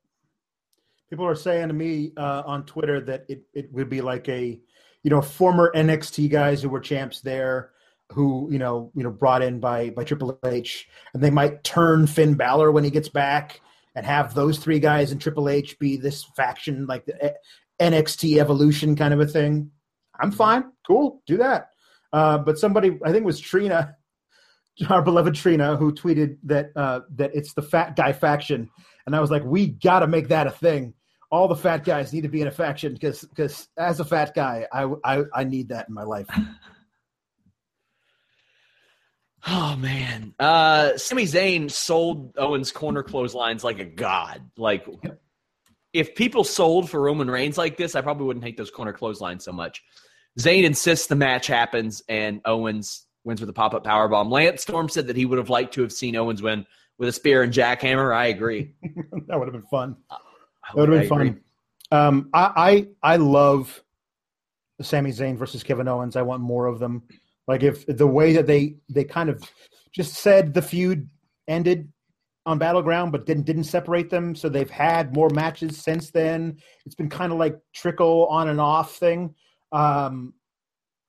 People 1.10 1.26
are 1.26 1.34
saying 1.34 1.68
to 1.68 1.74
me 1.74 2.12
uh, 2.16 2.42
on 2.44 2.66
Twitter 2.66 3.00
that 3.00 3.24
it, 3.28 3.42
it 3.54 3.72
would 3.72 3.88
be 3.88 4.00
like 4.00 4.28
a, 4.28 4.60
you 5.02 5.10
know, 5.10 5.22
former 5.22 5.72
NXT 5.74 6.30
guys 6.30 6.60
who 6.60 6.68
were 6.68 6.80
champs 6.80 7.20
there, 7.20 7.70
who 8.12 8.48
you 8.50 8.58
know, 8.58 8.92
you 8.94 9.02
know, 9.02 9.10
brought 9.10 9.42
in 9.42 9.58
by 9.58 9.90
by 9.90 10.04
Triple 10.04 10.38
H, 10.44 10.88
and 11.14 11.22
they 11.22 11.30
might 11.30 11.64
turn 11.64 12.06
Finn 12.06 12.34
Balor 12.34 12.72
when 12.72 12.84
he 12.84 12.90
gets 12.90 13.08
back, 13.08 13.60
and 13.94 14.04
have 14.04 14.34
those 14.34 14.58
three 14.58 14.80
guys 14.80 15.10
and 15.10 15.20
Triple 15.20 15.48
H 15.48 15.78
be 15.78 15.96
this 15.96 16.24
faction 16.36 16.86
like 16.86 17.06
the 17.06 17.34
NXT 17.80 18.38
Evolution 18.38 18.94
kind 18.94 19.14
of 19.14 19.20
a 19.20 19.26
thing. 19.26 19.70
I'm 20.18 20.30
fine, 20.30 20.64
cool, 20.86 21.22
do 21.26 21.38
that. 21.38 21.70
Uh, 22.12 22.38
but 22.38 22.58
somebody, 22.58 22.98
I 23.04 23.12
think 23.12 23.22
it 23.22 23.26
was 23.26 23.40
Trina, 23.40 23.96
our 24.88 25.02
beloved 25.02 25.34
Trina, 25.34 25.76
who 25.76 25.92
tweeted 25.92 26.38
that 26.44 26.70
uh, 26.76 27.00
that 27.16 27.32
it's 27.34 27.54
the 27.54 27.62
fat 27.62 27.96
guy 27.96 28.12
faction, 28.12 28.70
and 29.06 29.14
I 29.14 29.20
was 29.20 29.30
like, 29.30 29.44
we 29.44 29.66
got 29.66 30.00
to 30.00 30.06
make 30.06 30.28
that 30.28 30.46
a 30.46 30.50
thing. 30.50 30.94
All 31.30 31.46
the 31.46 31.56
fat 31.56 31.84
guys 31.84 32.12
need 32.12 32.22
to 32.22 32.28
be 32.28 32.40
in 32.40 32.48
a 32.48 32.52
faction 32.52 32.94
because 32.94 33.20
because 33.20 33.68
as 33.76 34.00
a 34.00 34.04
fat 34.04 34.34
guy, 34.34 34.66
I, 34.72 34.90
I 35.04 35.24
I 35.34 35.44
need 35.44 35.68
that 35.68 35.88
in 35.88 35.94
my 35.94 36.04
life. 36.04 36.26
Oh 39.46 39.76
man. 39.76 40.34
Uh 40.38 40.96
Sami 40.96 41.24
Zayn 41.24 41.70
sold 41.70 42.34
Owens 42.36 42.72
corner 42.72 43.02
clotheslines 43.02 43.64
like 43.64 43.78
a 43.78 43.84
god. 43.84 44.42
Like 44.56 44.86
if 45.92 46.14
people 46.14 46.44
sold 46.44 46.90
for 46.90 47.00
Roman 47.00 47.30
Reigns 47.30 47.56
like 47.56 47.76
this, 47.76 47.94
I 47.94 48.00
probably 48.00 48.26
wouldn't 48.26 48.44
hate 48.44 48.56
those 48.56 48.70
corner 48.70 48.92
clotheslines 48.92 49.44
so 49.44 49.52
much. 49.52 49.82
Zayn 50.38 50.64
insists 50.64 51.06
the 51.06 51.16
match 51.16 51.46
happens 51.46 52.02
and 52.08 52.40
Owens 52.44 53.06
wins 53.24 53.40
with 53.40 53.50
a 53.50 53.52
pop-up 53.52 53.84
powerbomb. 53.84 54.30
Lance 54.30 54.62
Storm 54.62 54.88
said 54.88 55.08
that 55.08 55.16
he 55.16 55.26
would 55.26 55.38
have 55.38 55.50
liked 55.50 55.74
to 55.74 55.82
have 55.82 55.92
seen 55.92 56.16
Owens 56.16 56.42
win 56.42 56.66
with 56.98 57.08
a 57.08 57.12
spear 57.12 57.42
and 57.42 57.52
jackhammer. 57.52 58.14
I 58.14 58.26
agree. 58.26 58.74
that 58.82 59.38
would 59.38 59.48
have 59.48 59.52
been 59.52 59.68
fun. 59.70 59.96
I 60.10 60.16
That 60.74 60.80
would 60.80 60.88
have 60.90 61.00
been 61.00 61.08
fun. 61.08 61.40
Um, 61.90 62.30
I, 62.34 62.86
I 63.02 63.14
I 63.14 63.16
love 63.16 63.82
Sami 64.80 65.10
Zayn 65.10 65.36
versus 65.36 65.62
Kevin 65.62 65.88
Owens. 65.88 66.16
I 66.16 66.22
want 66.22 66.42
more 66.42 66.66
of 66.66 66.78
them. 66.78 67.02
Like 67.46 67.62
if 67.62 67.86
the 67.86 68.06
way 68.06 68.34
that 68.34 68.46
they 68.46 68.76
they 68.88 69.04
kind 69.04 69.30
of 69.30 69.42
just 69.92 70.14
said 70.14 70.52
the 70.52 70.62
feud 70.62 71.08
ended 71.48 71.90
on 72.44 72.58
Battleground, 72.58 73.10
but 73.12 73.26
didn't 73.26 73.44
didn't 73.44 73.64
separate 73.64 74.10
them. 74.10 74.34
So 74.34 74.48
they've 74.48 74.70
had 74.70 75.14
more 75.14 75.30
matches 75.30 75.78
since 75.82 76.10
then. 76.10 76.58
It's 76.84 76.94
been 76.94 77.08
kind 77.08 77.32
of 77.32 77.38
like 77.38 77.58
trickle 77.74 78.26
on 78.26 78.48
and 78.48 78.60
off 78.60 78.96
thing. 78.96 79.34
Um, 79.72 80.34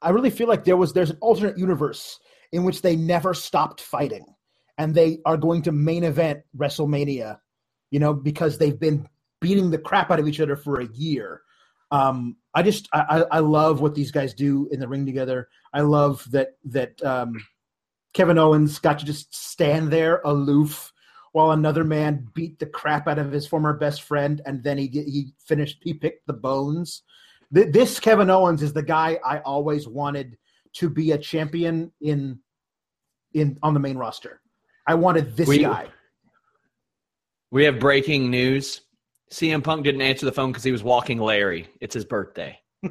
I 0.02 0.10
really 0.10 0.30
feel 0.30 0.48
like 0.48 0.64
there 0.64 0.78
was 0.78 0.94
there's 0.94 1.10
an 1.10 1.18
alternate 1.22 1.58
universe 1.58 2.20
in 2.52 2.64
which 2.64 2.82
they 2.82 2.96
never 2.96 3.34
stopped 3.34 3.82
fighting, 3.82 4.26
and 4.78 4.94
they 4.94 5.20
are 5.26 5.38
going 5.38 5.62
to 5.64 5.72
main 5.72 6.04
event 6.04 6.42
WrestleMania. 6.58 7.40
You 7.92 8.00
know, 8.00 8.14
because 8.14 8.58
they've 8.58 8.80
been 8.80 9.08
beating 9.42 9.72
the 9.72 9.78
crap 9.78 10.12
out 10.12 10.20
of 10.20 10.28
each 10.28 10.40
other 10.40 10.56
for 10.56 10.80
a 10.80 10.88
year. 10.94 11.42
Um, 11.92 12.36
I 12.54 12.62
just 12.62 12.88
I, 12.94 13.26
I 13.32 13.40
love 13.40 13.82
what 13.82 13.96
these 13.96 14.12
guys 14.12 14.34
do 14.34 14.68
in 14.72 14.80
the 14.80 14.88
ring 14.88 15.06
together. 15.06 15.50
I 15.74 15.82
love 15.82 16.26
that 16.32 16.50
that 16.66 17.02
um, 17.04 17.44
Kevin 18.14 18.38
Owens 18.38 18.80
got 18.80 19.00
to 19.00 19.06
just 19.06 19.34
stand 19.36 19.92
there 19.92 20.22
aloof 20.24 20.92
while 21.32 21.52
another 21.52 21.84
man 21.84 22.28
beat 22.34 22.60
the 22.60 22.66
crap 22.66 23.08
out 23.08 23.20
of 23.20 23.32
his 23.32 23.48
former 23.48 23.74
best 23.74 24.04
friend, 24.04 24.42
and 24.46 24.64
then 24.64 24.78
he 24.78 24.88
he 24.88 25.34
finished 25.46 25.78
he 25.82 25.94
picked 25.94 26.28
the 26.28 26.34
bones. 26.34 27.04
Th- 27.54 27.72
This 27.72 28.00
Kevin 28.00 28.30
Owens 28.30 28.62
is 28.62 28.74
the 28.74 28.84
guy 28.84 29.20
I 29.26 29.40
always 29.40 29.88
wanted 29.88 30.38
to 30.74 30.90
be 30.90 31.12
a 31.12 31.18
champion 31.18 31.92
in 32.02 32.40
in 33.34 33.58
on 33.64 33.74
the 33.74 33.80
main 33.80 33.98
roster. 33.98 34.42
I 34.88 34.96
wanted 34.96 35.36
this 35.36 35.48
We- 35.48 35.60
guy. 35.60 35.88
We 37.52 37.64
have 37.66 37.80
breaking 37.80 38.30
news. 38.30 38.82
CM 39.32 39.64
Punk 39.64 39.84
didn't 39.84 40.02
answer 40.02 40.26
the 40.26 40.32
phone 40.32 40.52
because 40.52 40.64
he 40.64 40.72
was 40.72 40.84
walking 40.84 41.20
Larry. 41.20 41.68
It's 41.82 41.94
his 41.94 42.06
birthday. 42.06 42.60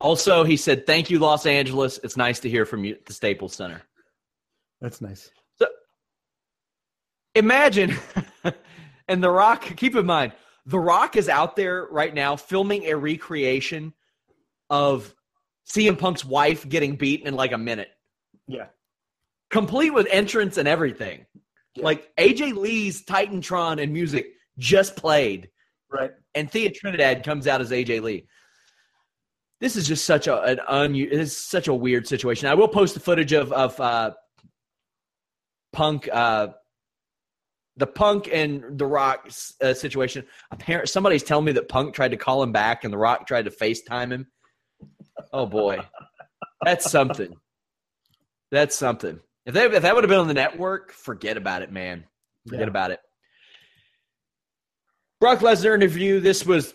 also, 0.00 0.44
he 0.44 0.56
said, 0.56 0.86
Thank 0.86 1.10
you, 1.10 1.18
Los 1.18 1.46
Angeles. 1.46 1.98
It's 2.02 2.16
nice 2.16 2.40
to 2.40 2.50
hear 2.50 2.64
from 2.66 2.84
you 2.84 2.94
at 2.94 3.06
the 3.06 3.12
Staples 3.12 3.54
Center. 3.54 3.82
That's 4.80 5.00
nice. 5.00 5.30
So, 5.58 5.66
Imagine, 7.34 7.96
and 9.08 9.22
The 9.22 9.30
Rock, 9.30 9.62
keep 9.76 9.96
in 9.96 10.04
mind, 10.06 10.32
The 10.66 10.78
Rock 10.78 11.16
is 11.16 11.28
out 11.28 11.56
there 11.56 11.86
right 11.90 12.14
now 12.14 12.36
filming 12.36 12.84
a 12.84 12.94
recreation 12.96 13.92
of 14.70 15.14
CM 15.68 15.98
Punk's 15.98 16.24
wife 16.24 16.68
getting 16.68 16.96
beaten 16.96 17.26
in 17.26 17.34
like 17.34 17.52
a 17.52 17.58
minute, 17.58 17.88
Yeah. 18.46 18.66
complete 19.50 19.90
with 19.90 20.06
entrance 20.10 20.56
and 20.58 20.68
everything. 20.68 21.26
Yeah. 21.74 21.84
Like 21.84 22.14
AJ 22.16 22.52
Lee's 22.56 23.04
Titantron 23.04 23.82
and 23.82 23.92
music 23.92 24.26
just 24.58 24.96
played. 24.96 25.48
Right. 25.90 26.12
and 26.34 26.50
Thea 26.50 26.70
Trinidad 26.70 27.22
comes 27.22 27.46
out 27.46 27.60
as 27.60 27.70
AJ 27.70 28.00
Lee. 28.02 28.26
This 29.60 29.76
is 29.76 29.86
just 29.86 30.04
such 30.06 30.26
a 30.26 30.40
an 30.42 30.60
un. 30.66 30.92
This 30.94 31.12
is 31.32 31.36
such 31.36 31.68
a 31.68 31.74
weird 31.74 32.08
situation. 32.08 32.48
I 32.48 32.54
will 32.54 32.66
post 32.68 32.94
the 32.94 33.00
footage 33.00 33.32
of 33.32 33.52
of 33.52 33.78
uh, 33.78 34.12
Punk, 35.72 36.08
uh, 36.12 36.48
the 37.76 37.86
Punk 37.86 38.28
and 38.32 38.78
the 38.78 38.86
Rock 38.86 39.28
uh, 39.62 39.74
situation. 39.74 40.24
Apparently, 40.50 40.86
somebody's 40.86 41.22
telling 41.22 41.44
me 41.46 41.52
that 41.52 41.68
Punk 41.68 41.94
tried 41.94 42.10
to 42.10 42.16
call 42.16 42.42
him 42.42 42.52
back 42.52 42.84
and 42.84 42.92
the 42.92 42.98
Rock 42.98 43.26
tried 43.26 43.46
to 43.46 43.50
FaceTime 43.50 44.12
him. 44.12 44.26
Oh 45.32 45.46
boy, 45.46 45.78
that's 46.64 46.90
something. 46.90 47.34
That's 48.50 48.76
something. 48.76 49.20
If 49.46 49.54
they 49.54 49.64
if 49.64 49.82
that 49.82 49.94
would 49.94 50.04
have 50.04 50.08
been 50.10 50.18
on 50.20 50.28
the 50.28 50.34
network, 50.34 50.92
forget 50.92 51.36
about 51.36 51.62
it, 51.62 51.72
man. 51.72 52.04
Forget 52.46 52.60
Yeah. 52.60 52.66
about 52.68 52.90
it. 52.90 53.00
Brock 55.20 55.38
Lesnar 55.38 55.74
interview. 55.74 56.20
This 56.20 56.44
was, 56.44 56.74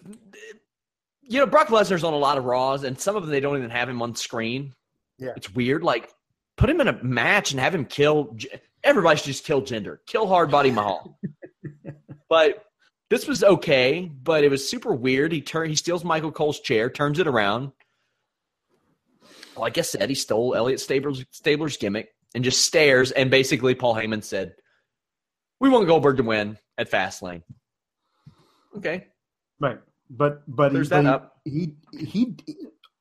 you 1.21 1.39
know, 1.39 1.45
Brock 1.45 1.67
Lesnar's 1.67 2.03
on 2.03 2.13
a 2.13 2.17
lot 2.17 2.37
of 2.37 2.45
Raws, 2.45 2.83
and 2.83 2.99
some 2.99 3.15
of 3.15 3.23
them 3.23 3.31
they 3.31 3.39
don't 3.39 3.57
even 3.57 3.69
have 3.69 3.89
him 3.89 4.01
on 4.01 4.15
screen. 4.15 4.73
Yeah. 5.19 5.31
it's 5.35 5.53
weird. 5.53 5.83
Like, 5.83 6.11
put 6.57 6.69
him 6.69 6.79
in 6.79 6.87
a 6.87 7.03
match 7.03 7.51
and 7.51 7.59
have 7.59 7.73
him 7.73 7.85
kill. 7.85 8.33
J- 8.35 8.61
Everybody 8.83 9.17
should 9.17 9.25
just 9.25 9.45
kill 9.45 9.61
Jinder, 9.61 9.97
kill 10.05 10.27
Hard 10.27 10.51
Body 10.51 10.71
Mahal. 10.71 11.19
but 12.29 12.63
this 13.09 13.27
was 13.27 13.43
okay, 13.43 14.11
but 14.23 14.43
it 14.43 14.49
was 14.49 14.67
super 14.67 14.93
weird. 14.93 15.31
He 15.31 15.41
turn 15.41 15.69
he 15.69 15.75
steals 15.75 16.03
Michael 16.03 16.31
Cole's 16.31 16.59
chair, 16.59 16.89
turns 16.89 17.19
it 17.19 17.27
around. 17.27 17.71
Like 19.55 19.77
I 19.77 19.81
said, 19.81 20.09
he 20.09 20.15
stole 20.15 20.53
Elliot 20.55 20.79
Stabler's, 20.79 21.25
Stabler's 21.31 21.77
gimmick 21.77 22.09
and 22.35 22.43
just 22.43 22.63
stares. 22.63 23.11
And 23.11 23.31
basically, 23.31 23.75
Paul 23.75 23.95
Heyman 23.95 24.23
said, 24.23 24.53
"We 25.59 25.69
want 25.69 25.87
Goldberg 25.87 26.17
to 26.17 26.23
win 26.23 26.57
at 26.77 26.91
Fastlane." 26.91 27.43
Okay, 28.75 29.07
Right. 29.59 29.79
But 30.09 30.43
but 30.47 30.71
he, 30.71 30.81
that 30.83 31.03
he, 31.03 31.07
up. 31.07 31.37
he 31.43 31.75
he 31.99 32.35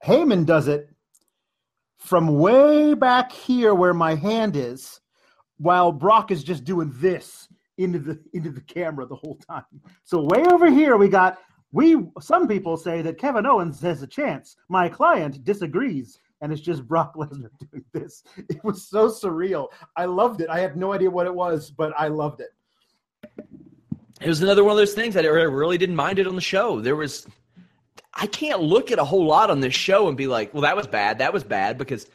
Heyman 0.04 0.44
does 0.44 0.68
it 0.68 0.88
from 1.98 2.38
way 2.38 2.94
back 2.94 3.32
here 3.32 3.74
where 3.74 3.94
my 3.94 4.14
hand 4.14 4.56
is, 4.56 5.00
while 5.58 5.92
Brock 5.92 6.30
is 6.30 6.44
just 6.44 6.64
doing 6.64 6.92
this 6.96 7.48
into 7.78 7.98
the 7.98 8.18
into 8.32 8.50
the 8.50 8.60
camera 8.60 9.06
the 9.06 9.16
whole 9.16 9.38
time. 9.48 9.64
So 10.04 10.22
way 10.22 10.44
over 10.44 10.70
here 10.70 10.96
we 10.96 11.08
got 11.08 11.38
we 11.72 11.96
some 12.20 12.48
people 12.48 12.76
say 12.76 13.02
that 13.02 13.18
Kevin 13.18 13.46
Owens 13.46 13.80
has 13.80 14.02
a 14.02 14.06
chance. 14.06 14.56
My 14.68 14.88
client 14.88 15.44
disagrees. 15.44 16.20
And 16.42 16.52
it's 16.52 16.60
just 16.60 16.86
Brock 16.86 17.14
Lesnar 17.16 17.50
doing 17.70 17.84
this. 17.92 18.22
It 18.36 18.62
was 18.62 18.86
so 18.86 19.08
surreal. 19.08 19.68
I 19.96 20.04
loved 20.04 20.40
it. 20.42 20.50
I 20.50 20.60
have 20.60 20.76
no 20.76 20.92
idea 20.92 21.10
what 21.10 21.26
it 21.26 21.34
was, 21.34 21.70
but 21.70 21.94
I 21.98 22.08
loved 22.08 22.40
it. 22.40 22.50
it 24.20 24.28
was 24.28 24.42
another 24.42 24.62
one 24.62 24.72
of 24.72 24.76
those 24.76 24.92
things 24.92 25.14
that 25.14 25.24
I 25.24 25.28
really 25.28 25.78
didn't 25.78 25.96
mind 25.96 26.18
it 26.18 26.26
on 26.26 26.34
the 26.34 26.42
show. 26.42 26.80
There 26.80 26.94
was, 26.94 27.26
I 28.12 28.26
can't 28.26 28.60
look 28.60 28.90
at 28.90 28.98
a 28.98 29.04
whole 29.04 29.24
lot 29.26 29.50
on 29.50 29.60
this 29.60 29.74
show 29.74 30.08
and 30.08 30.16
be 30.16 30.26
like, 30.26 30.52
"Well, 30.52 30.62
that 30.62 30.76
was 30.76 30.86
bad. 30.86 31.18
That 31.18 31.32
was 31.32 31.44
bad," 31.44 31.78
because. 31.78 32.06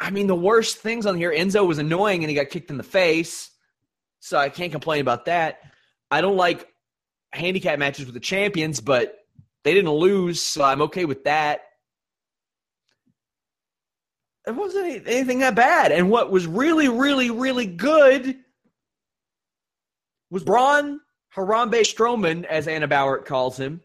I 0.00 0.10
mean, 0.10 0.26
the 0.26 0.34
worst 0.34 0.78
things 0.78 1.06
on 1.06 1.16
here. 1.16 1.32
Enzo 1.32 1.66
was 1.66 1.78
annoying 1.78 2.22
and 2.22 2.30
he 2.30 2.34
got 2.36 2.50
kicked 2.50 2.70
in 2.70 2.76
the 2.76 2.82
face, 2.82 3.50
so 4.20 4.36
I 4.38 4.48
can't 4.48 4.72
complain 4.72 5.00
about 5.00 5.26
that. 5.26 5.60
I 6.10 6.20
don't 6.20 6.36
like 6.36 6.68
handicap 7.32 7.78
matches 7.78 8.06
with 8.06 8.14
the 8.14 8.20
champions, 8.20 8.80
but 8.80 9.16
they 9.64 9.74
didn't 9.74 9.90
lose, 9.90 10.40
so 10.40 10.62
I'm 10.62 10.82
okay 10.82 11.04
with 11.04 11.24
that. 11.24 11.62
It 14.46 14.54
wasn't 14.54 15.06
anything 15.06 15.38
that 15.38 15.54
bad. 15.54 15.90
And 15.90 16.10
what 16.10 16.30
was 16.30 16.46
really, 16.46 16.88
really, 16.88 17.30
really 17.30 17.66
good 17.66 18.36
was 20.30 20.44
Braun 20.44 21.00
Harambe 21.34 21.80
Strowman, 21.80 22.44
as 22.44 22.68
Anna 22.68 22.86
Bauer 22.86 23.18
calls 23.18 23.58
him. 23.58 23.80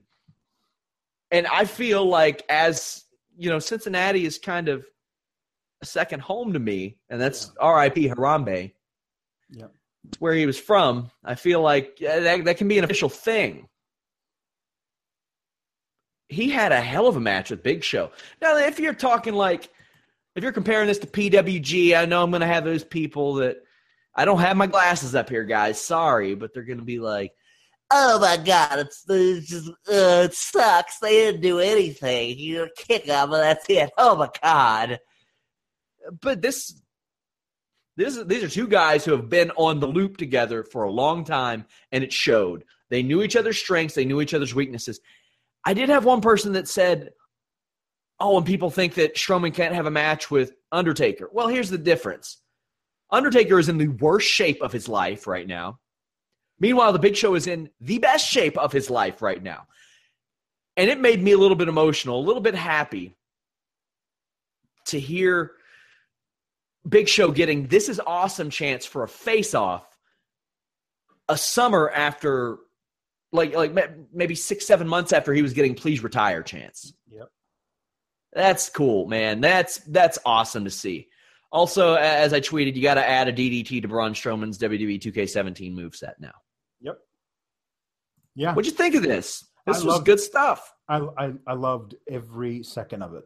And 1.32 1.48
I 1.48 1.66
feel 1.66 2.06
like, 2.06 2.44
as 2.50 3.06
you 3.38 3.50
know, 3.50 3.60
Cincinnati 3.60 4.26
is 4.26 4.38
kind 4.38 4.68
of 4.68 4.86
a 5.82 5.86
second 5.86 6.22
home 6.22 6.54
to 6.54 6.60
me, 6.60 6.98
and 7.10 7.20
that's 7.20 7.52
R.I.P. 7.60 8.10
Harambe. 8.10 8.74
Yep. 9.52 9.72
where 10.20 10.34
he 10.34 10.46
was 10.46 10.60
from, 10.60 11.10
I 11.24 11.36
feel 11.36 11.62
like 11.62 11.98
that, 11.98 12.46
that 12.46 12.58
can 12.58 12.68
be 12.68 12.78
an 12.78 12.84
official 12.84 13.10
thing. 13.10 13.68
He 16.28 16.50
had 16.50 16.72
a 16.72 16.80
hell 16.80 17.08
of 17.08 17.16
a 17.16 17.20
match 17.20 17.50
with 17.50 17.64
Big 17.64 17.84
Show. 17.84 18.12
Now, 18.42 18.58
if 18.58 18.80
you're 18.80 18.94
talking 18.94 19.34
like, 19.34 19.70
if 20.36 20.44
you're 20.44 20.52
comparing 20.52 20.88
this 20.88 21.00
to 21.00 21.08
PWG, 21.08 21.98
I 21.98 22.06
know 22.06 22.24
I'm 22.24 22.30
going 22.30 22.42
to 22.42 22.48
have 22.48 22.64
those 22.64 22.84
people 22.84 23.36
that 23.36 23.58
I 24.16 24.26
don't 24.26 24.40
have 24.40 24.56
my 24.56 24.68
glasses 24.68 25.16
up 25.16 25.30
here, 25.30 25.44
guys. 25.44 25.82
Sorry, 25.82 26.36
but 26.36 26.54
they're 26.54 26.64
going 26.64 26.78
to 26.78 26.86
be 26.86 27.00
like, 27.00 27.32
oh 27.92 28.20
my 28.20 28.38
god, 28.38 28.80
it's, 28.80 29.04
it's 29.10 29.48
just 29.48 29.70
uh, 29.70 30.26
it 30.26 30.34
sucks. 30.36 31.00
They 31.00 31.14
didn't 31.14 31.42
do 31.42 31.60
anything. 31.60 32.38
You 32.38 32.70
kick 32.78 33.06
them, 33.06 33.34
and 33.34 33.42
that's 33.42 33.66
it. 33.68 33.90
Oh 33.98 34.16
my 34.16 34.30
god. 34.44 35.00
But 36.22 36.42
this, 36.42 36.82
this, 37.98 38.18
these 38.26 38.44
are 38.44 38.50
two 38.50 38.68
guys 38.68 39.04
who 39.04 39.12
have 39.12 39.30
been 39.30 39.52
on 39.52 39.80
the 39.80 39.88
loop 39.88 40.18
together 40.18 40.64
for 40.64 40.84
a 40.84 40.92
long 40.92 41.24
time, 41.24 41.66
and 41.92 42.04
it 42.04 42.14
showed. 42.14 42.64
They 42.90 43.04
knew 43.04 43.22
each 43.22 43.36
other's 43.36 43.58
strengths. 43.58 43.96
They 43.96 44.06
knew 44.06 44.22
each 44.22 44.34
other's 44.34 44.56
weaknesses. 44.56 45.00
I 45.66 45.74
did 45.74 45.90
have 45.90 46.06
one 46.06 46.22
person 46.22 46.54
that 46.54 46.68
said, 46.68 47.12
"Oh, 48.20 48.38
and 48.38 48.46
people 48.46 48.70
think 48.70 48.96
that 48.96 49.16
Strowman 49.16 49.54
can't 49.54 49.76
have 49.76 49.86
a 49.86 49.92
match 49.92 50.32
with 50.32 50.54
Undertaker." 50.72 51.30
Well, 51.32 51.48
here's 51.48 51.70
the 51.70 51.78
difference. 51.78 52.38
Undertaker 53.12 53.60
is 53.60 53.70
in 53.70 53.78
the 53.78 53.88
worst 53.88 54.28
shape 54.28 54.62
of 54.62 54.72
his 54.72 54.88
life 54.88 55.28
right 55.28 55.48
now. 55.48 55.80
Meanwhile, 56.60 56.94
the 56.94 57.00
Big 57.00 57.16
Show 57.16 57.36
is 57.36 57.48
in 57.48 57.70
the 57.80 58.00
best 58.00 58.28
shape 58.28 58.58
of 58.58 58.72
his 58.72 58.90
life 58.90 59.22
right 59.22 59.42
now. 59.42 59.68
And 60.78 60.90
it 60.90 61.00
made 61.00 61.22
me 61.22 61.32
a 61.32 61.38
little 61.38 61.58
bit 61.58 61.68
emotional, 61.68 62.20
a 62.20 62.26
little 62.26 62.42
bit 62.42 62.56
happy 62.56 63.18
to 64.86 65.00
hear 65.00 65.52
Big 66.90 67.08
Show 67.08 67.32
getting 67.32 67.68
this 67.68 67.88
is 67.90 68.00
awesome 68.06 68.50
chance 68.50 68.86
for 68.86 69.04
a 69.04 69.08
face 69.08 69.54
off 69.54 69.86
a 71.28 71.38
summer 71.38 71.90
after 71.90 72.58
like 73.32 73.54
like 73.54 73.74
maybe 74.14 74.34
6 74.36 74.66
7 74.66 74.88
months 74.88 75.14
after 75.14 75.34
he 75.34 75.42
was 75.42 75.54
getting 75.54 75.76
please 75.76 76.04
retire 76.04 76.42
chance. 76.42 76.94
Yep. 77.10 77.28
That's 78.34 78.70
cool, 78.70 79.08
man. 79.08 79.42
That's 79.42 79.78
that's 79.80 80.18
awesome 80.26 80.64
to 80.66 80.72
see. 80.72 81.08
Also, 81.52 81.96
as 81.96 82.32
I 82.32 82.40
tweeted, 82.42 82.76
you 82.76 82.84
got 82.84 82.94
to 82.96 83.08
add 83.08 83.28
a 83.28 83.34
DDT 83.34 83.82
to 83.82 83.88
Braun 83.88 84.14
Strowman's 84.14 84.60
WWE 84.60 85.00
2K17 85.02 85.74
moveset 85.76 86.14
now. 86.20 86.34
Yep. 86.82 87.00
Yeah. 88.36 88.54
What'd 88.54 88.72
you 88.72 88.78
think 88.78 88.94
of 88.96 89.02
this? 89.02 89.46
This 89.66 89.78
I 89.78 89.80
was 89.80 89.86
loved- 89.86 90.06
good 90.06 90.20
stuff. 90.20 90.72
I, 90.88 90.98
I 91.18 91.34
I 91.48 91.54
loved 91.54 91.96
every 92.10 92.64
second 92.64 93.04
of 93.04 93.14
it 93.16 93.24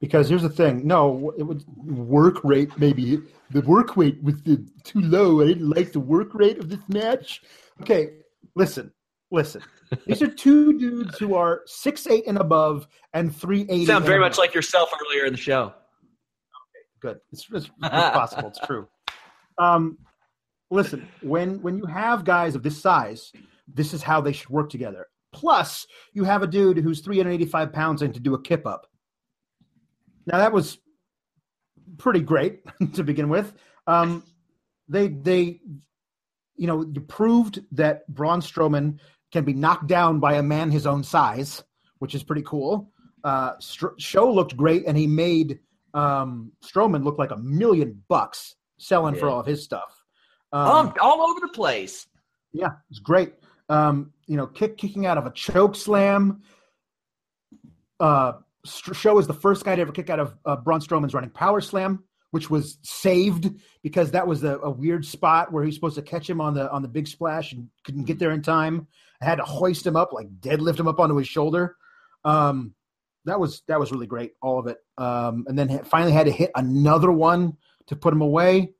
because 0.00 0.28
here's 0.28 0.42
the 0.42 0.48
thing. 0.48 0.86
No, 0.86 1.32
it 1.38 1.42
was 1.42 1.64
work 1.84 2.42
rate. 2.44 2.70
Maybe 2.78 3.20
the 3.50 3.60
work 3.62 3.96
rate 3.96 4.22
was 4.22 4.40
the, 4.42 4.64
too 4.82 5.00
low. 5.00 5.42
I 5.42 5.46
didn't 5.46 5.70
like 5.70 5.92
the 5.92 6.00
work 6.00 6.34
rate 6.34 6.58
of 6.58 6.68
this 6.68 6.80
match. 6.88 7.42
Okay, 7.80 8.10
listen, 8.54 8.92
listen. 9.30 9.62
These 10.06 10.22
are 10.22 10.28
two 10.28 10.78
dudes 10.78 11.18
who 11.18 11.34
are 11.34 11.62
six 11.66 12.06
eight 12.06 12.24
and 12.26 12.38
above 12.38 12.88
and 13.12 13.34
three 13.34 13.62
eighty. 13.62 13.86
Sound 13.86 14.04
very 14.04 14.20
much 14.20 14.38
like 14.38 14.54
yourself 14.54 14.90
earlier 15.00 15.26
in 15.26 15.32
the 15.32 15.38
show. 15.38 15.66
Okay, 15.66 16.84
good. 17.00 17.20
It's, 17.32 17.46
it's, 17.52 17.66
it's 17.82 17.88
possible. 17.88 18.48
It's 18.48 18.60
true. 18.60 18.88
Um, 19.58 19.98
listen, 20.70 21.08
when 21.22 21.60
when 21.62 21.76
you 21.78 21.86
have 21.86 22.24
guys 22.24 22.54
of 22.54 22.62
this 22.62 22.80
size, 22.80 23.32
this 23.72 23.94
is 23.94 24.02
how 24.02 24.20
they 24.20 24.32
should 24.32 24.50
work 24.50 24.70
together. 24.70 25.06
Plus, 25.32 25.86
you 26.12 26.24
have 26.24 26.42
a 26.42 26.46
dude 26.46 26.78
who's 26.78 27.00
385 27.00 27.72
pounds 27.72 28.02
and 28.02 28.14
to 28.14 28.20
do 28.20 28.34
a 28.34 28.42
kip 28.42 28.66
up. 28.66 28.86
Now 30.26 30.38
that 30.38 30.52
was 30.52 30.78
pretty 31.98 32.20
great 32.20 32.60
to 32.94 33.04
begin 33.04 33.28
with. 33.28 33.52
Um, 33.86 34.24
they 34.88 35.08
they 35.08 35.60
you 36.56 36.66
know 36.66 36.82
you 36.92 37.00
proved 37.00 37.60
that 37.72 38.06
Braun 38.08 38.40
Strowman 38.40 38.98
can 39.32 39.44
be 39.44 39.52
knocked 39.52 39.86
down 39.86 40.20
by 40.20 40.34
a 40.34 40.42
man 40.42 40.70
his 40.70 40.86
own 40.86 41.02
size, 41.02 41.62
which 41.98 42.14
is 42.14 42.22
pretty 42.22 42.42
cool. 42.42 42.90
Uh, 43.24 43.52
Str- 43.58 43.96
Show 43.98 44.30
looked 44.32 44.56
great, 44.56 44.84
and 44.86 44.96
he 44.96 45.06
made 45.06 45.58
um, 45.94 46.52
Strowman 46.64 47.04
look 47.04 47.18
like 47.18 47.30
a 47.30 47.36
million 47.38 48.02
bucks 48.08 48.54
selling 48.78 49.14
for 49.14 49.28
all 49.28 49.40
of 49.40 49.46
his 49.46 49.62
stuff. 49.64 50.04
Um, 50.52 50.68
Um, 50.68 50.94
all 51.00 51.20
over 51.22 51.40
the 51.40 51.48
place. 51.52 52.06
yeah, 52.52 52.72
it's 52.90 52.98
great. 53.00 53.34
Um, 53.68 54.12
you 54.26 54.36
know, 54.36 54.46
kick 54.46 54.76
kicking 54.76 55.06
out 55.06 55.16
of 55.18 55.26
a 55.26 55.30
choke 55.30 55.74
slam. 55.74 56.42
Uh, 57.98 58.32
Show 58.64 59.18
is 59.18 59.26
the 59.26 59.34
first 59.34 59.64
guy 59.64 59.76
to 59.76 59.82
ever 59.82 59.92
kick 59.92 60.10
out 60.10 60.20
of 60.20 60.34
uh, 60.44 60.56
Braun 60.56 60.80
Strowman's 60.80 61.14
running 61.14 61.30
power 61.30 61.60
slam, 61.60 62.04
which 62.30 62.48
was 62.50 62.78
saved 62.82 63.50
because 63.82 64.12
that 64.12 64.26
was 64.26 64.42
a, 64.42 64.58
a 64.58 64.70
weird 64.70 65.04
spot 65.04 65.52
where 65.52 65.64
he's 65.64 65.74
supposed 65.74 65.96
to 65.96 66.02
catch 66.02 66.28
him 66.28 66.40
on 66.40 66.54
the 66.54 66.70
on 66.70 66.82
the 66.82 66.88
big 66.88 67.06
splash 67.06 67.52
and 67.52 67.68
couldn't 67.84 68.04
get 68.04 68.18
there 68.18 68.32
in 68.32 68.42
time. 68.42 68.88
I 69.20 69.26
had 69.26 69.36
to 69.36 69.44
hoist 69.44 69.86
him 69.86 69.96
up, 69.96 70.12
like 70.12 70.28
deadlift 70.40 70.80
him 70.80 70.88
up 70.88 70.98
onto 70.98 71.16
his 71.16 71.28
shoulder. 71.28 71.76
Um, 72.24 72.74
that 73.24 73.40
was 73.40 73.62
that 73.68 73.80
was 73.80 73.92
really 73.92 74.06
great, 74.06 74.32
all 74.42 74.58
of 74.58 74.66
it. 74.66 74.78
Um, 74.98 75.44
and 75.48 75.58
then 75.58 75.84
finally 75.84 76.12
had 76.12 76.26
to 76.26 76.32
hit 76.32 76.50
another 76.54 77.10
one 77.10 77.56
to 77.86 77.96
put 77.96 78.12
him 78.12 78.20
away. 78.20 78.72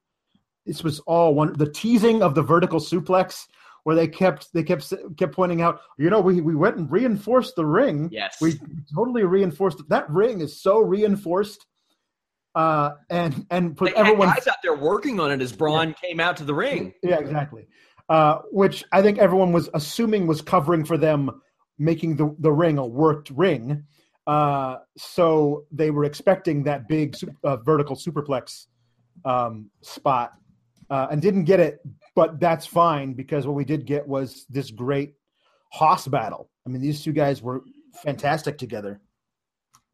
This 0.67 0.83
was 0.83 1.01
all 1.01 1.35
one. 1.35 1.53
The 1.53 1.71
teasing 1.71 2.23
of 2.23 2.35
the 2.35 2.43
vertical 2.43 2.81
suplex, 2.81 3.47
where 3.85 3.95
they 3.95 4.09
kept 4.09 4.53
they 4.53 4.63
kept 4.63 4.93
kept 5.17 5.35
pointing 5.35 5.63
out, 5.63 5.81
you 5.99 6.11
know, 6.11 6.21
we 6.21 6.41
we 6.41 6.55
went 6.55 6.77
and 6.77 6.91
reinforced 6.91 7.55
the 7.55 7.65
ring. 7.65 8.09
Yes. 8.11 8.37
we 8.41 8.59
totally 8.95 9.25
reinforced 9.25 9.81
that 9.89 10.11
ring 10.11 10.41
is 10.41 10.61
so 10.61 10.81
reinforced. 10.81 11.65
Uh, 12.55 12.93
and 13.11 13.47
and 13.51 13.71
They 13.71 13.75
put 13.75 13.89
had 13.97 14.07
everyone 14.07 14.29
guys 14.29 14.47
out 14.47 14.57
there 14.63 14.77
working 14.77 15.21
on 15.21 15.31
it 15.31 15.41
as 15.43 15.53
Braun 15.53 15.95
came 16.03 16.21
out 16.21 16.37
to 16.39 16.45
the 16.45 16.55
ring. 16.55 16.95
yeah, 17.03 17.19
exactly. 17.19 17.67
Uh, 18.09 18.41
which 18.51 18.85
I 18.93 19.01
think 19.03 19.19
everyone 19.19 19.53
was 19.53 19.69
assuming 19.75 20.27
was 20.27 20.43
covering 20.43 20.85
for 20.85 20.97
them 20.99 21.41
making 21.79 22.17
the, 22.17 22.35
the 22.39 22.53
ring 22.53 22.79
a 22.79 22.87
worked 22.87 23.31
ring. 23.31 23.85
Uh, 24.27 24.77
so 24.97 25.65
they 25.73 25.91
were 25.91 26.05
expecting 26.05 26.63
that 26.65 26.87
big 26.89 27.17
uh, 27.43 27.57
vertical 27.59 27.97
superplex 27.97 28.67
um, 29.25 29.71
spot 29.83 30.33
uh, 30.91 31.09
and 31.11 31.21
didn't 31.21 31.45
get 31.45 31.61
it. 31.61 31.81
But 32.15 32.39
that's 32.41 32.67
fine 32.67 33.15
because 33.15 33.47
what 33.47 33.57
we 33.57 33.65
did 33.65 33.87
get 33.87 34.07
was 34.07 34.47
this 34.49 34.71
great 34.71 35.15
Hoss 35.73 36.07
battle. 36.07 36.49
I 36.65 36.71
mean, 36.71 36.81
these 36.81 37.03
two 37.03 37.13
guys 37.13 37.43
were 37.43 37.63
fantastic 38.03 38.59
together. 38.59 39.01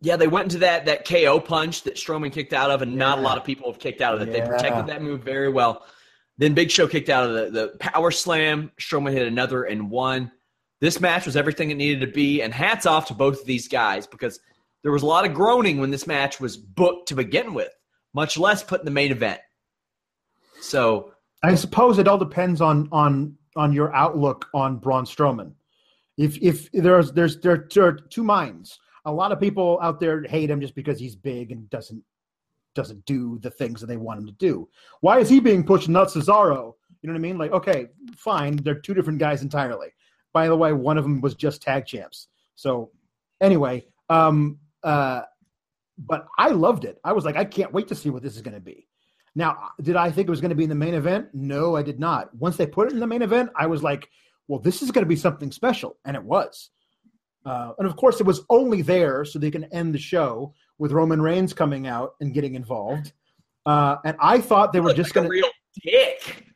Yeah, 0.02 0.16
they 0.16 0.28
went 0.28 0.44
into 0.44 0.58
that 0.58 0.86
that 0.86 1.06
KO 1.06 1.40
punch 1.40 1.82
that 1.82 1.96
Strowman 1.96 2.32
kicked 2.32 2.52
out 2.52 2.70
of, 2.70 2.82
and 2.82 2.96
not 2.96 3.18
a 3.18 3.22
lot 3.22 3.38
of 3.38 3.44
people 3.44 3.70
have 3.70 3.80
kicked 3.80 4.00
out 4.00 4.14
of 4.14 4.22
it. 4.22 4.32
They 4.32 4.40
protected 4.40 4.86
that 4.86 5.02
move 5.02 5.22
very 5.22 5.50
well. 5.50 5.84
Then 6.38 6.54
Big 6.54 6.70
Show 6.70 6.88
kicked 6.88 7.10
out 7.10 7.28
of 7.28 7.34
the, 7.34 7.50
the 7.50 7.68
power 7.78 8.10
slam. 8.10 8.72
Strowman 8.80 9.12
hit 9.12 9.26
another 9.26 9.64
and 9.64 9.90
won. 9.90 10.32
This 10.80 11.00
match 11.00 11.26
was 11.26 11.36
everything 11.36 11.70
it 11.70 11.76
needed 11.76 12.00
to 12.00 12.06
be, 12.06 12.40
and 12.40 12.52
hats 12.54 12.86
off 12.86 13.08
to 13.08 13.14
both 13.14 13.40
of 13.40 13.46
these 13.46 13.68
guys 13.68 14.06
because 14.06 14.40
there 14.82 14.92
was 14.92 15.02
a 15.02 15.06
lot 15.06 15.26
of 15.26 15.34
groaning 15.34 15.78
when 15.78 15.90
this 15.90 16.06
match 16.06 16.40
was 16.40 16.56
booked 16.56 17.08
to 17.08 17.14
begin 17.14 17.52
with, 17.52 17.72
much 18.14 18.38
less 18.38 18.62
put 18.62 18.80
in 18.80 18.86
the 18.86 18.90
main 18.90 19.12
event. 19.12 19.40
So 20.60 21.12
I 21.42 21.54
suppose 21.54 21.98
it 21.98 22.08
all 22.08 22.18
depends 22.18 22.60
on 22.60 22.88
on 22.92 23.36
on 23.56 23.72
your 23.72 23.94
outlook 23.94 24.48
on 24.54 24.76
Braun 24.76 25.04
Strowman. 25.04 25.52
If 26.16 26.38
if 26.42 26.70
there's 26.72 27.12
there's 27.12 27.38
there, 27.40 27.66
there 27.72 27.86
are 27.86 27.92
two 27.92 28.22
minds. 28.24 28.78
A 29.06 29.12
lot 29.12 29.32
of 29.32 29.40
people 29.40 29.78
out 29.82 29.98
there 29.98 30.22
hate 30.24 30.50
him 30.50 30.60
just 30.60 30.74
because 30.74 31.00
he's 31.00 31.16
big 31.16 31.50
and 31.50 31.68
doesn't 31.70 32.02
doesn't 32.74 33.04
do 33.04 33.38
the 33.40 33.50
things 33.50 33.80
that 33.80 33.86
they 33.86 33.96
want 33.96 34.20
him 34.20 34.26
to 34.26 34.32
do. 34.32 34.68
Why 35.00 35.18
is 35.18 35.28
he 35.28 35.40
being 35.40 35.64
pushed 35.64 35.88
not 35.88 36.08
Cesaro? 36.08 36.74
You 37.02 37.08
know 37.08 37.14
what 37.14 37.18
I 37.18 37.22
mean? 37.22 37.38
Like, 37.38 37.52
okay, 37.52 37.88
fine, 38.16 38.56
they're 38.56 38.74
two 38.78 38.94
different 38.94 39.18
guys 39.18 39.42
entirely. 39.42 39.88
By 40.32 40.46
the 40.46 40.56
way, 40.56 40.72
one 40.72 40.98
of 40.98 41.04
them 41.04 41.20
was 41.20 41.34
just 41.34 41.62
tag 41.62 41.86
champs. 41.86 42.28
So 42.54 42.90
anyway, 43.40 43.86
um 44.08 44.58
uh 44.82 45.22
but 45.98 46.26
I 46.38 46.48
loved 46.48 46.84
it. 46.84 46.98
I 47.04 47.12
was 47.12 47.24
like, 47.24 47.36
I 47.36 47.44
can't 47.44 47.72
wait 47.72 47.88
to 47.88 47.94
see 47.94 48.10
what 48.10 48.22
this 48.22 48.36
is 48.36 48.42
to 48.42 48.60
be. 48.60 48.86
Now, 49.34 49.70
did 49.80 49.96
I 49.96 50.10
think 50.10 50.26
it 50.26 50.30
was 50.30 50.40
going 50.40 50.50
to 50.50 50.56
be 50.56 50.64
in 50.64 50.70
the 50.70 50.74
main 50.74 50.94
event? 50.94 51.28
No, 51.32 51.76
I 51.76 51.82
did 51.82 52.00
not. 52.00 52.34
Once 52.34 52.56
they 52.56 52.66
put 52.66 52.88
it 52.88 52.92
in 52.92 53.00
the 53.00 53.06
main 53.06 53.22
event, 53.22 53.50
I 53.56 53.66
was 53.66 53.82
like, 53.82 54.08
well, 54.48 54.58
this 54.58 54.82
is 54.82 54.90
going 54.90 55.04
to 55.04 55.08
be 55.08 55.16
something 55.16 55.52
special. 55.52 55.96
And 56.04 56.16
it 56.16 56.24
was. 56.24 56.70
Uh, 57.46 57.72
and 57.78 57.86
of 57.86 57.96
course, 57.96 58.20
it 58.20 58.26
was 58.26 58.42
only 58.50 58.82
there 58.82 59.24
so 59.24 59.38
they 59.38 59.50
can 59.50 59.64
end 59.64 59.94
the 59.94 59.98
show 59.98 60.52
with 60.78 60.92
Roman 60.92 61.22
Reigns 61.22 61.52
coming 61.52 61.86
out 61.86 62.14
and 62.20 62.34
getting 62.34 62.54
involved. 62.54 63.12
Uh, 63.64 63.96
and 64.04 64.16
I 64.20 64.40
thought 64.40 64.72
they 64.72 64.80
were 64.80 64.94
just 64.94 65.10
like 65.10 65.14
going 65.14 65.26
to. 65.26 65.30
real 65.30 65.48
dick. 65.82 66.46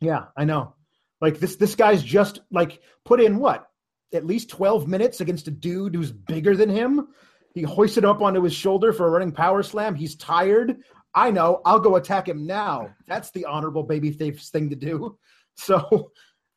Yeah, 0.00 0.24
I 0.36 0.44
know. 0.44 0.74
Like 1.20 1.38
this, 1.38 1.56
this 1.56 1.76
guy's 1.76 2.02
just 2.02 2.40
like 2.50 2.80
put 3.04 3.20
in 3.20 3.38
what 3.38 3.66
at 4.12 4.26
least 4.26 4.50
twelve 4.50 4.86
minutes 4.86 5.20
against 5.20 5.48
a 5.48 5.50
dude 5.50 5.94
who's 5.94 6.12
bigger 6.12 6.56
than 6.56 6.68
him. 6.68 7.08
He 7.54 7.62
hoisted 7.62 8.04
up 8.04 8.20
onto 8.20 8.42
his 8.42 8.52
shoulder 8.52 8.92
for 8.92 9.06
a 9.06 9.10
running 9.10 9.32
power 9.32 9.62
slam. 9.62 9.94
He's 9.94 10.16
tired. 10.16 10.76
I 11.14 11.30
know. 11.30 11.60
I'll 11.64 11.78
go 11.80 11.96
attack 11.96 12.28
him 12.28 12.46
now. 12.46 12.90
That's 13.06 13.30
the 13.30 13.44
honorable 13.44 13.86
babyface 13.86 14.48
thing 14.50 14.70
to 14.70 14.76
do. 14.76 15.18
So, 15.56 16.10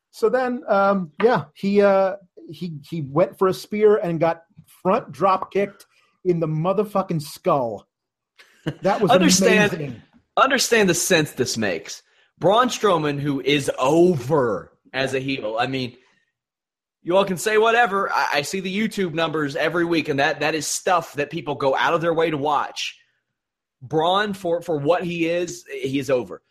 so 0.09 0.27
then, 0.27 0.63
um, 0.67 1.11
yeah, 1.21 1.43
he 1.53 1.83
uh, 1.83 2.15
he 2.49 2.79
he 2.89 3.01
went 3.03 3.37
for 3.37 3.47
a 3.47 3.53
spear 3.53 3.97
and 3.97 4.19
got 4.19 4.41
front 4.81 5.11
drop 5.11 5.53
kicked 5.53 5.85
in 6.25 6.39
the 6.39 6.47
motherfucking 6.47 7.21
skull. 7.21 7.87
That 8.81 8.99
was 8.99 9.11
Understand- 9.11 9.73
amazing. 9.73 10.01
Understand 10.35 10.89
the 10.89 10.95
sense 10.95 11.33
this 11.33 11.57
makes. 11.59 12.01
Braun 12.39 12.69
Strowman, 12.69 13.19
who 13.19 13.39
is 13.39 13.69
over 13.77 14.71
as 14.93 15.13
a 15.13 15.19
heel. 15.19 15.57
I 15.59 15.67
mean, 15.67 15.95
you 17.03 17.15
all 17.15 17.25
can 17.25 17.37
say 17.37 17.59
whatever. 17.59 18.11
I, 18.11 18.27
I 18.33 18.41
see 18.41 18.61
the 18.61 18.75
YouTube 18.75 19.13
numbers 19.13 19.55
every 19.55 19.85
week, 19.85 20.09
and 20.09 20.19
that 20.19 20.39
that 20.39 20.55
is 20.55 20.65
stuff 20.65 21.13
that 21.13 21.29
people 21.29 21.53
go 21.53 21.75
out 21.75 21.93
of 21.93 22.01
their 22.01 22.15
way 22.15 22.31
to 22.31 22.37
watch. 22.37 22.97
Braun, 23.81 24.33
for 24.33 24.61
for 24.61 24.77
what 24.77 25.03
he 25.03 25.27
is, 25.27 25.65
he 25.71 25.99
is 25.99 26.09
over. 26.09 26.41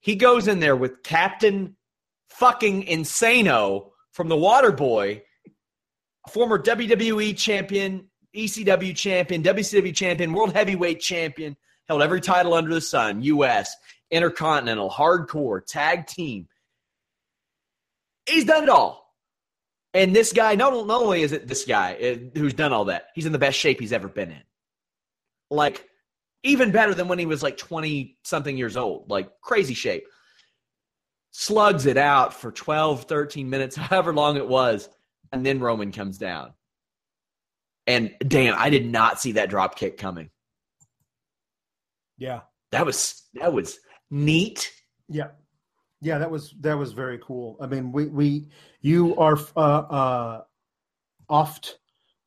He 0.00 0.16
goes 0.16 0.48
in 0.48 0.60
there 0.60 0.76
with 0.76 1.02
Captain 1.02 1.76
fucking 2.30 2.84
Insano 2.86 3.90
from 4.12 4.28
the 4.28 4.36
Water 4.36 4.72
Boy, 4.72 5.22
former 6.30 6.58
WWE 6.58 7.36
champion, 7.36 8.08
ECW 8.34 8.96
champion, 8.96 9.42
WCW 9.42 9.94
champion, 9.94 10.32
World 10.32 10.52
Heavyweight 10.54 11.00
champion, 11.00 11.56
held 11.88 12.02
every 12.02 12.20
title 12.20 12.54
under 12.54 12.72
the 12.72 12.80
sun, 12.80 13.22
US, 13.22 13.74
Intercontinental, 14.10 14.90
Hardcore, 14.90 15.64
Tag 15.66 16.06
Team. 16.06 16.48
He's 18.26 18.44
done 18.44 18.64
it 18.64 18.68
all. 18.68 19.00
And 19.92 20.14
this 20.14 20.32
guy, 20.32 20.54
not, 20.54 20.86
not 20.86 21.02
only 21.02 21.22
is 21.22 21.32
it 21.32 21.48
this 21.48 21.64
guy 21.64 21.94
uh, 21.94 22.38
who's 22.38 22.54
done 22.54 22.72
all 22.72 22.86
that, 22.86 23.06
he's 23.14 23.26
in 23.26 23.32
the 23.32 23.38
best 23.38 23.58
shape 23.58 23.80
he's 23.80 23.92
ever 23.92 24.08
been 24.08 24.30
in. 24.30 24.42
Like, 25.50 25.89
even 26.42 26.72
better 26.72 26.94
than 26.94 27.08
when 27.08 27.18
he 27.18 27.26
was 27.26 27.42
like 27.42 27.56
20 27.56 28.16
something 28.22 28.56
years 28.56 28.76
old, 28.76 29.10
like 29.10 29.30
crazy 29.40 29.74
shape. 29.74 30.04
Slugs 31.32 31.86
it 31.86 31.96
out 31.96 32.34
for 32.34 32.50
12, 32.50 33.04
13 33.04 33.50
minutes, 33.50 33.76
however 33.76 34.12
long 34.12 34.36
it 34.36 34.48
was. 34.48 34.88
And 35.32 35.44
then 35.44 35.60
Roman 35.60 35.92
comes 35.92 36.18
down. 36.18 36.52
And 37.86 38.14
damn, 38.26 38.54
I 38.56 38.70
did 38.70 38.90
not 38.90 39.20
see 39.20 39.32
that 39.32 39.50
drop 39.50 39.76
kick 39.76 39.96
coming. 39.96 40.30
Yeah. 42.18 42.40
That 42.72 42.86
was 42.86 43.22
that 43.34 43.52
was 43.52 43.78
neat. 44.10 44.72
Yeah. 45.08 45.28
Yeah, 46.02 46.18
that 46.18 46.30
was 46.30 46.54
that 46.60 46.78
was 46.78 46.92
very 46.92 47.18
cool. 47.18 47.56
I 47.60 47.66
mean, 47.66 47.92
we 47.92 48.06
we 48.06 48.48
you 48.80 49.16
are 49.16 49.38
uh, 49.56 49.60
uh, 49.60 50.42
oft 51.28 51.78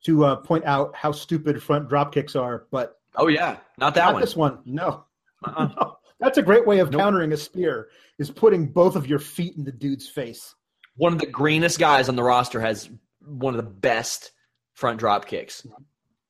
to 0.04 0.24
uh, 0.24 0.36
point 0.36 0.64
out 0.64 0.94
how 0.94 1.12
stupid 1.12 1.62
front 1.62 1.88
drop 1.88 2.12
kicks 2.12 2.36
are, 2.36 2.66
but 2.70 3.00
Oh 3.16 3.28
yeah, 3.28 3.58
not 3.78 3.94
that 3.94 4.04
not 4.06 4.12
one. 4.14 4.20
this 4.20 4.36
one. 4.36 4.58
No. 4.64 5.04
Uh-uh. 5.46 5.68
no. 5.80 5.96
That's 6.20 6.38
a 6.38 6.42
great 6.42 6.66
way 6.66 6.78
of 6.78 6.90
Nope. 6.90 7.00
countering 7.00 7.32
a 7.32 7.36
spear 7.36 7.88
is 8.18 8.30
putting 8.30 8.66
both 8.66 8.96
of 8.96 9.06
your 9.06 9.18
feet 9.18 9.56
in 9.56 9.64
the 9.64 9.72
dude's 9.72 10.08
face. 10.08 10.54
One 10.96 11.12
of 11.12 11.18
the 11.18 11.26
greenest 11.26 11.78
guys 11.78 12.08
on 12.08 12.16
the 12.16 12.22
roster 12.22 12.60
has 12.60 12.88
one 13.26 13.52
of 13.54 13.58
the 13.62 13.68
best 13.70 14.32
front 14.74 14.98
drop 15.00 15.26
kicks. 15.26 15.66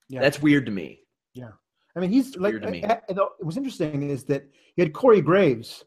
Yeah. 0.09 0.21
That's 0.21 0.41
weird 0.41 0.67
to 0.67 0.73
me. 0.73 1.01
Yeah. 1.35 1.51
I 1.97 2.01
mean, 2.01 2.11
he's 2.11 2.35
like, 2.37 2.53
Weird 2.53 2.63
to 2.63 2.71
me. 2.71 2.83
it 2.83 3.19
was 3.43 3.57
interesting 3.57 4.11
is 4.11 4.25
that 4.25 4.45
you 4.77 4.85
had 4.85 4.93
Corey 4.95 5.21
Graves 5.21 5.85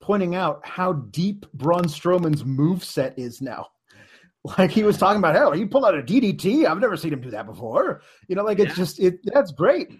pointing 0.00 0.34
out 0.34 0.66
how 0.66 0.92
deep 0.94 1.44
Braun 1.52 1.84
Strowman's 1.84 2.44
move 2.44 2.82
set 2.84 3.18
is 3.18 3.40
now. 3.42 3.66
Like 4.58 4.72
he 4.72 4.82
was 4.82 4.98
talking 4.98 5.18
about, 5.18 5.36
hell, 5.36 5.52
he 5.52 5.64
pulled 5.64 5.84
out 5.84 5.96
a 5.96 6.02
DDT. 6.02 6.66
I've 6.66 6.80
never 6.80 6.96
seen 6.96 7.12
him 7.12 7.20
do 7.20 7.30
that 7.30 7.46
before. 7.46 8.02
You 8.26 8.34
know, 8.34 8.42
like 8.42 8.58
it's 8.58 8.70
Yeah. 8.70 8.74
just 8.74 8.98
it. 8.98 9.20
That's 9.32 9.52
great. 9.52 9.90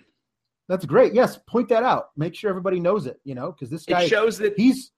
That's 0.72 0.86
great. 0.86 1.12
Yes, 1.12 1.38
point 1.46 1.68
that 1.68 1.82
out. 1.82 2.06
Make 2.16 2.34
sure 2.34 2.48
everybody 2.48 2.80
knows 2.80 3.04
it. 3.06 3.20
You 3.24 3.34
know, 3.34 3.52
because 3.52 3.68
this 3.68 3.84
guy, 3.84 4.04
It 4.04 4.08
shows 4.08 4.38
that 4.38 4.54
he's 4.56 4.90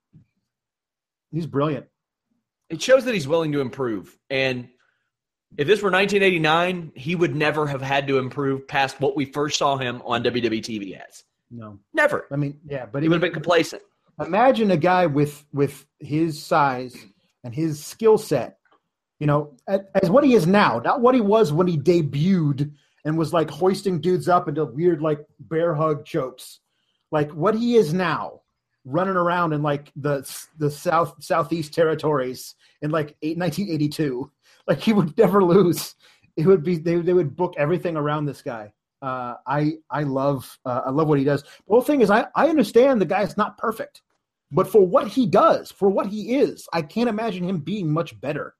he's 1.33 1.47
brilliant. 1.49 1.87
it 2.71 2.81
shows 2.81 3.05
that 3.07 3.13
he's 3.13 3.27
willing 3.27 3.51
to 3.51 3.61
improve. 3.61 4.17
And 4.31 4.69
if 5.59 5.67
this 5.67 5.83
were 5.83 5.91
1989, 5.91 6.93
he 6.95 7.17
would 7.17 7.35
never 7.35 7.67
have 7.67 7.83
had 7.83 8.07
to 8.07 8.19
improve 8.19 8.69
past 8.69 9.01
what 9.01 9.17
we 9.17 9.25
first 9.25 9.59
saw 9.59 9.77
him 9.77 10.01
on 10.05 10.23
WWE 10.23 10.63
TV 10.63 10.97
as. 10.97 11.25
No, 11.51 11.81
Never. 11.93 12.27
I 12.31 12.37
mean, 12.37 12.61
yeah, 12.69 12.87
but 12.87 13.03
He 13.03 13.09
would 13.09 13.17
have 13.17 13.21
been 13.23 13.33
complacent. 13.33 13.83
imagine 14.21 14.71
a 14.71 14.77
guy 14.77 15.07
with 15.07 15.45
with 15.53 15.85
his 15.99 16.41
size 16.41 16.97
and 17.43 17.53
his 17.53 17.85
skill 17.85 18.17
set 18.17 18.59
you 19.19 19.27
know 19.27 19.57
as 19.69 20.09
what 20.09 20.23
he 20.23 20.35
is 20.35 20.47
now 20.47 20.79
not 20.85 21.01
what 21.01 21.15
he 21.17 21.21
was 21.21 21.53
when 21.53 21.67
he 21.67 21.77
debuted 21.77 22.73
and 23.05 23.19
was 23.19 23.33
like 23.33 23.51
hoisting 23.51 24.01
dudes 24.01 24.29
up 24.29 24.49
into 24.49 24.65
weird 24.65 25.03
like 25.03 25.21
bear 25.41 25.75
hug 25.75 26.05
chokes 26.05 26.61
like 27.11 27.31
what 27.33 27.55
he 27.55 27.77
is 27.77 27.93
now 27.93 28.41
running 28.85 29.17
around 29.17 29.53
in 29.53 29.63
like 29.63 29.91
the 29.97 30.29
the 30.59 30.71
south 30.71 31.15
southeast 31.23 31.73
territories 31.73 32.55
in 32.83 32.91
like 32.91 33.17
eight, 33.23 33.39
1982 33.39 34.31
like 34.67 34.81
he 34.81 34.93
would 34.93 35.17
never 35.19 35.43
lose 35.43 35.95
it 36.37 36.47
would 36.47 36.63
be 36.63 36.77
they, 36.77 36.97
they 36.97 37.13
would 37.13 37.37
book 37.37 37.55
everything 37.57 37.97
around 37.97 38.25
this 38.27 38.43
guy 38.43 38.73
uh, 39.05 39.37
I 39.47 39.75
I 39.91 40.05
love 40.05 40.59
uh, 40.65 40.81
I 40.87 40.91
love 40.91 41.09
what 41.09 41.19
he 41.19 41.27
does. 41.27 41.43
The 41.43 41.49
whole 41.69 41.83
thing 41.83 42.01
is 42.01 42.11
I 42.11 42.25
I 42.35 42.49
understand 42.49 43.03
the 43.03 43.07
guy's 43.07 43.37
not 43.37 43.59
perfect, 43.59 44.01
but 44.51 44.67
for 44.67 44.81
what 44.87 45.09
he 45.09 45.27
does, 45.27 45.71
for 45.71 45.91
what 45.91 46.07
he 46.07 46.37
is, 46.37 46.67
I 46.73 46.81
can't 46.81 47.11
imagine 47.11 47.45
him 47.45 47.59
being 47.59 47.93
much 47.93 48.19
better. 48.19 48.55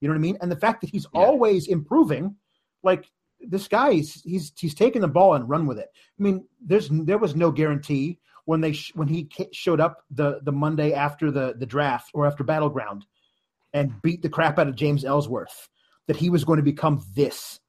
You 0.00 0.06
know 0.06 0.12
what 0.12 0.18
I 0.18 0.22
mean? 0.22 0.38
And 0.40 0.50
the 0.52 0.54
fact 0.56 0.80
that 0.82 0.90
he's 0.90 1.06
Yeah. 1.12 1.22
always 1.22 1.66
improving, 1.66 2.36
like 2.84 3.10
this 3.46 3.68
guy, 3.68 3.92
he's 3.92 4.22
he's 4.22 4.52
he's 4.58 4.74
taken 4.74 5.00
the 5.02 5.08
ball 5.08 5.34
and 5.34 5.48
run 5.48 5.66
with 5.66 5.78
it. 5.78 5.88
I 6.18 6.22
mean, 6.22 6.46
there's 6.64 6.88
there 6.90 7.18
was 7.18 7.34
no 7.34 7.50
guarantee 7.50 8.18
when 8.44 8.60
they 8.60 8.72
sh- 8.72 8.92
when 8.94 9.08
he 9.08 9.28
ca- 9.36 9.48
showed 9.52 9.80
up 9.80 10.04
the 10.10 10.40
the 10.42 10.52
Monday 10.52 10.92
after 10.92 11.30
the 11.30 11.54
the 11.58 11.66
draft 11.66 12.10
or 12.14 12.26
after 12.26 12.44
battleground 12.44 13.06
and 13.72 14.00
beat 14.02 14.22
the 14.22 14.28
crap 14.28 14.58
out 14.58 14.68
of 14.68 14.74
James 14.76 15.04
Ellsworth 15.04 15.68
that 16.06 16.16
he 16.16 16.30
was 16.30 16.44
going 16.44 16.56
to 16.56 16.62
become 16.62 17.04
this. 17.14 17.60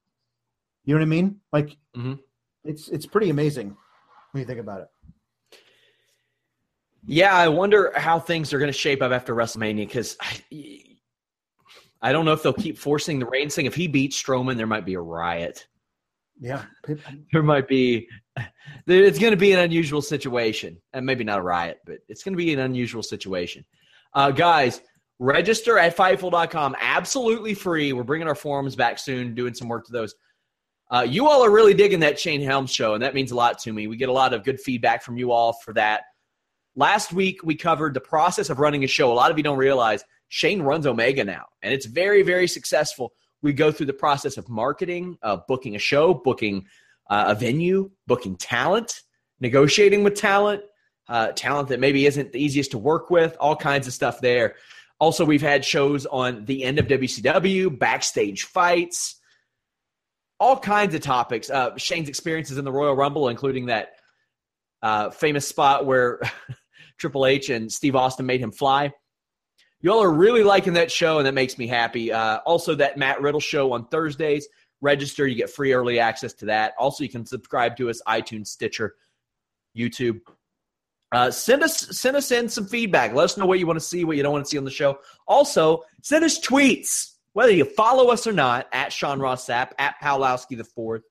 You 0.86 0.95
know 0.95 0.99
what 0.99 1.05
I 1.05 1.09
mean? 1.09 1.39
Like 1.53 1.78
Mhm. 1.95 2.19
it's 2.63 2.89
it's 2.89 3.05
pretty 3.05 3.30
amazing 3.30 3.76
when 4.32 4.41
you 4.41 4.47
think 4.47 4.59
about 4.59 4.82
it. 4.82 4.88
Yeah, 7.05 7.36
I 7.36 7.47
wonder 7.47 7.91
how 7.95 8.19
things 8.19 8.53
are 8.53 8.59
going 8.59 8.72
to 8.72 8.78
shape 8.78 9.01
up 9.01 9.11
after 9.11 9.34
WrestleMania 9.34 9.88
because 9.88 10.17
I, 12.02 12.12
don't 12.12 12.26
know 12.26 12.34
if 12.34 12.43
they'll 12.43 12.54
keep 12.54 12.78
forcing 12.78 13.20
the 13.20 13.26
Reigns 13.26 13.56
thing. 13.56 13.66
If 13.66 13.76
he 13.76 13.88
beats 13.88 14.22
Strowman, 14.22 14.58
there 14.58 14.68
might 14.68 14.86
be 14.86 14.95
a 14.95 15.02
riot. 15.02 15.68
Yeah. 16.39 16.64
There 17.32 17.43
might 17.43 17.68
be. 17.68 18.08
It's 18.88 19.20
going 19.20 19.32
to 19.32 19.38
be 19.38 19.52
an 19.54 19.60
unusual 19.60 20.02
situation, 20.02 20.82
and 20.93 21.06
maybe 21.06 21.24
not 21.24 21.39
a 21.39 21.43
riot, 21.43 21.80
but 21.86 21.99
it's 22.08 22.24
going 22.24 22.34
to 22.34 22.38
be 22.38 22.52
an 22.54 22.60
unusual 22.60 23.04
situation. 23.04 23.64
Uh, 24.14 24.32
guys, 24.32 24.82
register 25.20 25.78
at 25.78 25.95
Fightful.com, 25.95 26.76
absolutely 26.82 27.54
free. 27.54 27.93
We're 27.93 28.04
bringing 28.04 28.28
our 28.28 28.36
forums 28.36 28.76
back 28.76 28.97
soon, 28.97 29.36
doing 29.36 29.54
some 29.54 29.68
work 29.68 29.86
to 29.86 29.91
those. 29.91 30.16
Uh, 30.89 31.06
you 31.08 31.28
all 31.28 31.45
are 31.45 31.52
really 31.52 31.74
digging 31.74 32.02
that 32.02 32.20
Shane 32.20 32.41
Helms 32.41 32.72
show, 32.72 32.95
and 32.95 33.04
that 33.04 33.14
means 33.14 33.32
a 33.32 33.36
lot 33.36 33.60
to 33.60 33.72
me. 33.72 33.88
We 33.88 33.95
get 33.95 34.10
a 34.10 34.14
lot 34.14 34.34
of 34.34 34.43
good 34.43 34.60
feedback 34.60 35.04
from 35.04 35.18
you 35.18 35.32
all 35.32 35.54
for 35.54 35.74
that. 35.76 36.02
Last 36.76 37.14
week, 37.14 37.39
we 37.43 37.56
covered 37.56 37.93
the 37.93 38.02
process 38.02 38.49
of 38.49 38.60
running 38.60 38.84
a 38.84 38.88
show. 38.88 39.12
A 39.12 39.14
lot 39.14 39.32
of 39.32 39.38
you 39.38 39.43
don't 39.43 39.58
realize 39.58 40.04
Shane 40.34 40.61
runs 40.61 40.88
Omega 40.88 41.25
now, 41.25 41.45
and 41.61 41.73
it's 41.73 41.86
very, 41.86 42.23
very 42.23 42.47
successful. 42.47 43.11
We 43.41 43.51
go 43.51 43.69
through 43.69 43.88
the 43.88 43.93
process 43.93 44.38
of 44.38 44.47
marketing, 44.47 45.17
booking 45.47 45.75
a 45.75 45.79
show, 45.79 46.13
booking 46.13 46.67
uh, 47.11 47.25
a 47.27 47.36
venue, 47.36 47.91
booking 48.07 48.38
talent, 48.38 49.01
negotiating 49.41 50.03
with 50.03 50.15
talent, 50.15 50.63
uh, 51.09 51.34
talent 51.34 51.67
that 51.67 51.82
maybe 51.82 52.05
isn't 52.05 52.32
the 52.32 52.41
easiest 52.41 52.71
to 52.71 52.77
work 52.77 53.09
with, 53.09 53.36
all 53.39 53.55
kinds 53.55 53.86
of 53.86 53.93
stuff 53.93 54.21
there. 54.21 54.55
Also, 54.97 55.25
we've 55.25 55.41
had 55.41 55.65
shows 55.65 56.05
on 56.05 56.45
the 56.45 56.63
end 56.63 56.79
of 56.79 56.88
WCW, 56.88 57.77
backstage 57.77 58.43
fights, 58.43 59.19
all 60.39 60.57
kinds 60.57 60.95
of 60.95 61.01
topics. 61.01 61.49
Uh, 61.49 61.75
Shane's 61.75 62.07
experiences 62.07 62.57
in 62.57 62.63
the 62.63 62.71
Royal 62.71 62.95
Rumble, 62.95 63.27
including 63.27 63.65
that 63.65 63.89
uh, 64.82 65.09
famous 65.09 65.45
spot 65.45 65.86
where 65.86 66.21
Triple 66.97 67.25
H 67.25 67.49
and 67.49 67.69
Steve 67.69 67.97
Austin 67.97 68.25
made 68.25 68.39
him 68.39 68.53
fly. 68.53 68.93
Y'all 69.82 70.01
are 70.01 70.11
really 70.11 70.43
liking 70.43 70.73
that 70.73 70.91
show, 70.91 71.17
and 71.17 71.25
that 71.25 71.34
makes 71.34 71.57
me 71.57 71.65
happy. 71.67 72.11
Uh, 72.11 72.38
also, 72.45 72.75
that 72.75 72.97
Matt 72.97 73.21
Riddle 73.21 73.39
show 73.39 73.73
on 73.73 73.88
Thursdays. 73.88 74.47
Register, 74.82 75.27
you 75.27 75.36
get 75.36 75.49
free 75.49 75.73
early 75.73 75.99
access 75.99 76.34
to 76.34 76.45
that. 76.45 76.73
Also, 76.77 77.03
you 77.03 77.09
can 77.09 77.25
subscribe 77.25 77.75
to 77.77 77.89
us 77.89 78.01
iTunes, 78.07 78.47
Stitcher, 78.47 78.95
YouTube. 79.77 80.19
Uh, 81.11 81.29
send 81.29 81.61
us 81.61 81.77
send 81.97 82.15
us 82.15 82.32
in 82.32 82.47
some 82.47 82.65
feedback. 82.65 83.13
Let 83.13 83.25
us 83.25 83.38
know 83.38 83.45
what 83.45 83.59
you 83.59 83.67
want 83.67 83.77
to 83.77 83.86
see, 83.86 84.05
what 84.05 84.17
you 84.17 84.23
don't 84.23 84.32
want 84.32 84.45
to 84.45 84.49
see 84.49 84.57
on 84.57 84.63
the 84.63 84.71
show. 84.71 84.99
Also, 85.27 85.84
send 86.01 86.23
us 86.23 86.39
tweets, 86.39 87.15
whether 87.34 87.51
you 87.51 87.65
follow 87.65 88.09
us 88.09 88.25
or 88.25 88.32
not, 88.32 88.67
at 88.71 88.93
Sean 88.93 89.19
Ross 89.19 89.49
at 89.49 89.75
Pawlowski 90.01 90.57
the 90.57 90.63
Fourth. 90.63 91.03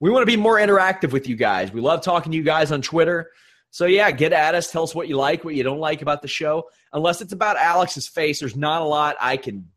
We 0.00 0.10
want 0.10 0.22
to 0.22 0.26
be 0.26 0.36
more 0.36 0.56
interactive 0.56 1.12
with 1.12 1.28
you 1.28 1.36
guys. 1.36 1.72
We 1.72 1.80
love 1.80 2.02
talking 2.02 2.32
to 2.32 2.36
you 2.36 2.44
guys 2.44 2.72
on 2.72 2.82
Twitter. 2.82 3.30
So 3.70 3.86
yeah, 3.86 4.10
get 4.10 4.32
at 4.32 4.54
us. 4.54 4.70
Tell 4.70 4.82
us 4.82 4.94
what 4.94 5.08
you 5.08 5.16
like, 5.16 5.44
what 5.44 5.54
you 5.54 5.62
don't 5.62 5.80
like 5.80 6.02
about 6.02 6.22
the 6.22 6.28
show. 6.28 6.64
Unless 6.92 7.20
it's 7.20 7.32
about 7.32 7.56
Alex's 7.56 8.08
face, 8.08 8.40
there's 8.40 8.56
not 8.56 8.82
a 8.82 8.86
lot 8.86 9.16
I 9.20 9.36
can 9.36 9.68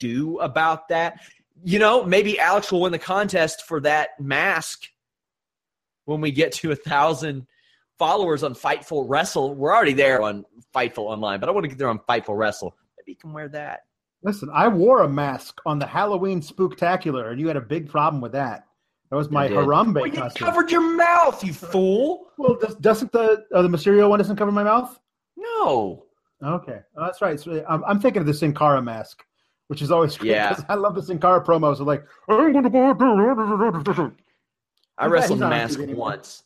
do 0.00 0.38
about 0.40 0.88
that. 0.88 1.20
You 1.64 1.78
know, 1.78 2.04
maybe 2.04 2.38
Alex 2.38 2.70
will 2.72 2.82
win 2.82 2.92
the 2.92 2.98
contest 2.98 3.66
for 3.66 3.80
that 3.80 4.20
mask 4.20 4.88
when 6.04 6.20
we 6.20 6.30
get 6.30 6.52
to 6.52 6.72
a 6.72 6.76
thousand 6.76 7.46
followers 7.98 8.42
on 8.42 8.54
Fightful 8.54 9.04
Wrestle. 9.08 9.54
We're 9.54 9.74
already 9.74 9.92
there 9.92 10.22
on 10.22 10.44
Fightful 10.74 10.98
Online, 10.98 11.40
but 11.40 11.48
I 11.48 11.52
want 11.52 11.64
to 11.64 11.68
get 11.68 11.78
there 11.78 11.88
on 11.88 12.00
Fightful 12.00 12.36
Wrestle. 12.36 12.76
Maybe 12.98 13.12
you 13.12 13.16
can 13.16 13.32
wear 13.32 13.48
that. 13.48 13.80
Listen, 14.22 14.50
I 14.52 14.68
wore 14.68 15.02
a 15.02 15.08
mask 15.08 15.60
on 15.66 15.78
the 15.78 15.86
Halloween 15.86 16.40
Spooktacular, 16.40 17.30
and 17.30 17.40
you 17.40 17.46
had 17.46 17.56
a 17.56 17.60
big 17.60 17.88
problem 17.88 18.20
with 18.20 18.32
that. 18.32 18.65
That 19.10 19.16
was 19.16 19.30
my 19.30 19.44
I. 19.46 19.50
Harambe 19.50 19.94
Well, 19.94 20.06
you 20.06 20.12
costume. 20.12 20.46
covered 20.46 20.70
your 20.70 20.80
mouth, 20.80 21.44
you 21.44 21.52
fool. 21.52 22.26
well, 22.38 22.56
does, 22.60 22.74
doesn't 22.76 23.12
the 23.12 23.44
uh, 23.54 23.62
the 23.62 23.68
Mysterio 23.68 24.08
one 24.08 24.18
doesn't 24.18 24.36
cover 24.36 24.50
my 24.52 24.64
mouth? 24.64 24.98
No. 25.36 26.04
Okay, 26.42 26.80
oh, 26.96 27.04
that's 27.04 27.22
right. 27.22 27.38
So 27.40 27.64
I'm, 27.68 27.82
I'm 27.84 27.98
thinking 28.00 28.20
of 28.20 28.26
the 28.26 28.34
Sin 28.34 28.52
Cara 28.54 28.82
mask, 28.82 29.24
which 29.68 29.80
is 29.80 29.90
always 29.90 30.16
great. 30.18 30.30
Yeah. 30.32 30.54
'cause 30.54 30.64
I 30.68 30.74
love 30.74 30.94
the 30.94 31.02
Sin 31.02 31.18
Cara 31.18 31.42
promos. 31.44 31.80
Of 31.80 31.86
like, 31.86 32.04
I'm 32.28 32.52
going 32.52 32.64
to 32.64 32.70
go. 32.70 34.12
I 34.98 35.06
wrestled 35.06 35.38
not 35.40 35.50
the 35.50 35.54
on 35.56 35.60
mask 35.60 35.80
once. 35.96 36.42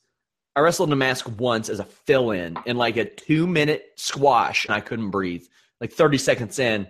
I 0.57 0.61
wrestled 0.61 0.91
the 0.91 0.97
mask 0.97 1.29
once 1.39 1.69
as 1.69 1.79
a 1.81 1.85
fill 1.85 2.33
in 2.33 2.57
in 2.67 2.77
like 2.77 2.97
a 2.97 3.05
two 3.05 3.47
minute 3.47 3.93
squash, 3.97 4.65
and 4.67 4.75
I 4.75 4.81
couldn't 4.81 5.11
breathe. 5.11 5.45
Like 5.81 5.93
30 5.93 6.19
seconds 6.19 6.59
in, 6.59 6.87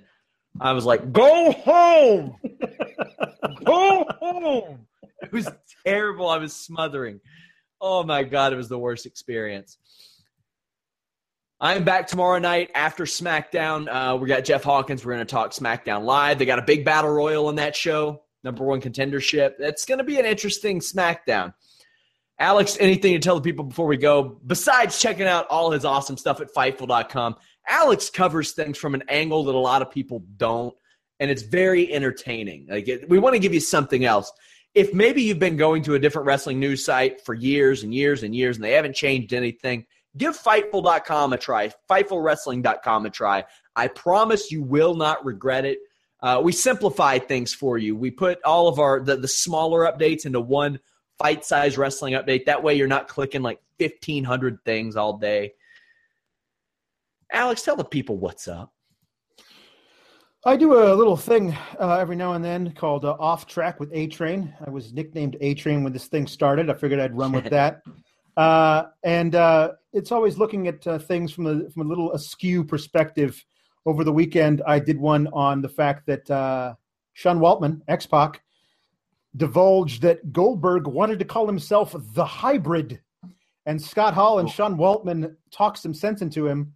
I 0.60 0.72
was 0.72 0.84
like, 0.84 1.12
go 1.12 1.52
home! 1.52 2.36
go 3.64 4.04
home! 4.20 4.86
It 5.26 5.32
was 5.32 5.48
terrible. 5.86 6.28
I 6.28 6.38
was 6.38 6.54
smothering. 6.54 7.20
Oh 7.80 8.02
my 8.02 8.22
God, 8.22 8.52
it 8.52 8.56
was 8.56 8.68
the 8.68 8.78
worst 8.78 9.04
experience. 9.04 9.76
I'm 11.60 11.84
back 11.84 12.06
tomorrow 12.06 12.38
night 12.38 12.70
after 12.74 13.04
SmackDown. 13.04 13.86
Uh, 13.86 14.16
we 14.16 14.28
got 14.28 14.44
Jeff 14.44 14.62
Hawkins. 14.62 15.04
We're 15.04 15.12
going 15.12 15.26
to 15.26 15.30
talk 15.30 15.50
SmackDown 15.50 16.04
Live. 16.04 16.38
They 16.38 16.46
got 16.46 16.58
a 16.58 16.62
big 16.62 16.86
battle 16.86 17.10
royal 17.10 17.50
in 17.50 17.56
that 17.56 17.76
show, 17.76 18.22
number 18.42 18.64
one 18.64 18.80
contendership. 18.80 19.54
That's 19.58 19.84
going 19.84 19.98
to 19.98 20.04
be 20.04 20.18
an 20.18 20.24
interesting 20.24 20.80
SmackDown. 20.80 21.52
Alex, 22.38 22.78
anything 22.80 23.12
to 23.12 23.18
tell 23.18 23.34
the 23.34 23.42
people 23.42 23.66
before 23.66 23.86
we 23.86 23.98
go, 23.98 24.40
besides 24.46 24.98
checking 24.98 25.26
out 25.26 25.46
all 25.48 25.70
his 25.70 25.84
awesome 25.84 26.16
stuff 26.16 26.40
at 26.40 26.54
Fightful.com? 26.54 27.36
Alex 27.68 28.08
covers 28.08 28.52
things 28.52 28.78
from 28.78 28.94
an 28.94 29.02
angle 29.08 29.44
that 29.44 29.54
a 29.54 29.58
lot 29.58 29.82
of 29.82 29.90
people 29.90 30.24
don't, 30.38 30.74
and 31.20 31.30
it's 31.30 31.42
very 31.42 31.92
entertaining. 31.92 32.66
Like 32.70 32.88
it, 32.88 33.08
we 33.10 33.18
want 33.18 33.34
to 33.34 33.38
give 33.38 33.52
you 33.52 33.60
something 33.60 34.06
else. 34.06 34.32
If 34.74 34.94
maybe 34.94 35.22
you've 35.22 35.38
been 35.38 35.56
going 35.56 35.82
to 35.84 35.94
a 35.94 35.98
different 35.98 36.26
wrestling 36.26 36.60
news 36.60 36.84
site 36.84 37.20
for 37.22 37.34
years 37.34 37.82
and 37.82 37.92
years 37.92 38.22
and 38.22 38.34
years, 38.34 38.56
and 38.56 38.64
they 38.64 38.72
haven't 38.72 38.94
changed 38.94 39.32
anything, 39.32 39.86
give 40.16 40.38
Fightful.com 40.38 41.32
a 41.32 41.38
try. 41.38 41.72
FightfulWrestling.com 41.90 43.06
a 43.06 43.10
try. 43.10 43.44
I 43.74 43.88
promise 43.88 44.52
you 44.52 44.62
will 44.62 44.94
not 44.94 45.24
regret 45.24 45.64
it. 45.64 45.78
Uh, 46.22 46.40
we 46.42 46.52
simplify 46.52 47.18
things 47.18 47.52
for 47.54 47.78
you. 47.78 47.96
We 47.96 48.10
put 48.10 48.42
all 48.44 48.68
of 48.68 48.78
our 48.78 49.00
the, 49.00 49.16
the 49.16 49.28
smaller 49.28 49.90
updates 49.90 50.26
into 50.26 50.40
one 50.40 50.78
fight 51.18 51.44
size 51.44 51.78
wrestling 51.78 52.14
update. 52.14 52.44
That 52.44 52.62
way, 52.62 52.74
you're 52.74 52.88
not 52.88 53.08
clicking 53.08 53.42
like 53.42 53.60
1,500 53.78 54.58
things 54.64 54.96
all 54.96 55.18
day. 55.18 55.52
Alex, 57.32 57.62
tell 57.62 57.76
the 57.76 57.84
people 57.84 58.18
what's 58.18 58.48
up. 58.48 58.72
I 60.42 60.56
do 60.56 60.72
a 60.72 60.94
little 60.94 61.18
thing 61.18 61.54
uh, 61.78 61.98
every 61.98 62.16
now 62.16 62.32
and 62.32 62.42
then 62.42 62.72
called 62.72 63.04
uh, 63.04 63.14
Off 63.20 63.46
Track 63.46 63.78
with 63.78 63.90
A 63.92 64.06
Train. 64.06 64.54
I 64.66 64.70
was 64.70 64.94
nicknamed 64.94 65.36
A 65.42 65.52
Train 65.52 65.84
when 65.84 65.92
this 65.92 66.06
thing 66.06 66.26
started. 66.26 66.70
I 66.70 66.74
figured 66.74 66.98
I'd 66.98 67.14
run 67.14 67.32
with 67.32 67.44
that. 67.50 67.82
Uh, 68.38 68.84
and 69.04 69.34
uh, 69.34 69.72
it's 69.92 70.12
always 70.12 70.38
looking 70.38 70.66
at 70.66 70.86
uh, 70.86 70.98
things 70.98 71.30
from 71.30 71.46
a, 71.46 71.68
from 71.68 71.82
a 71.82 71.88
little 71.88 72.12
askew 72.12 72.64
perspective. 72.64 73.44
Over 73.84 74.02
the 74.02 74.12
weekend, 74.12 74.62
I 74.66 74.78
did 74.78 74.98
one 74.98 75.26
on 75.32 75.60
the 75.60 75.68
fact 75.68 76.06
that 76.06 76.30
uh, 76.30 76.74
Sean 77.12 77.38
Waltman, 77.38 77.82
X 77.88 78.06
Pac, 78.06 78.42
divulged 79.36 80.00
that 80.02 80.32
Goldberg 80.32 80.86
wanted 80.86 81.18
to 81.18 81.24
call 81.26 81.46
himself 81.46 81.94
the 82.14 82.24
hybrid. 82.24 83.00
And 83.66 83.80
Scott 83.80 84.14
Hall 84.14 84.38
and 84.38 84.48
Sean 84.48 84.76
Waltman 84.76 85.36
talked 85.50 85.78
some 85.78 85.92
sense 85.92 86.22
into 86.22 86.46
him 86.46 86.72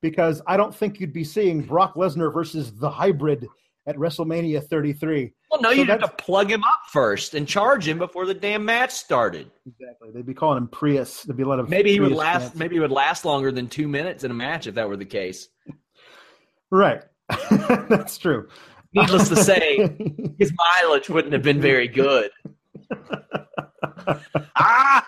because 0.00 0.40
I 0.46 0.56
don't 0.56 0.74
think 0.74 1.00
you'd 1.00 1.12
be 1.12 1.24
seeing 1.24 1.62
Brock 1.62 1.94
Lesnar 1.94 2.32
versus 2.32 2.72
the 2.72 2.90
hybrid 2.90 3.46
at 3.86 3.96
WrestleMania 3.96 4.62
33. 4.62 5.32
Well, 5.50 5.62
no, 5.62 5.70
So 5.70 5.76
you'd 5.76 5.88
have 5.88 6.00
to 6.00 6.08
plug 6.08 6.50
him 6.50 6.62
up 6.62 6.80
first 6.92 7.34
and 7.34 7.48
charge 7.48 7.88
him 7.88 7.98
before 7.98 8.26
the 8.26 8.34
damn 8.34 8.64
match 8.64 8.90
started. 8.92 9.50
Exactly. 9.66 10.10
They'd 10.12 10.26
be 10.26 10.34
calling 10.34 10.58
him 10.58 10.68
Prius. 10.68 11.22
There'd 11.22 11.36
be 11.38 11.42
a 11.42 11.48
lot 11.48 11.58
of 11.58 11.70
Maybe 11.70 11.92
he 11.92 12.00
would 12.00 12.12
last. 12.12 12.48
fans. 12.48 12.56
Maybe 12.56 12.76
he 12.76 12.80
would 12.80 12.90
last 12.92 13.24
longer 13.24 13.50
than 13.50 13.66
two 13.66 13.88
minutes 13.88 14.24
in 14.24 14.30
a 14.30 14.34
match 14.34 14.66
if 14.66 14.74
that 14.74 14.88
were 14.88 14.96
the 14.96 15.06
case. 15.06 15.48
Right. 16.70 17.02
That's 17.88 18.18
true. 18.18 18.48
Needless 18.92 19.28
to 19.30 19.36
say, 19.36 19.96
his 20.38 20.52
mileage 20.56 21.08
wouldn't 21.08 21.32
have 21.32 21.42
been 21.42 21.60
very 21.60 21.88
good. 21.88 22.30
ah! 24.56 25.06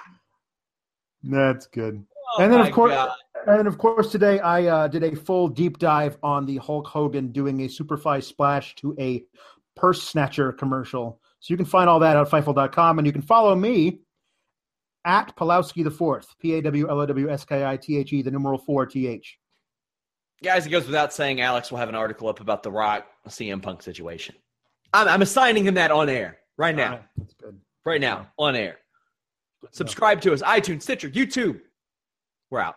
That's 1.22 1.66
good. 1.66 2.04
Oh 2.38 2.42
and 2.42 2.52
then 2.52 2.60
of 2.60 2.70
course, 2.72 2.92
God. 2.92 3.10
And 3.46 3.66
of 3.66 3.78
course, 3.78 4.10
today 4.10 4.40
I 4.40 4.66
uh, 4.66 4.88
did 4.88 5.02
a 5.02 5.16
full 5.16 5.48
deep 5.48 5.78
dive 5.78 6.16
on 6.22 6.46
the 6.46 6.58
Hulk 6.58 6.86
Hogan 6.86 7.32
doing 7.32 7.62
a 7.62 7.68
Superfly 7.68 8.22
splash 8.22 8.74
to 8.76 8.94
a 8.98 9.24
purse 9.76 10.02
snatcher 10.02 10.52
commercial. 10.52 11.20
So 11.40 11.52
you 11.52 11.56
can 11.56 11.66
find 11.66 11.88
all 11.88 12.00
that 12.00 12.16
at 12.16 12.28
Fightful.com, 12.28 12.98
and 12.98 13.06
you 13.06 13.12
can 13.12 13.22
follow 13.22 13.54
me 13.54 14.00
at 15.04 15.34
Pawlowski 15.36 15.82
the 15.82 15.90
Fourth, 15.90 16.34
P 16.38 16.54
A 16.54 16.62
W 16.62 16.88
L 16.88 17.00
O 17.00 17.06
W 17.06 17.30
S 17.30 17.44
K 17.44 17.64
I 17.64 17.76
T 17.76 17.96
H 17.96 18.12
E, 18.12 18.22
the 18.22 18.30
numeral 18.30 18.58
four 18.58 18.84
T 18.86 19.06
H. 19.06 19.38
guys, 20.42 20.66
it 20.66 20.70
goes 20.70 20.86
without 20.86 21.12
saying. 21.12 21.40
Alex 21.40 21.70
will 21.70 21.78
have 21.78 21.88
an 21.88 21.94
article 21.94 22.28
up 22.28 22.40
about 22.40 22.62
the 22.62 22.70
Rock 22.70 23.06
CM 23.28 23.62
Punk 23.62 23.82
situation. 23.82 24.34
I'm, 24.92 25.08
I'm 25.08 25.22
assigning 25.22 25.64
him 25.64 25.74
that 25.74 25.90
on 25.90 26.08
air 26.08 26.38
right 26.58 26.74
now. 26.74 27.00
That's 27.16 27.34
good. 27.34 27.58
Right 27.86 28.00
now, 28.00 28.28
on 28.38 28.54
air. 28.54 28.76
Subscribe 29.72 30.20
to 30.22 30.34
us, 30.34 30.42
iTunes, 30.42 30.82
Stitcher, 30.82 31.08
YouTube. 31.08 31.60
We're 32.50 32.60
out. 32.60 32.76